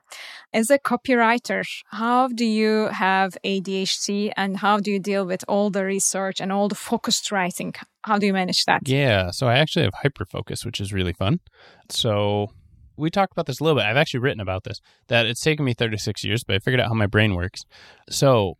As 0.53 0.69
a 0.69 0.79
copywriter, 0.79 1.63
how 1.87 2.27
do 2.27 2.45
you 2.45 2.87
have 2.91 3.37
ADHD 3.43 4.31
and 4.37 4.57
how 4.57 4.79
do 4.79 4.91
you 4.91 4.99
deal 4.99 5.25
with 5.25 5.43
all 5.47 5.69
the 5.69 5.83
research 5.83 6.39
and 6.39 6.51
all 6.51 6.67
the 6.67 6.75
focused 6.75 7.31
writing? 7.31 7.73
How 8.03 8.17
do 8.17 8.25
you 8.25 8.33
manage 8.33 8.65
that? 8.65 8.87
Yeah. 8.87 9.31
So 9.31 9.47
I 9.47 9.55
actually 9.55 9.85
have 9.85 9.93
hyperfocus, 10.03 10.65
which 10.65 10.79
is 10.79 10.93
really 10.93 11.13
fun. 11.13 11.39
So 11.89 12.51
we 12.97 13.09
talked 13.09 13.33
about 13.33 13.45
this 13.45 13.59
a 13.59 13.63
little 13.63 13.79
bit. 13.79 13.85
I've 13.85 13.97
actually 13.97 14.21
written 14.21 14.39
about 14.39 14.63
this 14.63 14.79
that 15.07 15.25
it's 15.25 15.41
taken 15.41 15.65
me 15.65 15.73
36 15.73 16.23
years, 16.23 16.43
but 16.43 16.55
I 16.55 16.59
figured 16.59 16.79
out 16.79 16.87
how 16.87 16.93
my 16.93 17.07
brain 17.07 17.35
works. 17.35 17.65
So 18.09 18.57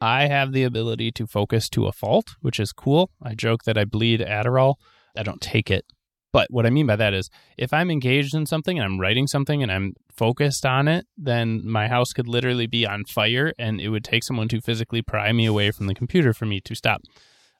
I 0.00 0.26
have 0.26 0.52
the 0.52 0.64
ability 0.64 1.12
to 1.12 1.26
focus 1.26 1.68
to 1.70 1.86
a 1.86 1.92
fault, 1.92 2.36
which 2.40 2.60
is 2.60 2.72
cool. 2.72 3.10
I 3.22 3.34
joke 3.34 3.64
that 3.64 3.78
I 3.78 3.84
bleed 3.84 4.20
Adderall. 4.20 4.74
I 5.16 5.22
don't 5.22 5.40
take 5.40 5.70
it. 5.70 5.86
But 6.32 6.48
what 6.50 6.66
I 6.66 6.70
mean 6.70 6.86
by 6.86 6.96
that 6.96 7.14
is 7.14 7.30
if 7.56 7.72
I'm 7.72 7.90
engaged 7.90 8.34
in 8.34 8.46
something 8.46 8.78
and 8.78 8.84
I'm 8.84 9.00
writing 9.00 9.26
something 9.26 9.62
and 9.62 9.72
I'm 9.72 9.94
focused 10.14 10.66
on 10.66 10.88
it, 10.88 11.06
then 11.16 11.66
my 11.66 11.88
house 11.88 12.12
could 12.12 12.28
literally 12.28 12.66
be 12.66 12.86
on 12.86 13.04
fire 13.04 13.52
and 13.58 13.80
it 13.80 13.88
would 13.88 14.04
take 14.04 14.24
someone 14.24 14.48
to 14.48 14.60
physically 14.60 15.02
pry 15.02 15.32
me 15.32 15.46
away 15.46 15.70
from 15.70 15.86
the 15.86 15.94
computer 15.94 16.32
for 16.32 16.46
me 16.46 16.60
to 16.60 16.74
stop. 16.74 17.00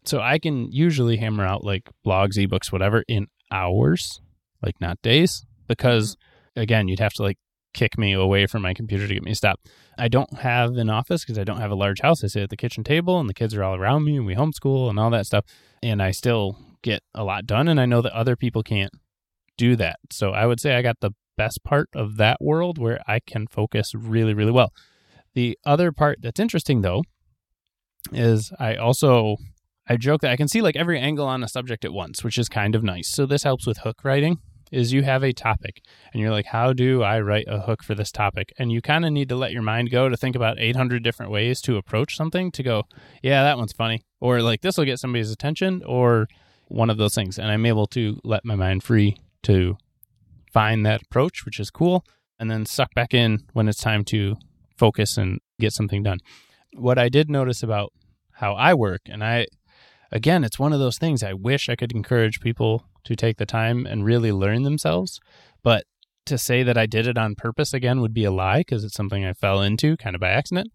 So 0.05 0.21
I 0.21 0.39
can 0.39 0.71
usually 0.71 1.17
hammer 1.17 1.45
out 1.45 1.65
like 1.65 1.91
blogs, 2.07 2.37
ebooks, 2.37 2.71
whatever 2.71 3.03
in 3.09 3.27
hours, 3.51 4.21
like 4.63 4.81
not 4.81 5.01
days, 5.03 5.45
because 5.67 6.15
mm-hmm. 6.15 6.61
again, 6.61 6.89
you'd 6.89 7.01
have 7.01 7.13
to 7.15 7.23
like 7.23 7.39
kick 7.75 7.99
me 7.99 8.13
away 8.13 8.47
from 8.47 8.63
my 8.63 8.73
computer 8.73 9.07
to 9.07 9.15
get 9.15 9.23
me 9.23 9.33
to 9.33 9.37
stop. 9.37 9.61
I 9.99 10.09
don't 10.09 10.39
have 10.39 10.77
an 10.77 10.89
office 10.91 11.25
because 11.25 11.39
I 11.39 11.45
don't 11.45 11.61
have 11.61 11.71
a 11.71 11.77
large 11.77 12.01
house. 12.01 12.25
I 12.25 12.29
sit 12.29 12.43
at 12.43 12.51
the 12.51 12.57
kitchen 12.57 12.85
table 12.85 13.21
and 13.21 13.29
the 13.29 13.35
kids 13.35 13.55
are 13.55 13.63
all 13.63 13.75
around 13.75 14.05
me 14.05 14.17
and 14.17 14.27
we 14.27 14.35
homeschool 14.35 14.89
and 14.89 14.99
all 14.99 15.11
that 15.11 15.27
stuff. 15.27 15.45
And 15.83 16.03
I 16.03 16.11
still 16.11 16.57
get 16.83 17.03
a 17.15 17.25
lot 17.25 17.47
done. 17.47 17.69
And 17.69 17.81
I 17.81 17.87
know 17.87 18.03
that 18.03 18.13
other 18.13 18.37
people 18.37 18.63
can't 18.63 18.93
do 19.57 19.77
that. 19.77 19.99
So 20.11 20.31
I 20.31 20.47
would 20.47 20.61
say 20.61 20.75
I 20.75 20.83
got 20.83 21.01
the 21.01 21.13
best 21.37 21.63
part 21.65 21.89
of 21.95 22.17
that 22.17 22.39
world 22.41 22.79
where 22.79 23.01
I 23.07 23.21
can 23.21 23.47
focus 23.47 23.95
really, 23.95 24.35
really 24.35 24.53
well. 24.53 24.73
The 25.35 25.59
other 25.65 25.93
part 25.93 26.19
that's 26.23 26.41
interesting 26.41 26.81
though 26.81 27.03
is 28.13 28.53
I 28.59 28.77
also 28.77 29.37
I 29.89 29.97
joke 29.97 30.23
that 30.23 30.31
I 30.31 30.37
can 30.37 30.49
see 30.49 30.63
like 30.63 30.77
every 30.77 30.99
angle 30.99 31.27
on 31.27 31.45
a 31.45 31.49
subject 31.49 31.85
at 31.85 31.93
once, 31.93 32.25
which 32.25 32.39
is 32.39 32.49
kind 32.49 32.75
of 32.75 32.83
nice. 32.83 33.09
So 33.09 33.27
this 33.27 33.45
helps 33.45 33.67
with 33.67 33.79
hook 33.79 34.05
writing 34.05 34.39
is 34.73 34.93
you 34.93 35.03
have 35.03 35.23
a 35.23 35.33
topic 35.33 35.81
and 36.13 36.21
you're 36.21 36.31
like, 36.31 36.47
how 36.47 36.73
do 36.73 37.03
I 37.03 37.21
write 37.21 37.45
a 37.47 37.61
hook 37.61 37.85
for 37.85 37.95
this 37.95 38.11
topic? 38.11 38.53
And 38.59 38.73
you 38.73 38.83
kind 38.83 39.05
of 39.05 39.13
need 39.13 39.29
to 39.29 39.37
let 39.37 39.53
your 39.53 39.63
mind 39.63 39.91
go 39.91 40.09
to 40.09 40.17
think 40.17 40.35
about 40.35 40.59
800 40.59 41.05
different 41.05 41.31
ways 41.31 41.61
to 41.63 41.77
approach 41.77 42.17
something 42.17 42.51
to 42.53 42.63
go, 42.65 42.85
yeah, 43.23 43.45
that 43.45 43.59
one's 43.59 43.73
funny. 43.73 44.03
Or 44.21 44.43
like, 44.43 44.63
this 44.63 44.77
will 44.77 44.85
get 44.85 44.99
somebody's 44.99 45.31
attention 45.31 45.83
or 45.87 46.27
one 46.67 46.91
of 46.91 46.97
those 46.97 47.15
things. 47.15 47.39
And 47.39 47.51
I'm 47.51 47.67
able 47.67 47.87
to 47.89 48.19
let 48.25 48.45
my 48.45 48.55
mind 48.55 48.83
free 48.83 49.17
to 49.45 49.77
find 50.53 50.85
that 50.87 51.03
approach, 51.03 51.45
which 51.45 51.61
is 51.61 51.71
cool. 51.71 52.05
And 52.39 52.51
then 52.51 52.67
suck 52.67 52.93
back 52.95 53.15
in 53.15 53.45
when 53.53 53.69
it's 53.69 53.81
time 53.81 54.05
to 54.07 54.37
focus 54.77 55.17
and 55.17 55.41
get 55.59 55.73
something 55.73 56.03
done. 56.03 56.19
What 56.75 56.99
I 56.99 57.09
did 57.09 57.31
notice 57.31 57.63
about 57.63 57.93
how 58.33 58.55
I 58.55 58.75
work, 58.75 59.03
and 59.07 59.25
I, 59.25 59.47
again, 60.13 60.45
it's 60.45 60.59
one 60.59 60.75
of 60.75 60.79
those 60.79 60.99
things 60.99 61.23
I 61.23 61.33
wish 61.33 61.69
I 61.69 61.77
could 61.77 61.93
encourage 61.93 62.41
people 62.41 62.85
to 63.05 63.17
take 63.17 63.39
the 63.39 63.47
time 63.47 63.87
and 63.87 64.05
really 64.05 64.33
learn 64.33 64.65
themselves. 64.65 65.19
But 65.63 65.85
to 66.27 66.37
say 66.37 66.63
that 66.63 66.77
I 66.77 66.87
did 66.87 67.07
it 67.07 67.17
on 67.17 67.37
purpose 67.37 67.73
again 67.73 68.01
would 68.01 68.13
be 68.13 68.25
a 68.25 68.31
lie 68.31 68.59
because 68.59 68.85
it's 68.85 68.97
something 68.97 69.25
I 69.25 69.33
fell 69.33 69.63
into 69.63 69.97
kind 69.97 70.15
of 70.15 70.21
by 70.21 70.31
accident. 70.31 70.71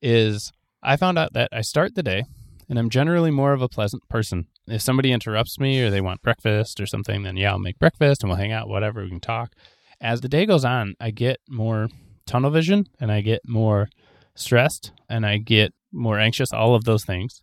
Is 0.00 0.52
I 0.82 0.96
found 0.96 1.18
out 1.18 1.34
that 1.34 1.50
I 1.52 1.60
start 1.60 1.94
the 1.94 2.02
day 2.02 2.24
and 2.68 2.78
I'm 2.78 2.88
generally 2.88 3.30
more 3.30 3.52
of 3.52 3.60
a 3.60 3.68
pleasant 3.68 4.08
person. 4.08 4.46
If 4.66 4.82
somebody 4.82 5.12
interrupts 5.12 5.58
me 5.58 5.82
or 5.82 5.90
they 5.90 6.00
want 6.00 6.22
breakfast 6.22 6.80
or 6.80 6.86
something, 6.86 7.22
then 7.22 7.36
yeah, 7.36 7.52
I'll 7.52 7.58
make 7.58 7.78
breakfast 7.78 8.22
and 8.22 8.30
we'll 8.30 8.38
hang 8.38 8.52
out, 8.52 8.68
whatever, 8.68 9.02
we 9.02 9.08
can 9.08 9.20
talk. 9.20 9.52
As 10.00 10.20
the 10.20 10.28
day 10.28 10.46
goes 10.46 10.64
on, 10.64 10.94
I 11.00 11.10
get 11.10 11.38
more 11.48 11.88
tunnel 12.26 12.50
vision 12.50 12.86
and 13.00 13.10
I 13.10 13.20
get 13.20 13.40
more 13.46 13.88
stressed 14.34 14.92
and 15.08 15.26
I 15.26 15.38
get 15.38 15.72
more 15.92 16.18
anxious, 16.18 16.52
all 16.52 16.74
of 16.74 16.84
those 16.84 17.04
things 17.04 17.42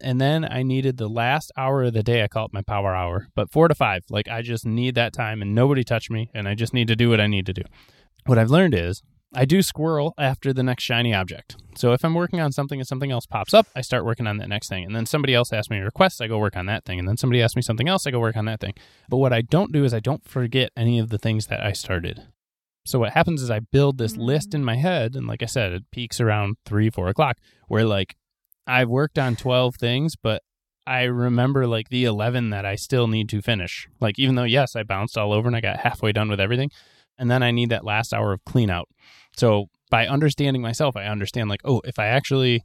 and 0.00 0.20
then 0.20 0.44
I 0.44 0.62
needed 0.62 0.96
the 0.96 1.08
last 1.08 1.52
hour 1.56 1.84
of 1.84 1.92
the 1.92 2.02
day. 2.02 2.22
I 2.22 2.28
call 2.28 2.46
it 2.46 2.52
my 2.52 2.62
power 2.62 2.94
hour, 2.94 3.28
but 3.34 3.50
four 3.50 3.68
to 3.68 3.74
five. 3.74 4.04
Like 4.10 4.28
I 4.28 4.42
just 4.42 4.64
need 4.64 4.94
that 4.94 5.12
time 5.12 5.42
and 5.42 5.54
nobody 5.54 5.84
touch 5.84 6.10
me 6.10 6.30
and 6.34 6.48
I 6.48 6.54
just 6.54 6.74
need 6.74 6.88
to 6.88 6.96
do 6.96 7.10
what 7.10 7.20
I 7.20 7.26
need 7.26 7.46
to 7.46 7.52
do. 7.52 7.62
What 8.26 8.38
I've 8.38 8.50
learned 8.50 8.74
is 8.74 9.02
I 9.32 9.44
do 9.44 9.62
squirrel 9.62 10.12
after 10.18 10.52
the 10.52 10.62
next 10.62 10.82
shiny 10.82 11.14
object. 11.14 11.56
So 11.76 11.92
if 11.92 12.04
I'm 12.04 12.14
working 12.14 12.40
on 12.40 12.50
something 12.50 12.80
and 12.80 12.86
something 12.86 13.12
else 13.12 13.26
pops 13.26 13.54
up, 13.54 13.66
I 13.76 13.80
start 13.80 14.04
working 14.04 14.26
on 14.26 14.38
that 14.38 14.48
next 14.48 14.68
thing. 14.68 14.84
And 14.84 14.94
then 14.94 15.06
somebody 15.06 15.34
else 15.34 15.52
asks 15.52 15.70
me 15.70 15.78
a 15.78 15.84
request, 15.84 16.20
I 16.20 16.26
go 16.26 16.38
work 16.38 16.56
on 16.56 16.66
that 16.66 16.84
thing. 16.84 16.98
And 16.98 17.06
then 17.06 17.16
somebody 17.16 17.40
asks 17.40 17.54
me 17.54 17.62
something 17.62 17.88
else, 17.88 18.06
I 18.06 18.10
go 18.10 18.18
work 18.18 18.36
on 18.36 18.46
that 18.46 18.60
thing. 18.60 18.74
But 19.08 19.18
what 19.18 19.32
I 19.32 19.42
don't 19.42 19.72
do 19.72 19.84
is 19.84 19.94
I 19.94 20.00
don't 20.00 20.26
forget 20.26 20.72
any 20.76 20.98
of 20.98 21.10
the 21.10 21.18
things 21.18 21.46
that 21.46 21.64
I 21.64 21.72
started. 21.72 22.26
So 22.84 22.98
what 22.98 23.12
happens 23.12 23.40
is 23.40 23.50
I 23.50 23.60
build 23.60 23.98
this 23.98 24.16
list 24.16 24.50
mm. 24.50 24.56
in 24.56 24.64
my 24.64 24.76
head, 24.76 25.14
and 25.14 25.26
like 25.26 25.42
I 25.42 25.46
said, 25.46 25.72
it 25.72 25.90
peaks 25.92 26.20
around 26.20 26.56
three, 26.64 26.90
four 26.90 27.08
o'clock, 27.08 27.36
where 27.68 27.84
like 27.84 28.16
I've 28.66 28.88
worked 28.88 29.18
on 29.18 29.36
12 29.36 29.76
things, 29.76 30.16
but 30.16 30.42
I 30.86 31.04
remember 31.04 31.66
like 31.66 31.88
the 31.88 32.04
11 32.04 32.50
that 32.50 32.64
I 32.64 32.74
still 32.74 33.06
need 33.06 33.28
to 33.28 33.42
finish. 33.42 33.88
Like, 34.00 34.18
even 34.18 34.34
though, 34.34 34.44
yes, 34.44 34.74
I 34.74 34.82
bounced 34.82 35.16
all 35.16 35.32
over 35.32 35.46
and 35.46 35.56
I 35.56 35.60
got 35.60 35.80
halfway 35.80 36.12
done 36.12 36.30
with 36.30 36.40
everything. 36.40 36.70
And 37.20 37.30
then 37.30 37.42
I 37.42 37.52
need 37.52 37.70
that 37.70 37.84
last 37.84 38.12
hour 38.12 38.32
of 38.32 38.44
clean 38.44 38.70
out. 38.70 38.88
So, 39.36 39.66
by 39.90 40.08
understanding 40.08 40.62
myself, 40.62 40.96
I 40.96 41.04
understand 41.04 41.48
like, 41.48 41.60
oh, 41.64 41.80
if 41.84 41.98
I 41.98 42.06
actually 42.06 42.62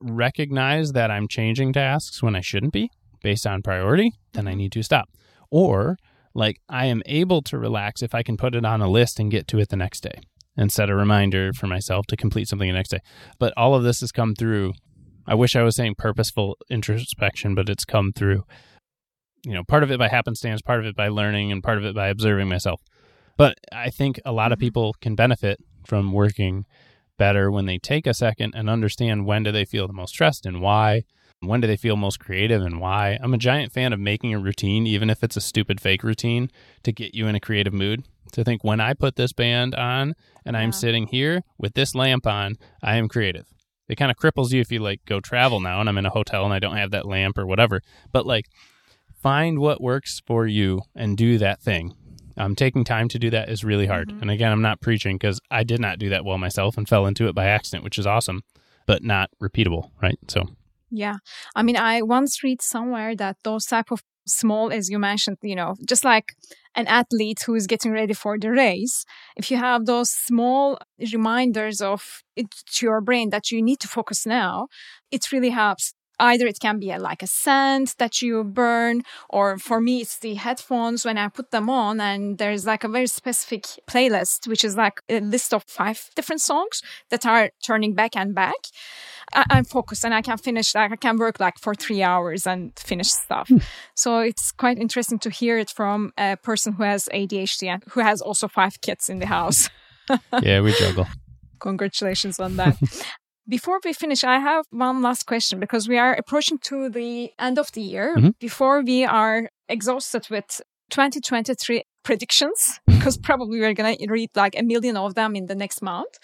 recognize 0.00 0.92
that 0.92 1.10
I'm 1.10 1.26
changing 1.28 1.72
tasks 1.72 2.22
when 2.22 2.36
I 2.36 2.40
shouldn't 2.40 2.72
be 2.72 2.90
based 3.22 3.46
on 3.46 3.62
priority, 3.62 4.12
then 4.32 4.46
I 4.46 4.52
mm-hmm. 4.52 4.58
need 4.58 4.72
to 4.72 4.82
stop. 4.82 5.08
Or, 5.50 5.96
like, 6.34 6.58
I 6.68 6.86
am 6.86 7.02
able 7.06 7.42
to 7.42 7.58
relax 7.58 8.02
if 8.02 8.14
I 8.14 8.22
can 8.22 8.36
put 8.36 8.54
it 8.54 8.64
on 8.64 8.80
a 8.80 8.88
list 8.88 9.18
and 9.18 9.30
get 9.30 9.48
to 9.48 9.58
it 9.58 9.70
the 9.70 9.76
next 9.76 10.02
day 10.02 10.20
and 10.56 10.70
set 10.70 10.90
a 10.90 10.94
reminder 10.94 11.52
for 11.52 11.66
myself 11.66 12.06
to 12.06 12.16
complete 12.16 12.48
something 12.48 12.68
the 12.68 12.74
next 12.74 12.90
day. 12.90 13.00
But 13.38 13.52
all 13.56 13.74
of 13.74 13.82
this 13.82 14.00
has 14.00 14.12
come 14.12 14.34
through 14.34 14.74
I 15.26 15.34
wish 15.34 15.56
I 15.56 15.62
was 15.62 15.76
saying 15.76 15.94
purposeful 15.96 16.56
introspection, 16.68 17.54
but 17.54 17.68
it's 17.68 17.84
come 17.84 18.12
through, 18.12 18.44
you 19.44 19.54
know, 19.54 19.62
part 19.64 19.82
of 19.82 19.90
it 19.90 19.98
by 19.98 20.08
happenstance, 20.08 20.60
part 20.60 20.80
of 20.80 20.86
it 20.86 20.96
by 20.96 21.08
learning, 21.08 21.50
and 21.50 21.62
part 21.62 21.78
of 21.78 21.84
it 21.84 21.94
by 21.94 22.08
observing 22.08 22.48
myself. 22.48 22.80
But 23.36 23.58
I 23.72 23.90
think 23.90 24.20
a 24.24 24.32
lot 24.32 24.52
of 24.52 24.58
mm-hmm. 24.58 24.66
people 24.66 24.94
can 25.00 25.14
benefit 25.14 25.58
from 25.84 26.12
working 26.12 26.66
better 27.16 27.50
when 27.50 27.66
they 27.66 27.78
take 27.78 28.06
a 28.06 28.14
second 28.14 28.54
and 28.56 28.68
understand 28.68 29.26
when 29.26 29.42
do 29.44 29.52
they 29.52 29.64
feel 29.64 29.86
the 29.86 29.92
most 29.92 30.10
stressed 30.10 30.46
and 30.46 30.60
why. 30.60 31.02
When 31.40 31.60
do 31.60 31.66
they 31.66 31.76
feel 31.76 31.96
most 31.96 32.20
creative 32.20 32.62
and 32.62 32.80
why? 32.80 33.18
I'm 33.20 33.34
a 33.34 33.38
giant 33.38 33.72
fan 33.72 33.92
of 33.92 34.00
making 34.00 34.32
a 34.32 34.38
routine, 34.38 34.86
even 34.86 35.10
if 35.10 35.22
it's 35.22 35.36
a 35.36 35.42
stupid 35.42 35.80
fake 35.80 36.02
routine, 36.02 36.50
to 36.84 36.92
get 36.92 37.14
you 37.14 37.26
in 37.26 37.34
a 37.34 37.40
creative 37.40 37.74
mood. 37.74 38.04
To 38.32 38.42
think 38.42 38.64
when 38.64 38.80
I 38.80 38.94
put 38.94 39.16
this 39.16 39.32
band 39.32 39.74
on 39.74 40.14
and 40.44 40.56
I'm 40.56 40.72
sitting 40.72 41.06
here 41.06 41.42
with 41.58 41.74
this 41.74 41.94
lamp 41.94 42.26
on, 42.26 42.56
I 42.82 42.96
am 42.96 43.08
creative 43.08 43.46
it 43.88 43.96
kind 43.96 44.10
of 44.10 44.16
cripples 44.16 44.52
you 44.52 44.60
if 44.60 44.72
you 44.72 44.78
like 44.78 45.04
go 45.04 45.20
travel 45.20 45.60
now 45.60 45.80
and 45.80 45.88
I'm 45.88 45.98
in 45.98 46.06
a 46.06 46.10
hotel 46.10 46.44
and 46.44 46.54
I 46.54 46.58
don't 46.58 46.76
have 46.76 46.90
that 46.92 47.06
lamp 47.06 47.38
or 47.38 47.46
whatever. 47.46 47.82
But 48.12 48.26
like 48.26 48.46
find 49.22 49.58
what 49.58 49.80
works 49.80 50.22
for 50.26 50.46
you 50.46 50.82
and 50.94 51.16
do 51.16 51.38
that 51.38 51.62
thing. 51.62 51.94
Um, 52.36 52.54
taking 52.54 52.84
time 52.84 53.08
to 53.08 53.18
do 53.18 53.30
that 53.30 53.48
is 53.48 53.64
really 53.64 53.86
hard. 53.86 54.08
Mm-hmm. 54.08 54.22
And 54.22 54.30
again, 54.30 54.52
I'm 54.52 54.62
not 54.62 54.80
preaching 54.80 55.16
because 55.16 55.40
I 55.50 55.62
did 55.64 55.80
not 55.80 55.98
do 55.98 56.08
that 56.10 56.24
well 56.24 56.38
myself 56.38 56.76
and 56.76 56.88
fell 56.88 57.06
into 57.06 57.28
it 57.28 57.34
by 57.34 57.46
accident, 57.46 57.84
which 57.84 57.98
is 57.98 58.06
awesome, 58.06 58.42
but 58.86 59.02
not 59.04 59.30
repeatable, 59.42 59.90
right? 60.02 60.18
So 60.28 60.44
yeah. 60.90 61.16
I 61.56 61.62
mean, 61.62 61.76
I 61.76 62.02
once 62.02 62.42
read 62.42 62.62
somewhere 62.62 63.16
that 63.16 63.36
those 63.42 63.66
type 63.66 63.90
of 63.90 64.02
small 64.26 64.72
as 64.72 64.88
you 64.88 64.98
mentioned, 64.98 65.38
you 65.42 65.56
know, 65.56 65.74
just 65.86 66.04
like 66.04 66.34
an 66.76 66.86
athlete 66.86 67.42
who 67.46 67.54
is 67.54 67.66
getting 67.66 67.92
ready 67.92 68.14
for 68.14 68.38
the 68.38 68.50
race, 68.50 69.04
if 69.36 69.50
you 69.50 69.56
have 69.56 69.86
those 69.86 70.10
small 70.10 70.78
reminders 71.12 71.80
of 71.80 72.22
it 72.36 72.46
to 72.74 72.86
your 72.86 73.00
brain 73.00 73.30
that 73.30 73.50
you 73.50 73.62
need 73.62 73.80
to 73.80 73.88
focus 73.88 74.26
now, 74.26 74.68
it 75.10 75.30
really 75.32 75.50
helps 75.50 75.94
either 76.20 76.46
it 76.46 76.58
can 76.60 76.78
be 76.78 76.90
a, 76.90 76.98
like 76.98 77.22
a 77.22 77.26
scent 77.26 77.96
that 77.98 78.22
you 78.22 78.44
burn 78.44 79.02
or 79.28 79.58
for 79.58 79.80
me 79.80 80.00
it's 80.00 80.18
the 80.18 80.34
headphones. 80.34 81.04
When 81.04 81.18
i 81.18 81.28
put 81.28 81.50
them 81.50 81.68
on 81.68 82.00
and 82.00 82.38
there's 82.38 82.66
like 82.66 82.84
a 82.84 82.88
very 82.88 83.06
specific 83.06 83.64
playlist 83.88 84.46
which 84.46 84.64
is 84.64 84.76
like 84.76 85.00
a 85.08 85.20
list 85.20 85.52
of 85.52 85.64
five 85.64 86.10
different 86.16 86.40
songs 86.40 86.82
that 87.10 87.26
are 87.26 87.50
turning 87.64 87.94
back 87.94 88.16
and 88.16 88.34
back 88.34 88.54
I, 89.34 89.44
am 89.50 89.64
focused 89.64 90.04
and 90.04 90.14
i 90.14 90.22
can 90.22 90.38
finish 90.38 90.74
like 90.74 90.92
i 90.92 90.96
can 90.96 91.16
work 91.16 91.40
like 91.40 91.58
for 91.58 91.74
three 91.74 92.02
hours 92.02 92.46
and 92.46 92.72
finish 92.78 93.08
stuff. 93.08 93.48
Hmm. 93.48 93.58
so 93.94 94.18
it's 94.20 94.52
quite 94.52 94.78
interesting 94.78 95.18
to 95.20 95.30
hear 95.30 95.58
it 95.58 95.70
from 95.70 96.12
a 96.18 96.36
person 96.36 96.74
who 96.74 96.82
has 96.82 97.08
adhd 97.12 97.62
and 97.62 97.82
who 97.90 98.00
has 98.00 98.20
also 98.20 98.48
five 98.48 98.80
kids 98.80 99.08
in 99.08 99.18
the 99.18 99.26
house. 99.26 99.68
Yeah 100.42 100.60
we 100.60 100.72
juggle. 100.74 101.06
Congratulations 101.60 102.38
on 102.38 102.56
that 102.56 102.76
before 103.48 103.80
we 103.84 103.92
finish, 103.92 104.24
I 104.24 104.38
have 104.38 104.66
one 104.70 105.02
last 105.02 105.26
question 105.26 105.60
because 105.60 105.88
we 105.88 105.98
are 105.98 106.14
approaching 106.14 106.58
to 106.64 106.88
the 106.88 107.32
end 107.38 107.58
of 107.58 107.72
the 107.72 107.82
year. 107.82 108.16
Mm-hmm. 108.16 108.30
Before 108.40 108.82
we 108.82 109.04
are 109.04 109.48
exhausted 109.68 110.28
with 110.30 110.60
2023 110.90 111.84
predictions, 112.02 112.80
because 112.86 113.16
probably 113.16 113.60
we're 113.60 113.74
going 113.74 113.96
to 113.96 114.06
read 114.10 114.30
like 114.34 114.58
a 114.58 114.62
million 114.62 114.96
of 114.96 115.14
them 115.14 115.36
in 115.36 115.46
the 115.46 115.54
next 115.54 115.82
month. 115.82 116.18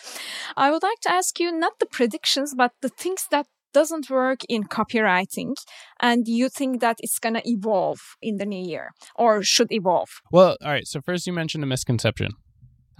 I 0.56 0.70
would 0.70 0.82
like 0.82 1.00
to 1.02 1.12
ask 1.12 1.38
you 1.40 1.52
not 1.52 1.78
the 1.78 1.86
predictions, 1.86 2.54
but 2.56 2.72
the 2.80 2.88
things 2.88 3.26
that 3.30 3.46
doesn't 3.72 4.10
work 4.10 4.40
in 4.48 4.64
copywriting 4.64 5.54
and 6.00 6.26
you 6.26 6.48
think 6.48 6.80
that 6.80 6.96
it's 7.00 7.18
going 7.18 7.34
to 7.34 7.42
evolve 7.48 8.00
in 8.20 8.36
the 8.36 8.46
new 8.46 8.60
year 8.60 8.90
or 9.14 9.42
should 9.42 9.70
evolve? 9.70 10.08
Well, 10.32 10.56
all 10.62 10.70
right. 10.70 10.86
So 10.86 11.00
first 11.00 11.26
you 11.26 11.32
mentioned 11.32 11.62
a 11.62 11.68
misconception. 11.68 12.32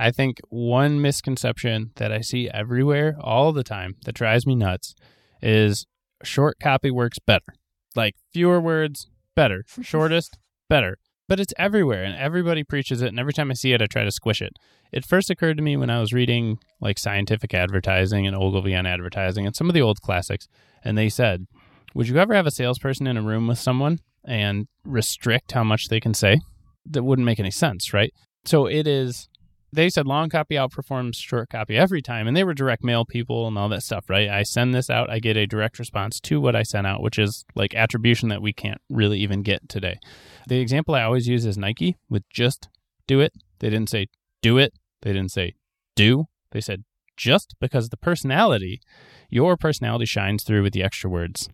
I 0.00 0.10
think 0.10 0.40
one 0.48 1.02
misconception 1.02 1.90
that 1.96 2.10
I 2.10 2.22
see 2.22 2.48
everywhere 2.48 3.16
all 3.20 3.52
the 3.52 3.62
time 3.62 3.96
that 4.06 4.14
drives 4.14 4.46
me 4.46 4.54
nuts 4.54 4.94
is 5.42 5.84
short 6.24 6.56
copy 6.58 6.90
works 6.90 7.18
better. 7.18 7.52
Like 7.94 8.14
fewer 8.32 8.62
words, 8.62 9.08
better. 9.36 9.62
Shortest, 9.82 10.38
better. 10.70 10.96
But 11.28 11.38
it's 11.38 11.52
everywhere 11.58 12.02
and 12.02 12.16
everybody 12.16 12.64
preaches 12.64 13.02
it. 13.02 13.08
And 13.08 13.20
every 13.20 13.34
time 13.34 13.50
I 13.50 13.54
see 13.54 13.74
it, 13.74 13.82
I 13.82 13.86
try 13.86 14.04
to 14.04 14.10
squish 14.10 14.40
it. 14.40 14.54
It 14.90 15.04
first 15.04 15.28
occurred 15.28 15.58
to 15.58 15.62
me 15.62 15.76
when 15.76 15.90
I 15.90 16.00
was 16.00 16.14
reading 16.14 16.58
like 16.80 16.98
scientific 16.98 17.52
advertising 17.52 18.26
and 18.26 18.34
Ogilvy 18.34 18.74
on 18.74 18.86
advertising 18.86 19.44
and 19.44 19.54
some 19.54 19.68
of 19.68 19.74
the 19.74 19.82
old 19.82 20.00
classics. 20.00 20.48
And 20.82 20.96
they 20.96 21.10
said, 21.10 21.46
Would 21.94 22.08
you 22.08 22.16
ever 22.16 22.32
have 22.32 22.46
a 22.46 22.50
salesperson 22.50 23.06
in 23.06 23.18
a 23.18 23.22
room 23.22 23.46
with 23.46 23.58
someone 23.58 23.98
and 24.24 24.66
restrict 24.82 25.52
how 25.52 25.62
much 25.62 25.88
they 25.88 26.00
can 26.00 26.14
say? 26.14 26.40
That 26.86 27.02
wouldn't 27.02 27.26
make 27.26 27.38
any 27.38 27.50
sense, 27.50 27.92
right? 27.92 28.14
So 28.46 28.64
it 28.64 28.86
is 28.86 29.28
they 29.72 29.88
said 29.88 30.06
long 30.06 30.28
copy 30.28 30.54
outperforms 30.54 31.16
short 31.16 31.48
copy 31.48 31.76
every 31.76 32.02
time 32.02 32.26
and 32.26 32.36
they 32.36 32.44
were 32.44 32.54
direct 32.54 32.82
mail 32.82 33.04
people 33.04 33.46
and 33.46 33.56
all 33.56 33.68
that 33.68 33.82
stuff 33.82 34.08
right? 34.08 34.28
I 34.28 34.42
send 34.42 34.74
this 34.74 34.90
out 34.90 35.10
i 35.10 35.18
get 35.18 35.36
a 35.36 35.46
direct 35.46 35.78
response 35.78 36.20
to 36.20 36.40
what 36.40 36.56
i 36.56 36.62
sent 36.62 36.86
out 36.86 37.02
which 37.02 37.18
is 37.18 37.44
like 37.54 37.74
attribution 37.74 38.28
that 38.28 38.42
we 38.42 38.52
can't 38.52 38.80
really 38.88 39.18
even 39.20 39.42
get 39.42 39.68
today. 39.68 39.98
The 40.48 40.60
example 40.60 40.94
i 40.94 41.02
always 41.02 41.28
use 41.28 41.44
is 41.44 41.58
nike 41.58 41.96
with 42.08 42.24
just 42.30 42.68
do 43.06 43.20
it. 43.20 43.32
They 43.58 43.70
didn't 43.70 43.90
say 43.90 44.06
do 44.40 44.56
it. 44.56 44.72
They 45.02 45.12
didn't 45.12 45.32
say 45.32 45.54
do. 45.96 46.26
They 46.52 46.60
said 46.60 46.84
just 47.16 47.54
because 47.60 47.88
the 47.88 47.96
personality 47.96 48.80
your 49.28 49.56
personality 49.56 50.06
shines 50.06 50.42
through 50.42 50.62
with 50.62 50.72
the 50.72 50.82
extra 50.82 51.08
words. 51.08 51.48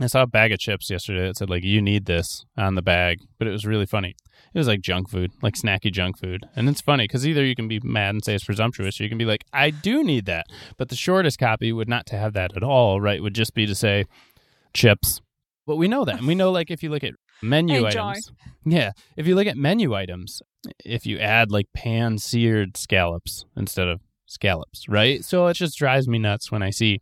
I 0.00 0.06
saw 0.06 0.22
a 0.22 0.26
bag 0.26 0.52
of 0.52 0.58
chips 0.58 0.90
yesterday 0.90 1.26
that 1.26 1.36
said 1.36 1.50
like 1.50 1.64
you 1.64 1.82
need 1.82 2.06
this 2.06 2.44
on 2.56 2.74
the 2.74 2.82
bag, 2.82 3.18
but 3.38 3.46
it 3.46 3.50
was 3.50 3.66
really 3.66 3.86
funny. 3.86 4.14
It 4.54 4.58
was 4.58 4.68
like 4.68 4.80
junk 4.80 5.08
food, 5.08 5.32
like 5.40 5.54
snacky 5.54 5.90
junk 5.90 6.18
food. 6.18 6.44
And 6.54 6.68
it's 6.68 6.80
funny 6.80 7.04
because 7.04 7.26
either 7.26 7.44
you 7.44 7.54
can 7.54 7.68
be 7.68 7.80
mad 7.82 8.10
and 8.10 8.24
say 8.24 8.34
it's 8.34 8.44
presumptuous, 8.44 9.00
or 9.00 9.04
you 9.04 9.08
can 9.08 9.18
be 9.18 9.24
like, 9.24 9.44
I 9.52 9.70
do 9.70 10.04
need 10.04 10.26
that. 10.26 10.46
But 10.76 10.88
the 10.90 10.96
shortest 10.96 11.38
copy 11.38 11.72
would 11.72 11.88
not 11.88 12.06
to 12.06 12.18
have 12.18 12.34
that 12.34 12.56
at 12.56 12.62
all, 12.62 13.00
right? 13.00 13.22
Would 13.22 13.34
just 13.34 13.54
be 13.54 13.66
to 13.66 13.74
say 13.74 14.04
chips. 14.74 15.20
But 15.66 15.76
we 15.76 15.88
know 15.88 16.04
that. 16.04 16.18
And 16.18 16.26
we 16.26 16.34
know 16.34 16.50
like 16.50 16.70
if 16.70 16.82
you 16.82 16.90
look 16.90 17.04
at 17.04 17.14
menu 17.42 17.86
Enjoy. 17.86 18.00
items. 18.00 18.32
Yeah. 18.64 18.92
If 19.16 19.26
you 19.26 19.34
look 19.34 19.46
at 19.46 19.56
menu 19.56 19.94
items, 19.94 20.42
if 20.84 21.06
you 21.06 21.18
add 21.18 21.50
like 21.50 21.66
pan 21.74 22.18
seared 22.18 22.76
scallops 22.76 23.44
instead 23.56 23.88
of 23.88 24.00
scallops, 24.26 24.88
right? 24.88 25.24
So 25.24 25.46
it 25.46 25.54
just 25.54 25.78
drives 25.78 26.08
me 26.08 26.18
nuts 26.18 26.50
when 26.50 26.62
I 26.62 26.70
see 26.70 27.00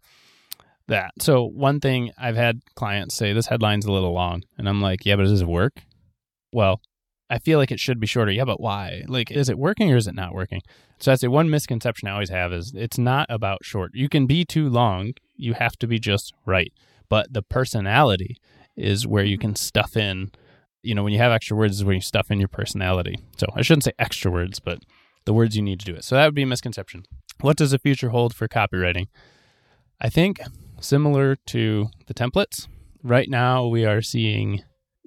that. 0.88 1.12
So 1.20 1.44
one 1.44 1.80
thing 1.80 2.12
I've 2.18 2.36
had 2.36 2.60
clients 2.74 3.14
say 3.14 3.32
this 3.32 3.46
headline's 3.46 3.86
a 3.86 3.92
little 3.92 4.12
long, 4.12 4.42
and 4.58 4.68
I'm 4.68 4.80
like, 4.80 5.06
yeah, 5.06 5.16
but 5.16 5.22
does 5.22 5.40
it 5.40 5.46
work? 5.48 5.82
Well, 6.52 6.80
I 7.30 7.38
feel 7.38 7.58
like 7.58 7.70
it 7.70 7.78
should 7.78 8.00
be 8.00 8.08
shorter. 8.08 8.32
Yeah, 8.32 8.44
but 8.44 8.60
why? 8.60 9.04
Like, 9.06 9.30
is 9.30 9.48
it 9.48 9.56
working 9.56 9.92
or 9.92 9.96
is 9.96 10.08
it 10.08 10.14
not 10.14 10.34
working? 10.34 10.62
So 10.98 11.12
that's 11.12 11.22
the 11.22 11.30
one 11.30 11.48
misconception 11.48 12.08
I 12.08 12.12
always 12.12 12.30
have 12.30 12.52
is 12.52 12.72
it's 12.74 12.98
not 12.98 13.26
about 13.30 13.64
short. 13.64 13.92
You 13.94 14.08
can 14.08 14.26
be 14.26 14.44
too 14.44 14.68
long. 14.68 15.12
You 15.36 15.54
have 15.54 15.76
to 15.78 15.86
be 15.86 16.00
just 16.00 16.34
right. 16.44 16.72
But 17.08 17.32
the 17.32 17.42
personality 17.42 18.36
is 18.76 19.06
where 19.06 19.24
you 19.24 19.38
can 19.38 19.54
stuff 19.54 19.96
in. 19.96 20.32
You 20.82 20.94
know, 20.94 21.04
when 21.04 21.12
you 21.12 21.18
have 21.20 21.32
extra 21.32 21.56
words 21.56 21.76
is 21.76 21.84
where 21.84 21.94
you 21.94 22.00
stuff 22.00 22.30
in 22.30 22.40
your 22.40 22.48
personality. 22.48 23.16
So 23.36 23.46
I 23.54 23.62
shouldn't 23.62 23.84
say 23.84 23.92
extra 23.98 24.30
words, 24.30 24.58
but 24.58 24.80
the 25.24 25.32
words 25.32 25.56
you 25.56 25.62
need 25.62 25.78
to 25.80 25.86
do 25.86 25.94
it. 25.94 26.04
So 26.04 26.16
that 26.16 26.24
would 26.24 26.34
be 26.34 26.42
a 26.42 26.46
misconception. 26.46 27.04
What 27.40 27.56
does 27.56 27.70
the 27.70 27.78
future 27.78 28.08
hold 28.08 28.34
for 28.34 28.48
copywriting? 28.48 29.06
I 30.00 30.08
think 30.08 30.40
similar 30.80 31.36
to 31.46 31.88
the 32.06 32.14
templates, 32.14 32.66
right 33.02 33.28
now 33.28 33.66
we 33.66 33.84
are 33.84 34.02
seeing 34.02 34.62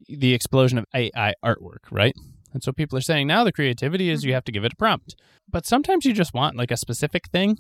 the 0.08 0.34
explosion 0.34 0.78
of 0.78 0.86
AI 0.94 1.34
artwork, 1.44 1.92
right? 1.92 2.14
And 2.54 2.64
so 2.64 2.72
people 2.72 2.98
are 2.98 3.02
saying 3.02 3.28
now 3.28 3.44
the 3.44 3.52
creativity 3.52 4.10
is 4.10 4.24
you 4.24 4.30
mm-hmm. 4.30 4.36
have 4.36 4.46
to 4.46 4.52
give 4.52 4.64
it 4.64 4.74
a 4.74 4.78
prompt. 4.78 5.16
But 5.50 5.66
sometimes 5.66 6.06
you 6.06 6.14
just 6.14 6.34
want 6.34 6.56
like 6.56 6.72
a 6.72 6.78
specific 6.78 7.28
thing. 7.30 7.58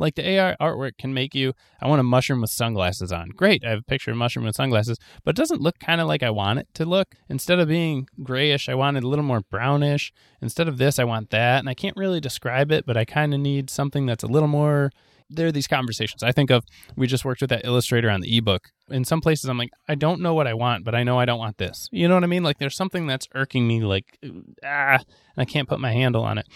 Like 0.00 0.14
the 0.14 0.28
AI 0.28 0.54
artwork 0.60 0.92
can 0.96 1.12
make 1.12 1.34
you, 1.34 1.54
I 1.82 1.88
want 1.88 1.98
a 1.98 2.04
mushroom 2.04 2.40
with 2.40 2.50
sunglasses 2.50 3.10
on. 3.10 3.30
Great, 3.30 3.64
I 3.64 3.70
have 3.70 3.80
a 3.80 3.82
picture 3.82 4.12
of 4.12 4.16
a 4.16 4.18
mushroom 4.18 4.46
with 4.46 4.54
sunglasses, 4.54 4.96
but 5.24 5.30
it 5.30 5.36
doesn't 5.36 5.60
look 5.60 5.80
kind 5.80 6.00
of 6.00 6.06
like 6.06 6.22
I 6.22 6.30
want 6.30 6.60
it 6.60 6.68
to 6.74 6.84
look. 6.84 7.16
Instead 7.28 7.58
of 7.58 7.66
being 7.66 8.06
grayish, 8.22 8.68
I 8.68 8.76
want 8.76 8.96
it 8.96 9.02
a 9.02 9.08
little 9.08 9.24
more 9.24 9.40
brownish. 9.40 10.12
Instead 10.40 10.68
of 10.68 10.78
this, 10.78 11.00
I 11.00 11.04
want 11.04 11.30
that. 11.30 11.58
And 11.58 11.68
I 11.68 11.74
can't 11.74 11.96
really 11.96 12.20
describe 12.20 12.70
it, 12.70 12.86
but 12.86 12.96
I 12.96 13.04
kind 13.04 13.34
of 13.34 13.40
need 13.40 13.70
something 13.70 14.06
that's 14.06 14.22
a 14.22 14.28
little 14.28 14.48
more 14.48 14.92
there 15.30 15.46
are 15.46 15.52
these 15.52 15.66
conversations. 15.66 16.22
I 16.22 16.32
think 16.32 16.50
of 16.50 16.64
we 16.96 17.06
just 17.06 17.24
worked 17.24 17.40
with 17.40 17.50
that 17.50 17.64
illustrator 17.64 18.10
on 18.10 18.20
the 18.20 18.36
ebook. 18.36 18.68
In 18.88 19.04
some 19.04 19.20
places, 19.20 19.48
I'm 19.48 19.58
like, 19.58 19.70
I 19.88 19.94
don't 19.94 20.20
know 20.20 20.34
what 20.34 20.46
I 20.46 20.54
want, 20.54 20.84
but 20.84 20.94
I 20.94 21.02
know 21.04 21.18
I 21.18 21.24
don't 21.24 21.38
want 21.38 21.58
this. 21.58 21.88
You 21.92 22.08
know 22.08 22.14
what 22.14 22.24
I 22.24 22.28
mean? 22.28 22.42
Like 22.42 22.58
there's 22.58 22.76
something 22.76 23.06
that's 23.06 23.26
irking 23.34 23.66
me, 23.66 23.82
like 23.82 24.18
ah, 24.22 24.98
and 24.98 25.04
I 25.36 25.44
can't 25.44 25.68
put 25.68 25.80
my 25.80 25.92
handle 25.92 26.24
on 26.24 26.38
it. 26.38 26.46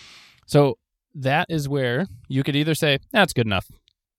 So 0.47 0.79
that 1.15 1.47
is 1.51 1.69
where 1.69 2.07
you 2.29 2.43
could 2.43 2.57
either 2.57 2.75
say 2.75 2.99
that's 3.13 3.33
good 3.33 3.47
enough, 3.47 3.67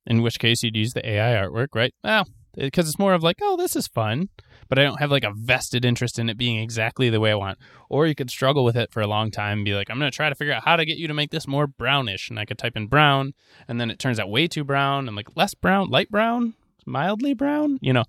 in 0.05 0.21
which 0.21 0.39
case 0.39 0.63
you'd 0.63 0.75
use 0.75 0.93
the 0.93 1.07
AI 1.07 1.33
artwork, 1.33 1.69
right? 1.73 1.93
Well, 2.03 2.27
because 2.55 2.87
it's 2.87 2.99
more 2.99 3.13
of 3.13 3.23
like, 3.23 3.37
oh, 3.41 3.57
this 3.57 3.75
is 3.75 3.87
fun 3.87 4.29
but 4.73 4.79
I 4.79 4.85
don't 4.85 4.99
have 4.99 5.11
like 5.11 5.23
a 5.23 5.31
vested 5.31 5.85
interest 5.85 6.17
in 6.17 6.29
it 6.29 6.37
being 6.37 6.57
exactly 6.57 7.11
the 7.11 7.19
way 7.19 7.31
I 7.31 7.35
want. 7.35 7.59
Or 7.89 8.07
you 8.07 8.15
could 8.15 8.31
struggle 8.31 8.63
with 8.63 8.75
it 8.75 8.91
for 8.91 9.01
a 9.01 9.07
long 9.07 9.29
time 9.29 9.59
and 9.59 9.65
be 9.65 9.75
like, 9.75 9.89
I'm 9.89 9.99
going 9.99 10.09
to 10.09 10.15
try 10.15 10.29
to 10.29 10.35
figure 10.35 10.53
out 10.53 10.63
how 10.63 10.75
to 10.75 10.83
get 10.85 10.97
you 10.97 11.07
to 11.07 11.13
make 11.13 11.29
this 11.29 11.47
more 11.47 11.67
brownish. 11.67 12.29
And 12.29 12.39
I 12.39 12.45
could 12.45 12.57
type 12.57 12.75
in 12.75 12.87
brown, 12.87 13.35
and 13.67 13.79
then 13.79 13.91
it 13.91 13.99
turns 13.99 14.19
out 14.19 14.31
way 14.31 14.47
too 14.47 14.63
brown. 14.63 15.07
and 15.07 15.15
like, 15.15 15.35
less 15.35 15.53
brown, 15.53 15.89
light 15.89 16.09
brown, 16.09 16.55
mildly 16.87 17.35
brown, 17.35 17.77
you 17.81 17.93
know. 17.93 18.05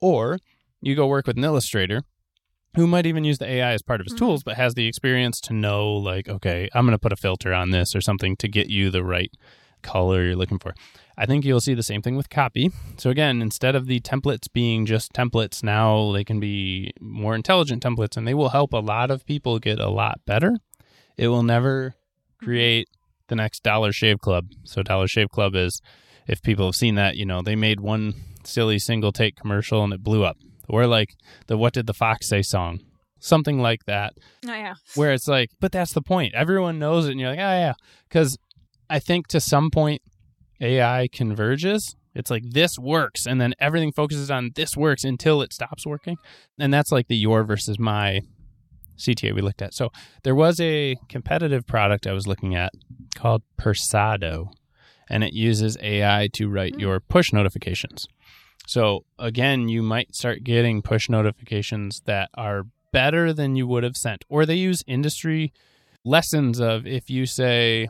Or 0.00 0.38
you 0.82 0.94
go 0.94 1.06
work 1.06 1.26
with 1.26 1.38
an 1.38 1.44
illustrator 1.44 2.02
who 2.76 2.86
might 2.86 3.06
even 3.06 3.24
use 3.24 3.38
the 3.38 3.48
AI 3.48 3.72
as 3.72 3.80
part 3.80 4.00
of 4.02 4.04
his 4.04 4.12
mm-hmm. 4.12 4.26
tools, 4.26 4.42
but 4.42 4.56
has 4.56 4.74
the 4.74 4.86
experience 4.86 5.40
to 5.40 5.54
know, 5.54 5.90
like, 5.90 6.28
okay, 6.28 6.68
I'm 6.74 6.84
going 6.84 6.92
to 6.92 6.98
put 6.98 7.12
a 7.12 7.16
filter 7.16 7.54
on 7.54 7.70
this 7.70 7.96
or 7.96 8.02
something 8.02 8.36
to 8.36 8.48
get 8.48 8.68
you 8.68 8.90
the 8.90 9.04
right 9.04 9.30
color 9.82 10.24
you're 10.24 10.36
looking 10.36 10.58
for. 10.58 10.74
I 11.16 11.26
think 11.26 11.44
you'll 11.44 11.60
see 11.60 11.74
the 11.74 11.82
same 11.82 12.02
thing 12.02 12.16
with 12.16 12.28
copy. 12.28 12.70
So 12.96 13.10
again, 13.10 13.40
instead 13.40 13.76
of 13.76 13.86
the 13.86 14.00
templates 14.00 14.52
being 14.52 14.84
just 14.84 15.12
templates, 15.12 15.62
now 15.62 16.12
they 16.12 16.24
can 16.24 16.40
be 16.40 16.92
more 17.00 17.34
intelligent 17.34 17.82
templates 17.82 18.16
and 18.16 18.26
they 18.26 18.34
will 18.34 18.48
help 18.48 18.72
a 18.72 18.78
lot 18.78 19.10
of 19.10 19.24
people 19.24 19.58
get 19.58 19.78
a 19.78 19.88
lot 19.88 20.20
better. 20.26 20.56
It 21.16 21.28
will 21.28 21.44
never 21.44 21.94
create 22.42 22.88
the 23.28 23.36
next 23.36 23.62
Dollar 23.62 23.92
Shave 23.92 24.18
Club. 24.18 24.48
So 24.64 24.82
Dollar 24.82 25.06
Shave 25.06 25.30
Club 25.30 25.54
is 25.54 25.80
if 26.26 26.42
people 26.42 26.66
have 26.66 26.74
seen 26.74 26.96
that, 26.96 27.16
you 27.16 27.24
know, 27.24 27.42
they 27.42 27.56
made 27.56 27.80
one 27.80 28.14
silly 28.44 28.78
single 28.78 29.12
take 29.12 29.36
commercial 29.36 29.84
and 29.84 29.92
it 29.92 30.02
blew 30.02 30.24
up. 30.24 30.36
Or 30.68 30.86
like 30.86 31.14
the 31.46 31.56
What 31.56 31.74
Did 31.74 31.86
the 31.86 31.94
Fox 31.94 32.28
Say 32.28 32.42
song. 32.42 32.80
Something 33.20 33.60
like 33.60 33.84
that. 33.86 34.14
Oh 34.46 34.54
yeah. 34.54 34.74
Where 34.94 35.12
it's 35.12 35.28
like, 35.28 35.50
but 35.60 35.72
that's 35.72 35.92
the 35.92 36.02
point. 36.02 36.34
Everyone 36.34 36.78
knows 36.78 37.06
it 37.06 37.12
and 37.12 37.20
you're 37.20 37.30
like, 37.30 37.38
oh 37.38 37.42
yeah. 37.42 37.74
Because 38.08 38.36
I 38.90 38.98
think 38.98 39.28
to 39.28 39.40
some 39.40 39.70
point 39.70 40.02
AI 40.60 41.08
converges, 41.12 41.96
it's 42.14 42.30
like 42.30 42.44
this 42.48 42.78
works, 42.78 43.26
and 43.26 43.40
then 43.40 43.54
everything 43.58 43.92
focuses 43.92 44.30
on 44.30 44.52
this 44.54 44.76
works 44.76 45.04
until 45.04 45.42
it 45.42 45.52
stops 45.52 45.86
working. 45.86 46.16
And 46.58 46.72
that's 46.72 46.92
like 46.92 47.08
the 47.08 47.16
your 47.16 47.42
versus 47.44 47.78
my 47.78 48.20
CTA 48.96 49.34
we 49.34 49.42
looked 49.42 49.62
at. 49.62 49.74
So 49.74 49.90
there 50.22 50.34
was 50.34 50.60
a 50.60 50.96
competitive 51.08 51.66
product 51.66 52.06
I 52.06 52.12
was 52.12 52.26
looking 52.26 52.54
at 52.54 52.72
called 53.16 53.42
Persado, 53.60 54.52
and 55.08 55.24
it 55.24 55.32
uses 55.32 55.76
AI 55.82 56.28
to 56.34 56.48
write 56.48 56.74
hmm. 56.74 56.80
your 56.80 57.00
push 57.00 57.32
notifications. 57.32 58.06
So 58.66 59.04
again, 59.18 59.68
you 59.68 59.82
might 59.82 60.14
start 60.14 60.44
getting 60.44 60.82
push 60.82 61.08
notifications 61.08 62.00
that 62.06 62.30
are 62.34 62.64
better 62.92 63.32
than 63.32 63.56
you 63.56 63.66
would 63.66 63.82
have 63.82 63.96
sent. 63.96 64.24
Or 64.28 64.46
they 64.46 64.54
use 64.54 64.82
industry 64.86 65.52
lessons 66.04 66.60
of 66.60 66.86
if 66.86 67.10
you 67.10 67.26
say, 67.26 67.88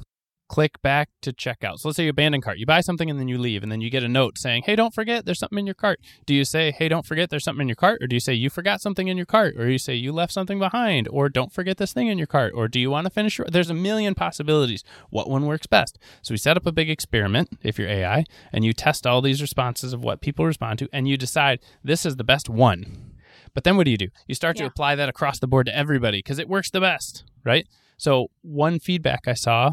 click 0.54 0.80
back 0.82 1.08
to 1.20 1.32
checkout. 1.32 1.80
So 1.80 1.88
let's 1.88 1.96
say 1.96 2.04
you 2.04 2.10
abandon 2.10 2.40
cart. 2.40 2.58
You 2.58 2.64
buy 2.64 2.80
something 2.80 3.10
and 3.10 3.18
then 3.18 3.26
you 3.26 3.38
leave, 3.38 3.64
and 3.64 3.72
then 3.72 3.80
you 3.80 3.90
get 3.90 4.04
a 4.04 4.08
note 4.08 4.38
saying, 4.38 4.62
"Hey, 4.66 4.76
don't 4.76 4.94
forget, 4.94 5.26
there's 5.26 5.40
something 5.40 5.58
in 5.58 5.66
your 5.66 5.74
cart." 5.74 5.98
Do 6.26 6.32
you 6.32 6.44
say, 6.44 6.70
"Hey, 6.70 6.86
don't 6.86 7.04
forget, 7.04 7.28
there's 7.28 7.42
something 7.42 7.62
in 7.62 7.68
your 7.68 7.74
cart," 7.74 8.00
or 8.00 8.06
do 8.06 8.14
you 8.14 8.20
say, 8.20 8.34
"You 8.34 8.50
forgot 8.50 8.80
something 8.80 9.08
in 9.08 9.16
your 9.16 9.26
cart," 9.26 9.56
or 9.58 9.68
you 9.68 9.78
say, 9.78 9.96
"You 9.96 10.12
left 10.12 10.32
something 10.32 10.60
behind," 10.60 11.08
or 11.08 11.28
"Don't 11.28 11.52
forget 11.52 11.78
this 11.78 11.92
thing 11.92 12.06
in 12.06 12.18
your 12.18 12.28
cart," 12.28 12.52
or 12.54 12.68
"Do 12.68 12.78
you 12.78 12.88
want 12.88 13.04
to 13.04 13.10
finish?" 13.10 13.36
Your... 13.36 13.48
There's 13.50 13.68
a 13.68 13.74
million 13.74 14.14
possibilities. 14.14 14.84
What 15.10 15.28
one 15.28 15.46
works 15.46 15.66
best? 15.66 15.98
So 16.22 16.32
we 16.32 16.38
set 16.38 16.56
up 16.56 16.66
a 16.66 16.72
big 16.72 16.88
experiment 16.88 17.58
if 17.64 17.76
you're 17.76 17.88
AI, 17.88 18.22
and 18.52 18.64
you 18.64 18.72
test 18.72 19.08
all 19.08 19.20
these 19.20 19.42
responses 19.42 19.92
of 19.92 20.04
what 20.04 20.20
people 20.20 20.46
respond 20.46 20.78
to, 20.78 20.88
and 20.92 21.08
you 21.08 21.16
decide 21.16 21.58
this 21.82 22.06
is 22.06 22.14
the 22.14 22.22
best 22.22 22.48
one. 22.48 23.10
But 23.54 23.64
then 23.64 23.76
what 23.76 23.86
do 23.86 23.90
you 23.90 23.98
do? 23.98 24.10
You 24.28 24.36
start 24.36 24.56
yeah. 24.56 24.66
to 24.66 24.68
apply 24.68 24.94
that 24.94 25.08
across 25.08 25.40
the 25.40 25.48
board 25.48 25.66
to 25.66 25.76
everybody 25.76 26.18
because 26.18 26.38
it 26.38 26.48
works 26.48 26.70
the 26.70 26.80
best, 26.80 27.24
right? 27.42 27.66
So 27.96 28.28
one 28.42 28.78
feedback 28.78 29.26
I 29.26 29.34
saw 29.34 29.72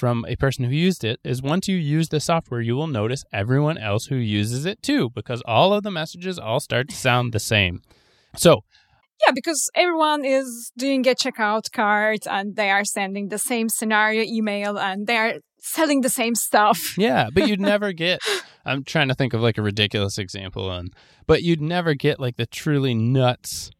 from 0.00 0.24
a 0.26 0.34
person 0.34 0.64
who 0.64 0.74
used 0.74 1.04
it 1.04 1.20
is 1.22 1.42
once 1.42 1.68
you 1.68 1.76
use 1.76 2.08
the 2.08 2.20
software, 2.20 2.62
you 2.62 2.74
will 2.74 2.86
notice 2.86 3.22
everyone 3.34 3.76
else 3.76 4.06
who 4.06 4.16
uses 4.16 4.64
it 4.64 4.82
too, 4.82 5.10
because 5.10 5.42
all 5.44 5.74
of 5.74 5.82
the 5.82 5.90
messages 5.90 6.38
all 6.38 6.58
start 6.58 6.88
to 6.88 6.96
sound 6.96 7.34
the 7.34 7.38
same. 7.38 7.82
So, 8.34 8.64
yeah, 9.22 9.32
because 9.34 9.68
everyone 9.74 10.24
is 10.24 10.72
doing 10.78 11.06
a 11.06 11.14
checkout 11.14 11.70
cart 11.70 12.20
and 12.26 12.56
they 12.56 12.70
are 12.70 12.82
sending 12.82 13.28
the 13.28 13.36
same 13.36 13.68
scenario 13.68 14.22
email 14.22 14.78
and 14.78 15.06
they 15.06 15.18
are 15.18 15.34
selling 15.58 16.00
the 16.00 16.08
same 16.08 16.34
stuff. 16.34 16.96
yeah, 16.98 17.28
but 17.30 17.46
you'd 17.46 17.60
never 17.60 17.92
get 17.92 18.20
I'm 18.64 18.84
trying 18.84 19.08
to 19.08 19.14
think 19.14 19.34
of 19.34 19.42
like 19.42 19.58
a 19.58 19.62
ridiculous 19.62 20.16
example 20.16 20.70
and 20.70 20.94
but 21.26 21.42
you'd 21.42 21.60
never 21.60 21.92
get 21.92 22.18
like 22.18 22.38
the 22.38 22.46
truly 22.46 22.94
nuts 22.94 23.70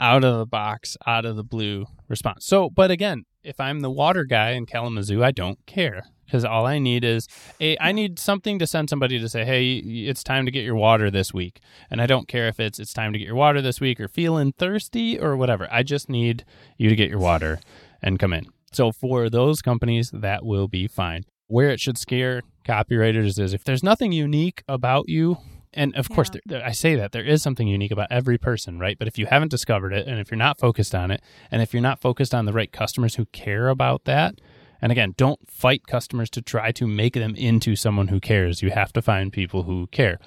out 0.00 0.24
of 0.24 0.38
the 0.38 0.46
box, 0.46 0.96
out 1.06 1.26
of 1.26 1.36
the 1.36 1.44
blue 1.44 1.84
response. 2.08 2.46
So, 2.46 2.70
but 2.70 2.90
again, 2.90 3.24
if 3.48 3.58
I'm 3.58 3.80
the 3.80 3.90
water 3.90 4.24
guy 4.24 4.50
in 4.50 4.66
Kalamazoo, 4.66 5.24
I 5.24 5.30
don't 5.30 5.58
care 5.64 6.02
because 6.26 6.44
all 6.44 6.66
I 6.66 6.78
need 6.78 7.02
is 7.02 7.26
a 7.60 7.78
I 7.80 7.92
need 7.92 8.18
something 8.18 8.58
to 8.58 8.66
send 8.66 8.90
somebody 8.90 9.18
to 9.18 9.28
say, 9.28 9.46
"Hey, 9.46 9.76
it's 9.76 10.22
time 10.22 10.44
to 10.44 10.52
get 10.52 10.64
your 10.64 10.74
water 10.74 11.10
this 11.10 11.32
week." 11.32 11.60
And 11.90 12.02
I 12.02 12.06
don't 12.06 12.28
care 12.28 12.46
if 12.48 12.60
it's 12.60 12.78
it's 12.78 12.92
time 12.92 13.14
to 13.14 13.18
get 13.18 13.24
your 13.24 13.34
water 13.34 13.62
this 13.62 13.80
week 13.80 13.98
or 13.98 14.06
feeling 14.06 14.52
thirsty 14.52 15.18
or 15.18 15.34
whatever. 15.34 15.66
I 15.72 15.82
just 15.82 16.10
need 16.10 16.44
you 16.76 16.90
to 16.90 16.96
get 16.96 17.08
your 17.08 17.18
water 17.18 17.58
and 18.02 18.18
come 18.18 18.34
in. 18.34 18.46
So 18.70 18.92
for 18.92 19.30
those 19.30 19.62
companies, 19.62 20.10
that 20.12 20.44
will 20.44 20.68
be 20.68 20.86
fine. 20.86 21.24
Where 21.46 21.70
it 21.70 21.80
should 21.80 21.96
scare 21.96 22.42
copywriters 22.66 23.38
is 23.38 23.54
if 23.54 23.64
there's 23.64 23.82
nothing 23.82 24.12
unique 24.12 24.62
about 24.68 25.08
you 25.08 25.38
and 25.74 25.94
of 25.96 26.08
yeah. 26.08 26.14
course, 26.14 26.30
there, 26.46 26.64
I 26.64 26.72
say 26.72 26.94
that 26.96 27.12
there 27.12 27.24
is 27.24 27.42
something 27.42 27.68
unique 27.68 27.90
about 27.90 28.10
every 28.10 28.38
person, 28.38 28.78
right? 28.78 28.98
But 28.98 29.08
if 29.08 29.18
you 29.18 29.26
haven't 29.26 29.50
discovered 29.50 29.92
it, 29.92 30.06
and 30.06 30.18
if 30.18 30.30
you're 30.30 30.38
not 30.38 30.58
focused 30.58 30.94
on 30.94 31.10
it, 31.10 31.22
and 31.50 31.62
if 31.62 31.72
you're 31.72 31.82
not 31.82 32.00
focused 32.00 32.34
on 32.34 32.46
the 32.46 32.52
right 32.52 32.72
customers 32.72 33.16
who 33.16 33.26
care 33.26 33.68
about 33.68 34.04
that, 34.04 34.40
and 34.80 34.92
again, 34.92 35.14
don't 35.16 35.48
fight 35.50 35.86
customers 35.86 36.30
to 36.30 36.42
try 36.42 36.72
to 36.72 36.86
make 36.86 37.14
them 37.14 37.34
into 37.34 37.74
someone 37.76 38.08
who 38.08 38.20
cares. 38.20 38.62
You 38.62 38.70
have 38.70 38.92
to 38.92 39.02
find 39.02 39.32
people 39.32 39.64
who 39.64 39.88
care. 39.88 40.18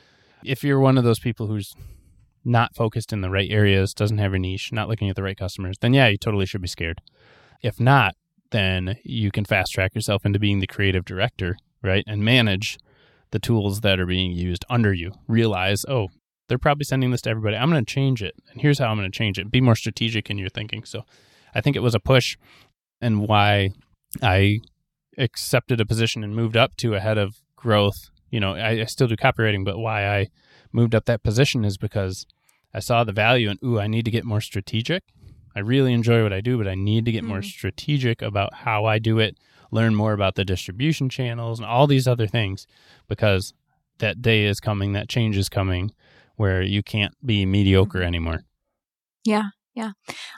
If 0.43 0.63
you're 0.63 0.79
one 0.79 0.97
of 0.97 1.03
those 1.03 1.19
people 1.19 1.47
who's 1.47 1.73
not 2.43 2.75
focused 2.75 3.13
in 3.13 3.21
the 3.21 3.29
right 3.29 3.49
areas, 3.49 3.93
doesn't 3.93 4.17
have 4.17 4.33
a 4.33 4.39
niche, 4.39 4.71
not 4.71 4.89
looking 4.89 5.09
at 5.09 5.15
the 5.15 5.23
right 5.23 5.37
customers, 5.37 5.77
then 5.79 5.93
yeah, 5.93 6.07
you 6.07 6.17
totally 6.17 6.45
should 6.45 6.61
be 6.61 6.67
scared. 6.67 7.01
If 7.61 7.79
not, 7.79 8.15
then 8.49 8.97
you 9.03 9.31
can 9.31 9.45
fast 9.45 9.73
track 9.73 9.95
yourself 9.95 10.25
into 10.25 10.39
being 10.39 10.59
the 10.59 10.67
creative 10.67 11.05
director, 11.05 11.57
right? 11.81 12.03
And 12.07 12.23
manage 12.23 12.77
the 13.31 13.39
tools 13.39 13.81
that 13.81 13.99
are 13.99 14.05
being 14.05 14.31
used 14.31 14.65
under 14.69 14.93
you. 14.93 15.11
Realize, 15.27 15.85
oh, 15.87 16.09
they're 16.47 16.57
probably 16.57 16.83
sending 16.83 17.11
this 17.11 17.21
to 17.21 17.29
everybody. 17.29 17.55
I'm 17.55 17.69
going 17.69 17.83
to 17.83 17.93
change 17.93 18.21
it. 18.21 18.35
And 18.51 18.61
here's 18.61 18.79
how 18.79 18.89
I'm 18.89 18.97
going 18.97 19.09
to 19.09 19.17
change 19.17 19.39
it. 19.39 19.49
Be 19.49 19.61
more 19.61 19.75
strategic 19.75 20.29
in 20.29 20.37
your 20.37 20.49
thinking. 20.49 20.83
So 20.83 21.03
I 21.55 21.61
think 21.61 21.75
it 21.75 21.81
was 21.81 21.95
a 21.95 21.99
push 21.99 22.37
and 22.99 23.27
why 23.27 23.71
I 24.21 24.59
accepted 25.17 25.79
a 25.79 25.85
position 25.85 26.23
and 26.23 26.35
moved 26.35 26.57
up 26.57 26.75
to 26.77 26.93
a 26.93 26.99
head 26.99 27.17
of 27.17 27.41
growth. 27.55 28.09
You 28.29 28.39
know, 28.39 28.55
I, 28.55 28.81
I 28.81 28.85
still 28.85 29.07
do 29.07 29.15
copywriting, 29.15 29.63
but 29.63 29.77
why 29.77 30.07
I 30.07 30.27
moved 30.71 30.95
up 30.95 31.05
that 31.05 31.23
position 31.23 31.63
is 31.65 31.77
because 31.77 32.25
I 32.73 32.79
saw 32.79 33.03
the 33.03 33.11
value 33.11 33.49
and, 33.49 33.59
ooh, 33.63 33.79
I 33.79 33.87
need 33.87 34.05
to 34.05 34.11
get 34.11 34.25
more 34.25 34.41
strategic. 34.41 35.03
I 35.55 35.59
really 35.59 35.93
enjoy 35.93 36.23
what 36.23 36.33
I 36.33 36.41
do, 36.41 36.57
but 36.57 36.67
I 36.67 36.75
need 36.75 37.05
to 37.05 37.11
get 37.11 37.23
mm. 37.23 37.27
more 37.27 37.41
strategic 37.41 38.21
about 38.21 38.53
how 38.53 38.85
I 38.85 38.99
do 38.99 39.19
it 39.19 39.37
learn 39.71 39.95
more 39.95 40.13
about 40.13 40.35
the 40.35 40.45
distribution 40.45 41.09
channels 41.09 41.59
and 41.59 41.65
all 41.65 41.87
these 41.87 42.07
other 42.07 42.27
things 42.27 42.67
because 43.07 43.53
that 43.99 44.21
day 44.21 44.45
is 44.45 44.59
coming, 44.59 44.93
that 44.93 45.09
change 45.09 45.37
is 45.37 45.49
coming 45.49 45.91
where 46.35 46.61
you 46.61 46.83
can't 46.83 47.13
be 47.25 47.45
mediocre 47.45 47.99
mm-hmm. 47.99 48.07
anymore. 48.07 48.43
Yeah. 49.23 49.49
Yeah. 49.73 49.91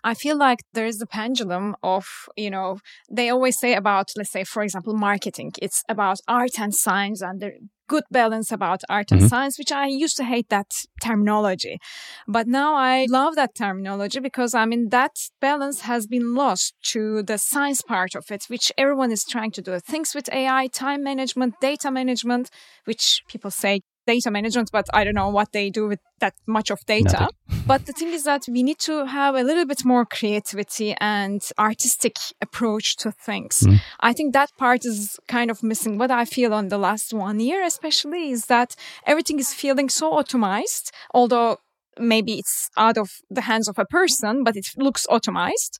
I 0.04 0.14
feel 0.14 0.38
like 0.38 0.60
there 0.74 0.86
is 0.86 1.02
a 1.02 1.08
pendulum 1.08 1.76
of, 1.82 2.06
you 2.38 2.52
know, 2.52 2.80
they 3.12 3.30
always 3.30 3.58
say 3.58 3.74
about, 3.74 4.12
let's 4.16 4.32
say, 4.32 4.44
for 4.44 4.62
example, 4.62 4.94
marketing. 4.94 5.54
It's 5.60 5.84
about 5.90 6.20
art 6.28 6.60
and 6.60 6.74
science 6.74 7.22
and 7.22 7.42
the 7.42 7.54
good 7.88 8.04
balance 8.12 8.52
about 8.52 8.82
art 8.90 9.12
and 9.12 9.22
mm-hmm. 9.22 9.28
science, 9.28 9.58
which 9.58 9.72
I 9.72 9.88
used 9.88 10.18
to 10.18 10.24
hate 10.24 10.50
that 10.50 10.72
terminology. 11.02 11.80
But 12.28 12.48
now 12.48 12.76
I 12.76 13.08
love 13.10 13.36
that 13.36 13.56
terminology 13.56 14.20
because 14.20 14.54
I 14.54 14.66
mean, 14.66 14.90
that 14.90 15.16
balance 15.42 15.82
has 15.82 16.08
been 16.08 16.36
lost 16.36 16.76
to 16.94 17.24
the 17.24 17.38
science 17.38 17.82
part 17.82 18.16
of 18.16 18.26
it, 18.30 18.46
which 18.48 18.72
everyone 18.78 19.12
is 19.12 19.24
trying 19.24 19.52
to 19.52 19.62
do. 19.62 19.80
Things 19.80 20.14
with 20.16 20.32
AI, 20.32 20.68
time 20.68 21.04
management, 21.04 21.56
data 21.60 21.92
management, 21.92 22.50
which 22.86 23.22
people 23.28 23.52
say 23.52 23.82
data 24.06 24.32
management, 24.32 24.70
but 24.72 24.88
I 24.94 25.04
don't 25.04 25.16
know 25.16 25.30
what 25.30 25.52
they 25.52 25.70
do 25.70 25.88
with 25.88 26.00
that 26.20 26.34
much 26.48 26.70
of 26.70 26.86
data. 26.86 27.30
but 27.68 27.86
the 27.86 27.94
thing 27.94 28.10
is 28.10 28.24
that 28.24 28.44
we 28.48 28.64
need 28.64 28.80
to 28.80 29.06
have 29.06 29.36
a 29.36 29.44
little 29.44 29.66
bit 29.66 29.86
more 29.86 30.06
creativity 30.06 30.96
and 31.00 31.42
artistic 31.58 32.16
approach 32.42 32.98
to 32.98 33.12
things. 33.12 33.62
Mm. 33.62 33.80
I 34.00 34.14
think 34.14 34.34
that 34.34 34.52
part 34.58 34.86
is 34.86 35.20
kind 35.28 35.50
of 35.52 35.64
missing. 35.64 35.98
What 35.98 36.12
I 36.12 36.26
feel 36.26 36.54
on 36.54 36.70
the 36.70 36.78
last 36.78 37.14
one 37.14 37.40
year, 37.40 37.64
especially, 37.64 38.32
is 38.32 38.46
that 38.48 38.76
everything 39.06 39.40
is 39.40 39.54
feeling 39.54 39.90
so 39.90 40.12
automized, 40.12 40.92
although 41.14 41.58
maybe 42.00 42.34
it's 42.40 42.70
out 42.78 42.98
of 42.98 43.10
the 43.30 43.42
hands 43.42 43.68
of 43.68 43.80
a 43.80 43.86
person, 43.86 44.44
but 44.44 44.56
it 44.56 44.68
looks 44.78 45.06
automized. 45.08 45.78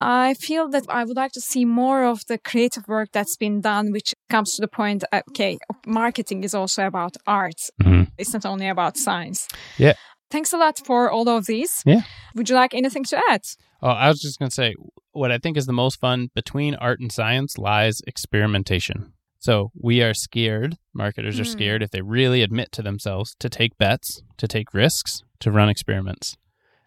I 0.00 0.34
feel 0.34 0.68
that 0.70 0.84
I 0.88 1.04
would 1.04 1.16
like 1.16 1.32
to 1.32 1.40
see 1.40 1.64
more 1.64 2.04
of 2.04 2.26
the 2.26 2.38
creative 2.38 2.86
work 2.88 3.10
that's 3.12 3.36
been 3.36 3.60
done, 3.60 3.92
which 3.92 4.14
comes 4.30 4.54
to 4.54 4.60
the 4.60 4.68
point, 4.68 5.04
okay, 5.12 5.58
marketing 5.86 6.44
is 6.44 6.54
also 6.54 6.86
about 6.86 7.16
art. 7.26 7.70
Mm-hmm. 7.82 8.04
It's 8.18 8.32
not 8.32 8.46
only 8.46 8.68
about 8.68 8.96
science. 8.96 9.48
Yeah. 9.78 9.94
Thanks 10.30 10.52
a 10.52 10.56
lot 10.56 10.80
for 10.84 11.10
all 11.10 11.28
of 11.28 11.46
these. 11.46 11.82
Yeah. 11.84 12.02
Would 12.34 12.48
you 12.48 12.56
like 12.56 12.74
anything 12.74 13.04
to 13.04 13.22
add? 13.30 13.42
Oh, 13.82 13.88
I 13.88 14.08
was 14.08 14.20
just 14.20 14.38
going 14.38 14.48
to 14.48 14.54
say 14.54 14.74
what 15.12 15.30
I 15.30 15.38
think 15.38 15.56
is 15.56 15.66
the 15.66 15.72
most 15.72 16.00
fun 16.00 16.30
between 16.34 16.74
art 16.74 17.00
and 17.00 17.12
science 17.12 17.58
lies 17.58 18.00
experimentation. 18.06 19.12
So 19.44 19.72
we 19.78 20.00
are 20.00 20.14
scared, 20.14 20.78
marketers 20.94 21.36
mm. 21.36 21.42
are 21.42 21.44
scared 21.44 21.82
if 21.82 21.90
they 21.90 22.00
really 22.00 22.40
admit 22.40 22.72
to 22.72 22.82
themselves 22.82 23.36
to 23.40 23.50
take 23.50 23.76
bets, 23.76 24.22
to 24.38 24.48
take 24.48 24.72
risks, 24.72 25.22
to 25.40 25.50
run 25.50 25.68
experiments. 25.68 26.38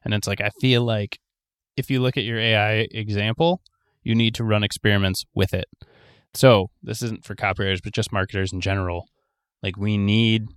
And 0.03 0.11
it's 0.11 0.27
like, 0.27 0.41
I 0.41 0.49
feel 0.59 0.81
like 0.81 1.19
if 1.75 1.91
you 1.91 1.99
look 1.99 2.17
at 2.17 2.23
your 2.23 2.39
AI 2.39 2.87
example, 2.89 3.61
you 4.01 4.15
need 4.15 4.33
to 4.33 4.43
run 4.43 4.63
experiments 4.63 5.23
with 5.35 5.53
it. 5.53 5.67
So 6.33 6.71
this 6.81 7.03
isn't 7.03 7.23
for 7.23 7.35
copywriters, 7.35 7.77
but 7.83 7.93
just 7.93 8.11
marketers 8.11 8.51
in 8.51 8.59
general. 8.59 9.05
Like 9.61 9.77
we 9.77 9.99
need 9.99 10.47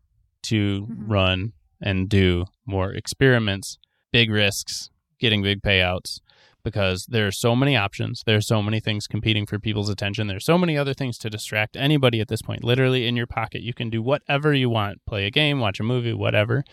to 0.44 0.86
mm-hmm. 0.86 1.12
run 1.12 1.52
and 1.82 2.08
do 2.08 2.46
more 2.64 2.94
experiments, 2.94 3.76
big 4.10 4.30
risks, 4.30 4.88
getting 5.18 5.42
big 5.42 5.60
payouts 5.60 6.20
because 6.62 7.06
there 7.06 7.26
are 7.26 7.32
so 7.32 7.56
many 7.56 7.76
options. 7.76 8.22
There 8.24 8.36
are 8.36 8.42
so 8.42 8.62
many 8.62 8.80
things 8.80 9.06
competing 9.06 9.46
for 9.46 9.58
people's 9.58 9.88
attention. 9.88 10.26
There's 10.26 10.44
so 10.44 10.58
many 10.58 10.76
other 10.76 10.94
things 10.94 11.18
to 11.18 11.30
distract 11.30 11.76
anybody 11.76 12.20
at 12.20 12.28
this 12.28 12.42
point. 12.42 12.64
Literally 12.64 13.06
in 13.06 13.16
your 13.16 13.26
pocket, 13.26 13.62
you 13.62 13.74
can 13.74 13.90
do 13.90 14.02
whatever 14.02 14.52
you 14.52 14.68
want 14.68 15.04
play 15.06 15.26
a 15.26 15.30
game, 15.30 15.60
watch 15.60 15.80
a 15.80 15.84
movie, 15.84 16.12
whatever. 16.12 16.64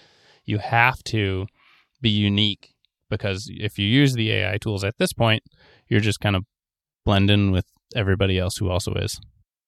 You 0.45 0.59
have 0.59 1.03
to 1.05 1.47
be 2.01 2.09
unique 2.09 2.73
because 3.09 3.49
if 3.49 3.77
you 3.79 3.87
use 3.87 4.13
the 4.13 4.31
AI 4.31 4.57
tools 4.57 4.83
at 4.83 4.97
this 4.97 5.13
point, 5.13 5.43
you're 5.87 5.99
just 5.99 6.19
kind 6.19 6.35
of 6.35 6.43
blending 7.05 7.51
with 7.51 7.65
everybody 7.95 8.37
else 8.37 8.57
who 8.57 8.69
also 8.69 8.93
is. 8.93 9.19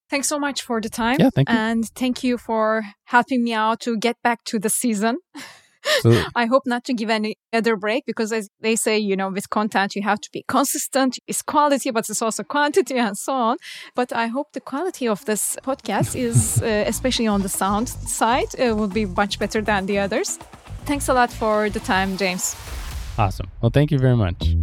Thanks 0.09 0.27
so 0.27 0.39
much 0.39 0.63
for 0.63 0.81
the 0.81 0.89
time. 0.89 1.17
Yeah, 1.19 1.29
thank 1.29 1.49
you. 1.49 1.55
And 1.55 1.85
thank 1.95 2.23
you 2.23 2.37
for 2.37 2.83
helping 3.05 3.43
me 3.43 3.53
out 3.53 3.79
to 3.81 3.97
get 3.97 4.17
back 4.23 4.43
to 4.45 4.59
the 4.59 4.69
season. 4.69 5.19
I 6.35 6.45
hope 6.45 6.63
not 6.65 6.83
to 6.85 6.93
give 6.93 7.09
any 7.09 7.37
other 7.53 7.75
break 7.75 8.05
because 8.05 8.31
as 8.31 8.49
they 8.61 8.75
say, 8.75 8.97
you 8.97 9.15
know, 9.15 9.29
with 9.29 9.49
content, 9.49 9.95
you 9.95 10.03
have 10.03 10.19
to 10.21 10.29
be 10.31 10.43
consistent. 10.47 11.19
It's 11.27 11.41
quality, 11.41 11.91
but 11.91 12.09
it's 12.09 12.21
also 12.21 12.43
quantity 12.43 12.97
and 12.97 13.17
so 13.17 13.33
on. 13.33 13.57
But 13.95 14.13
I 14.13 14.27
hope 14.27 14.53
the 14.53 14.61
quality 14.61 15.07
of 15.07 15.25
this 15.25 15.57
podcast 15.63 16.15
is, 16.15 16.61
uh, 16.63 16.83
especially 16.87 17.27
on 17.27 17.41
the 17.41 17.49
sound 17.49 17.89
side, 17.89 18.59
uh, 18.59 18.75
will 18.75 18.87
be 18.87 19.05
much 19.05 19.39
better 19.39 19.61
than 19.61 19.85
the 19.85 19.99
others. 19.99 20.37
Thanks 20.85 21.07
a 21.07 21.13
lot 21.13 21.31
for 21.31 21.69
the 21.69 21.79
time, 21.79 22.17
James. 22.17 22.55
Awesome. 23.17 23.47
Well, 23.61 23.71
thank 23.71 23.91
you 23.91 23.99
very 23.99 24.15
much. 24.15 24.55